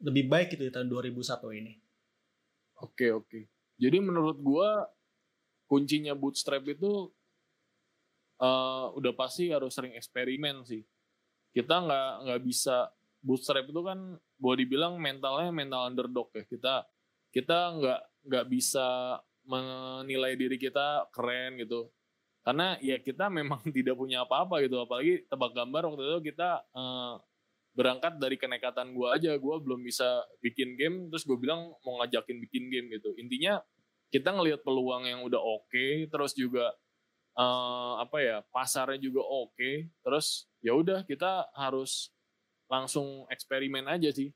lebih 0.00 0.28
baik 0.28 0.54
gitu 0.54 0.68
di 0.68 0.72
tahun 0.72 0.88
2001 0.88 1.60
ini? 1.60 1.72
Oke 2.84 3.08
oke. 3.12 3.40
Jadi 3.76 3.98
menurut 4.00 4.36
gua 4.40 4.84
kuncinya 5.66 6.14
bootstrap 6.14 6.62
itu 6.68 7.10
uh, 8.38 8.86
udah 8.94 9.12
pasti 9.16 9.50
harus 9.50 9.72
sering 9.72 9.96
eksperimen 9.96 10.62
sih. 10.62 10.84
Kita 11.50 11.82
nggak 11.82 12.10
nggak 12.28 12.40
bisa 12.44 12.92
bootstrap 13.26 13.66
itu 13.66 13.82
kan 13.82 13.98
boleh 14.38 14.58
dibilang 14.62 14.94
mentalnya 15.02 15.50
mental 15.50 15.90
underdog 15.90 16.30
ya. 16.30 16.46
Kita 16.46 16.74
kita 17.34 17.58
nggak 17.74 18.00
nggak 18.30 18.46
bisa 18.46 19.18
menilai 19.42 20.38
diri 20.38 20.54
kita 20.54 21.10
keren 21.10 21.58
gitu. 21.58 21.90
Karena 22.46 22.78
ya 22.78 23.02
kita 23.02 23.26
memang 23.26 23.58
tidak 23.76 23.98
punya 23.98 24.22
apa-apa 24.22 24.62
gitu. 24.62 24.78
Apalagi 24.78 25.26
tebak 25.26 25.50
gambar 25.50 25.82
waktu 25.90 26.02
itu 26.06 26.20
kita 26.30 26.62
uh, 26.70 27.18
berangkat 27.74 28.22
dari 28.22 28.38
kenekatan 28.38 28.94
gue 28.94 29.08
aja. 29.10 29.34
Gue 29.34 29.58
belum 29.58 29.82
bisa 29.82 30.22
bikin 30.38 30.78
game 30.78 31.10
terus 31.10 31.26
gue 31.26 31.34
bilang 31.34 31.74
mau 31.82 31.98
ngajakin 31.98 32.38
bikin 32.46 32.70
game 32.70 32.86
gitu. 32.94 33.10
Intinya 33.18 33.58
kita 34.14 34.30
ngelihat 34.30 34.62
peluang 34.62 35.10
yang 35.10 35.26
udah 35.26 35.42
oke 35.42 35.66
okay, 35.66 36.06
terus 36.06 36.30
juga 36.30 36.70
uh, 37.36 38.00
apa 38.00 38.18
ya 38.22 38.36
pasarnya 38.54 39.02
juga 39.02 39.22
oke 39.22 39.54
okay, 39.54 39.90
terus 40.00 40.46
ya 40.62 40.72
udah 40.72 41.02
kita 41.04 41.50
harus 41.52 42.14
langsung 42.66 43.24
eksperimen 43.30 43.86
aja 43.86 44.10
sih. 44.10 44.30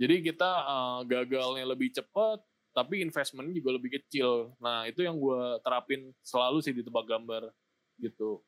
Jadi 0.00 0.24
kita 0.24 0.50
uh, 0.64 1.00
gagalnya 1.04 1.68
lebih 1.68 1.92
cepat, 1.92 2.40
tapi 2.72 3.04
investment 3.04 3.52
juga 3.52 3.76
lebih 3.76 4.00
kecil. 4.00 4.56
Nah 4.62 4.88
itu 4.88 5.04
yang 5.04 5.20
gue 5.20 5.60
terapin 5.60 6.14
selalu 6.24 6.64
sih 6.64 6.72
di 6.72 6.80
tebak 6.80 7.04
gambar 7.04 7.52
gitu. 8.00 8.40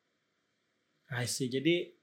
I 1.13 1.29
see. 1.29 1.51
Jadi 1.51 1.93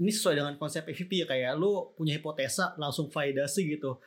ini 0.00 0.10
sesuai 0.14 0.38
dengan 0.38 0.54
konsep 0.56 0.86
EVP 0.88 1.24
ya 1.24 1.26
kayak 1.28 1.58
lu 1.60 1.92
punya 1.98 2.16
hipotesa 2.16 2.78
langsung 2.78 3.10
validasi 3.10 3.76
gitu. 3.76 3.98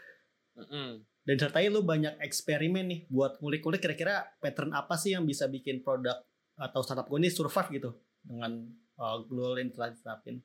Mm 0.55 0.65
-hmm. 0.65 0.89
Dan 1.23 1.35
sertai 1.39 1.71
lu 1.71 1.83
banyak 1.83 2.19
eksperimen 2.19 2.83
nih 2.83 2.99
buat 3.07 3.39
ngulik-ngulik 3.39 3.79
kira-kira 3.79 4.27
pattern 4.43 4.75
apa 4.75 4.99
sih 4.99 5.15
yang 5.15 5.23
bisa 5.23 5.47
bikin 5.47 5.79
produk 5.79 6.19
atau 6.59 6.83
startup 6.83 7.07
gue 7.09 7.17
ini 7.17 7.31
survive 7.31 7.69
gitu 7.73 7.89
dengan 8.21 8.67
uh, 8.99 9.23
global 9.25 9.57
yang 9.57 9.71
telah 9.71 9.89
diterapin. 9.95 10.43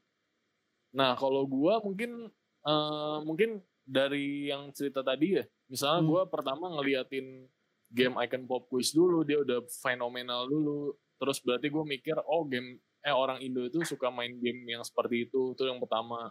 Nah, 0.95 1.17
kalau 1.17 1.45
gua 1.45 1.81
mungkin 1.85 2.33
uh, 2.65 3.19
mungkin 3.25 3.61
dari 3.85 4.53
yang 4.53 4.73
cerita 4.73 5.01
tadi 5.01 5.41
ya, 5.41 5.45
misalnya 5.69 6.01
hmm. 6.05 6.09
gua 6.09 6.23
pertama 6.29 6.73
ngeliatin 6.73 7.49
game 7.89 8.15
Icon 8.21 8.45
Pop 8.45 8.69
Quiz 8.69 8.93
dulu, 8.93 9.25
dia 9.25 9.41
udah 9.41 9.65
fenomenal 9.81 10.49
dulu. 10.49 10.93
Terus 11.19 11.41
berarti 11.43 11.73
gue 11.73 11.85
mikir, 11.85 12.17
oh 12.29 12.45
game 12.47 12.79
eh 13.03 13.15
orang 13.15 13.41
Indo 13.41 13.65
itu 13.65 13.83
suka 13.87 14.13
main 14.13 14.37
game 14.39 14.63
yang 14.69 14.85
seperti 14.85 15.27
itu. 15.29 15.57
Itu 15.57 15.67
yang 15.67 15.81
pertama. 15.81 16.31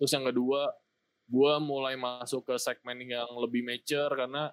Terus 0.00 0.10
yang 0.16 0.26
kedua, 0.26 0.72
gue 1.28 1.52
mulai 1.62 1.94
masuk 1.94 2.48
ke 2.48 2.54
segmen 2.56 2.98
yang 3.04 3.28
lebih 3.38 3.62
mature 3.62 4.12
karena 4.12 4.50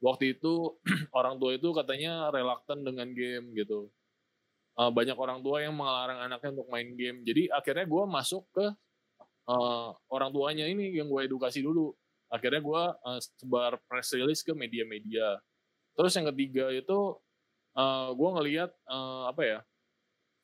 waktu 0.00 0.36
itu 0.36 0.76
orang 1.18 1.40
tua 1.40 1.56
itu 1.56 1.68
katanya 1.72 2.28
reluctant 2.30 2.84
dengan 2.84 3.08
game 3.16 3.56
gitu. 3.56 3.88
Uh, 4.76 4.92
banyak 4.92 5.16
orang 5.16 5.40
tua 5.40 5.64
yang 5.64 5.72
melarang 5.72 6.20
anaknya 6.20 6.60
untuk 6.60 6.68
main 6.68 6.92
game. 6.92 7.24
Jadi 7.24 7.48
akhirnya 7.48 7.88
gue 7.88 8.04
masuk 8.04 8.44
ke 8.52 8.66
uh, 9.50 9.94
orang 10.10 10.30
tuanya 10.34 10.66
ini 10.66 10.94
yang 10.94 11.08
gue 11.10 11.26
edukasi 11.26 11.62
dulu. 11.62 11.94
Akhirnya 12.26 12.60
gue 12.62 12.82
uh, 12.94 13.20
sebar 13.38 13.78
press 13.86 14.10
release 14.14 14.42
ke 14.42 14.52
media-media. 14.52 15.38
Terus 15.96 16.12
yang 16.18 16.26
ketiga 16.34 16.68
itu 16.74 17.16
uh, 17.78 18.08
gue 18.12 18.30
ngelihat 18.40 18.70
uh, 18.90 19.30
apa 19.30 19.42
ya 19.42 19.58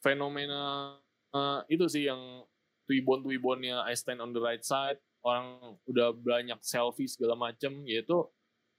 fenomena 0.00 0.94
uh, 1.34 1.60
itu 1.66 1.86
sih 1.90 2.06
yang 2.08 2.46
tuibon 2.86 3.22
tuibonnya 3.22 3.82
I 3.86 3.94
stand 3.94 4.22
on 4.22 4.34
the 4.34 4.42
right 4.42 4.62
side 4.62 4.98
orang 5.22 5.78
udah 5.86 6.10
banyak 6.18 6.58
selfie 6.62 7.06
segala 7.06 7.38
macem 7.38 7.86
yaitu 7.86 8.26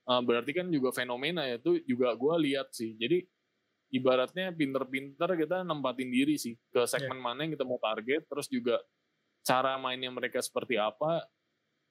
uh, 0.08 0.22
berarti 0.24 0.52
kan 0.52 0.68
juga 0.68 0.92
fenomena 0.92 1.48
ya 1.48 1.60
itu 1.60 1.80
juga 1.88 2.16
gue 2.16 2.36
lihat 2.52 2.72
sih. 2.72 2.96
Jadi 3.00 3.24
ibaratnya 3.94 4.50
pinter-pinter 4.50 5.30
kita 5.38 5.62
nempatin 5.62 6.10
diri 6.10 6.36
sih 6.36 6.58
ke 6.74 6.84
segmen 6.90 7.22
yeah. 7.22 7.26
mana 7.26 7.40
yang 7.46 7.54
kita 7.54 7.66
mau 7.68 7.78
target 7.78 8.26
terus 8.26 8.50
juga 8.50 8.82
cara 9.44 9.76
mainnya 9.76 10.10
mereka 10.10 10.40
seperti 10.40 10.80
apa 10.80 11.28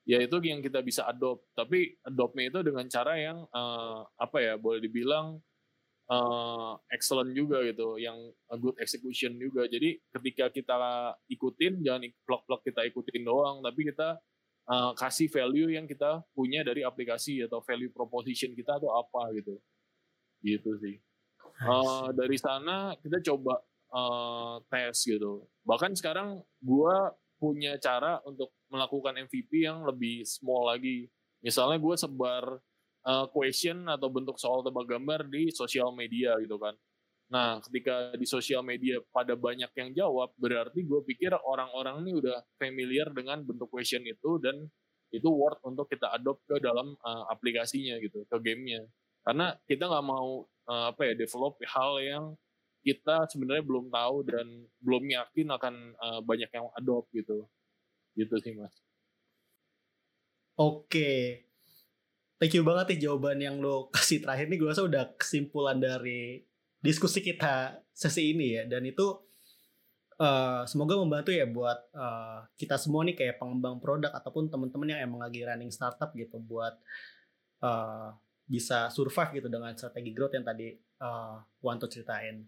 ya 0.03 0.19
itu 0.19 0.37
yang 0.43 0.61
kita 0.63 0.83
bisa 0.83 1.07
adopt. 1.07 1.47
Tapi 1.55 1.95
adoptnya 2.03 2.51
itu 2.51 2.61
dengan 2.67 2.87
cara 2.91 3.15
yang 3.19 3.47
uh, 3.51 4.03
apa 4.19 4.39
ya 4.43 4.55
boleh 4.59 4.83
dibilang 4.83 5.39
uh, 6.11 6.73
excellent 6.91 7.31
juga 7.35 7.63
gitu 7.63 7.99
yang 7.99 8.19
good 8.59 8.77
execution 8.83 9.39
juga. 9.39 9.67
Jadi 9.71 9.99
ketika 10.11 10.51
kita 10.51 10.77
ikutin 11.31 11.83
jangan 11.83 12.03
plug-plug 12.27 12.63
kita 12.67 12.83
ikutin 12.91 13.23
doang 13.23 13.63
tapi 13.63 13.81
kita 13.87 14.19
uh, 14.67 14.93
kasih 14.99 15.31
value 15.31 15.75
yang 15.79 15.87
kita 15.87 16.23
punya 16.35 16.67
dari 16.67 16.83
aplikasi 16.83 17.47
atau 17.47 17.63
value 17.63 17.93
proposition 17.95 18.53
kita 18.53 18.83
atau 18.83 18.91
apa 18.99 19.31
gitu. 19.39 19.55
Gitu 20.43 20.71
sih. 20.83 20.97
Uh, 21.63 22.11
dari 22.11 22.35
sana 22.41 22.99
kita 22.99 23.23
coba 23.23 23.63
uh, 23.95 24.59
tes 24.67 24.99
gitu. 25.07 25.47
Bahkan 25.63 25.95
sekarang 25.95 26.43
gua 26.59 27.15
punya 27.43 27.75
cara 27.83 28.23
untuk 28.23 28.55
melakukan 28.71 29.19
MVP 29.27 29.67
yang 29.67 29.83
lebih 29.83 30.23
small 30.23 30.71
lagi. 30.71 31.11
Misalnya 31.43 31.83
gue 31.83 31.97
sebar 31.99 32.63
uh, 33.03 33.27
question 33.35 33.83
atau 33.91 34.07
bentuk 34.07 34.39
soal 34.39 34.63
tebak 34.63 34.87
gambar 34.87 35.27
di 35.27 35.51
sosial 35.51 35.91
media 35.91 36.39
gitu 36.39 36.55
kan. 36.63 36.79
Nah, 37.35 37.59
ketika 37.65 38.15
di 38.15 38.29
sosial 38.29 38.63
media 38.63 39.03
pada 39.11 39.35
banyak 39.35 39.73
yang 39.75 39.91
jawab, 39.97 40.31
berarti 40.39 40.87
gue 40.87 41.01
pikir 41.03 41.35
orang-orang 41.35 42.07
ini 42.07 42.23
udah 42.23 42.39
familiar 42.61 43.11
dengan 43.11 43.43
bentuk 43.43 43.73
question 43.73 44.05
itu 44.07 44.39
dan 44.39 44.69
itu 45.11 45.27
worth 45.27 45.59
untuk 45.67 45.89
kita 45.91 46.13
adopt 46.15 46.45
ke 46.47 46.63
dalam 46.63 46.95
uh, 47.03 47.25
aplikasinya 47.33 47.99
gitu, 47.99 48.23
ke 48.29 48.37
gamenya. 48.39 48.87
Karena 49.25 49.57
kita 49.67 49.89
nggak 49.91 50.07
mau 50.07 50.45
uh, 50.69 50.93
apa 50.95 51.03
ya 51.11 51.15
develop 51.17 51.57
hal 51.67 51.93
yang 52.05 52.25
kita 52.83 53.31
sebenarnya 53.31 53.63
belum 53.63 53.89
tahu 53.89 54.17
dan 54.27 54.47
belum 54.83 55.07
yakin 55.07 55.47
akan 55.55 55.75
uh, 55.97 56.21
banyak 56.27 56.51
yang 56.51 56.67
adopt 56.75 57.09
gitu. 57.15 57.47
Gitu 58.19 58.35
sih 58.43 58.53
mas. 58.59 58.75
Oke. 60.59 61.47
Thank 62.43 62.59
you 62.59 62.67
banget 62.67 62.99
nih 62.99 63.07
jawaban 63.07 63.39
yang 63.39 63.63
lo 63.63 63.89
kasih 63.95 64.19
terakhir. 64.19 64.51
Nih 64.51 64.59
gue 64.59 64.69
rasa 64.69 64.83
udah 64.83 65.15
kesimpulan 65.15 65.79
dari 65.79 66.43
diskusi 66.83 67.23
kita 67.23 67.79
sesi 67.95 68.35
ini 68.35 68.59
ya. 68.59 68.63
Dan 68.67 68.83
itu 68.83 69.07
uh, 70.19 70.67
semoga 70.67 70.99
membantu 70.99 71.31
ya 71.31 71.47
buat 71.47 71.79
uh, 71.95 72.45
kita 72.59 72.77
semua 72.83 73.07
nih 73.07 73.15
kayak 73.15 73.39
pengembang 73.39 73.79
produk 73.79 74.11
ataupun 74.11 74.51
teman-teman 74.51 74.99
yang 74.99 75.01
emang 75.07 75.23
lagi 75.23 75.47
running 75.47 75.71
startup 75.71 76.11
gitu 76.19 76.43
buat 76.43 76.75
uh, 77.63 78.11
bisa 78.45 78.91
survive 78.91 79.39
gitu 79.39 79.49
dengan 79.49 79.73
strategi 79.79 80.11
growth 80.11 80.35
yang 80.35 80.45
tadi 80.45 80.75
uh, 81.01 81.39
Wanto 81.63 81.87
ceritain. 81.87 82.43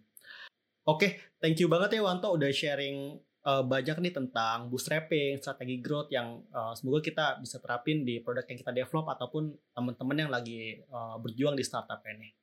Oke, 0.85 1.01
okay, 1.01 1.11
thank 1.41 1.57
you 1.57 1.65
banget 1.65 1.97
ya 1.97 2.05
Wanto 2.05 2.29
udah 2.37 2.53
sharing 2.53 3.17
uh, 3.41 3.65
banyak 3.65 4.05
nih 4.05 4.13
tentang 4.13 4.69
bootstrapping, 4.69 5.41
strategi 5.41 5.81
growth 5.81 6.13
yang 6.13 6.45
uh, 6.53 6.77
semoga 6.77 7.01
kita 7.01 7.41
bisa 7.41 7.57
terapin 7.57 8.05
di 8.05 8.21
produk 8.21 8.45
yang 8.45 8.59
kita 8.61 8.73
develop 8.73 9.09
ataupun 9.09 9.49
teman-teman 9.73 10.17
yang 10.29 10.29
lagi 10.29 10.85
uh, 10.93 11.17
berjuang 11.17 11.57
di 11.57 11.65
startup 11.65 12.05
ini. 12.05 12.37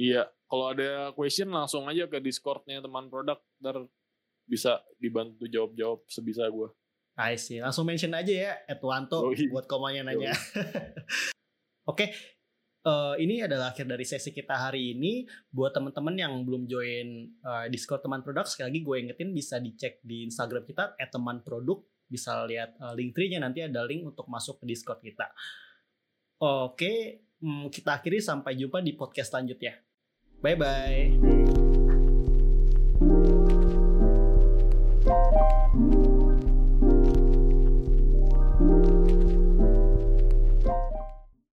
Iya, 0.00 0.32
kalau 0.48 0.72
ada 0.72 1.12
question 1.12 1.52
langsung 1.52 1.84
aja 1.84 2.08
ke 2.08 2.24
Discordnya 2.24 2.80
teman 2.80 3.12
produk, 3.12 3.36
ntar 3.60 3.84
bisa 4.48 4.80
dibantu 4.96 5.44
jawab-jawab 5.44 6.08
sebisa 6.08 6.48
gue. 6.48 6.68
I 7.14 7.36
see. 7.36 7.62
Langsung 7.62 7.86
mention 7.86 8.16
aja 8.16 8.32
ya, 8.32 8.52
Edwanto 8.66 9.28
buat 9.52 9.68
komanya 9.70 10.08
nanya. 10.08 10.34
Oke, 11.84 12.08
okay. 12.08 12.08
Uh, 12.84 13.14
ini 13.18 13.42
adalah 13.42 13.72
akhir 13.72 13.88
dari 13.88 14.04
sesi 14.06 14.30
kita 14.30 14.54
hari 14.54 14.94
ini. 14.94 15.24
Buat 15.50 15.74
teman-teman 15.80 16.14
yang 16.14 16.32
belum 16.44 16.68
join 16.68 17.34
uh, 17.42 17.66
Discord 17.72 18.04
teman 18.04 18.20
produk, 18.20 18.46
sekali 18.46 18.70
lagi 18.70 18.80
gue 18.84 18.96
ingetin 19.08 19.30
bisa 19.32 19.56
dicek 19.58 20.04
di 20.04 20.28
Instagram 20.28 20.62
kita 20.68 20.94
@teman 21.10 21.40
produk. 21.42 21.82
Bisa 22.04 22.44
lihat 22.44 22.76
uh, 22.78 22.92
link 22.92 23.16
tree-nya 23.16 23.40
nanti 23.40 23.64
ada 23.64 23.82
link 23.88 24.04
untuk 24.04 24.28
masuk 24.28 24.62
ke 24.62 24.64
Discord 24.68 25.00
kita. 25.00 25.32
Oke, 26.44 27.24
hmm, 27.40 27.72
kita 27.72 27.96
akhiri 27.98 28.20
sampai 28.20 28.54
jumpa 28.60 28.84
di 28.84 28.92
podcast 28.92 29.32
selanjutnya. 29.32 29.80
Bye 30.44 30.56
bye. 30.60 31.63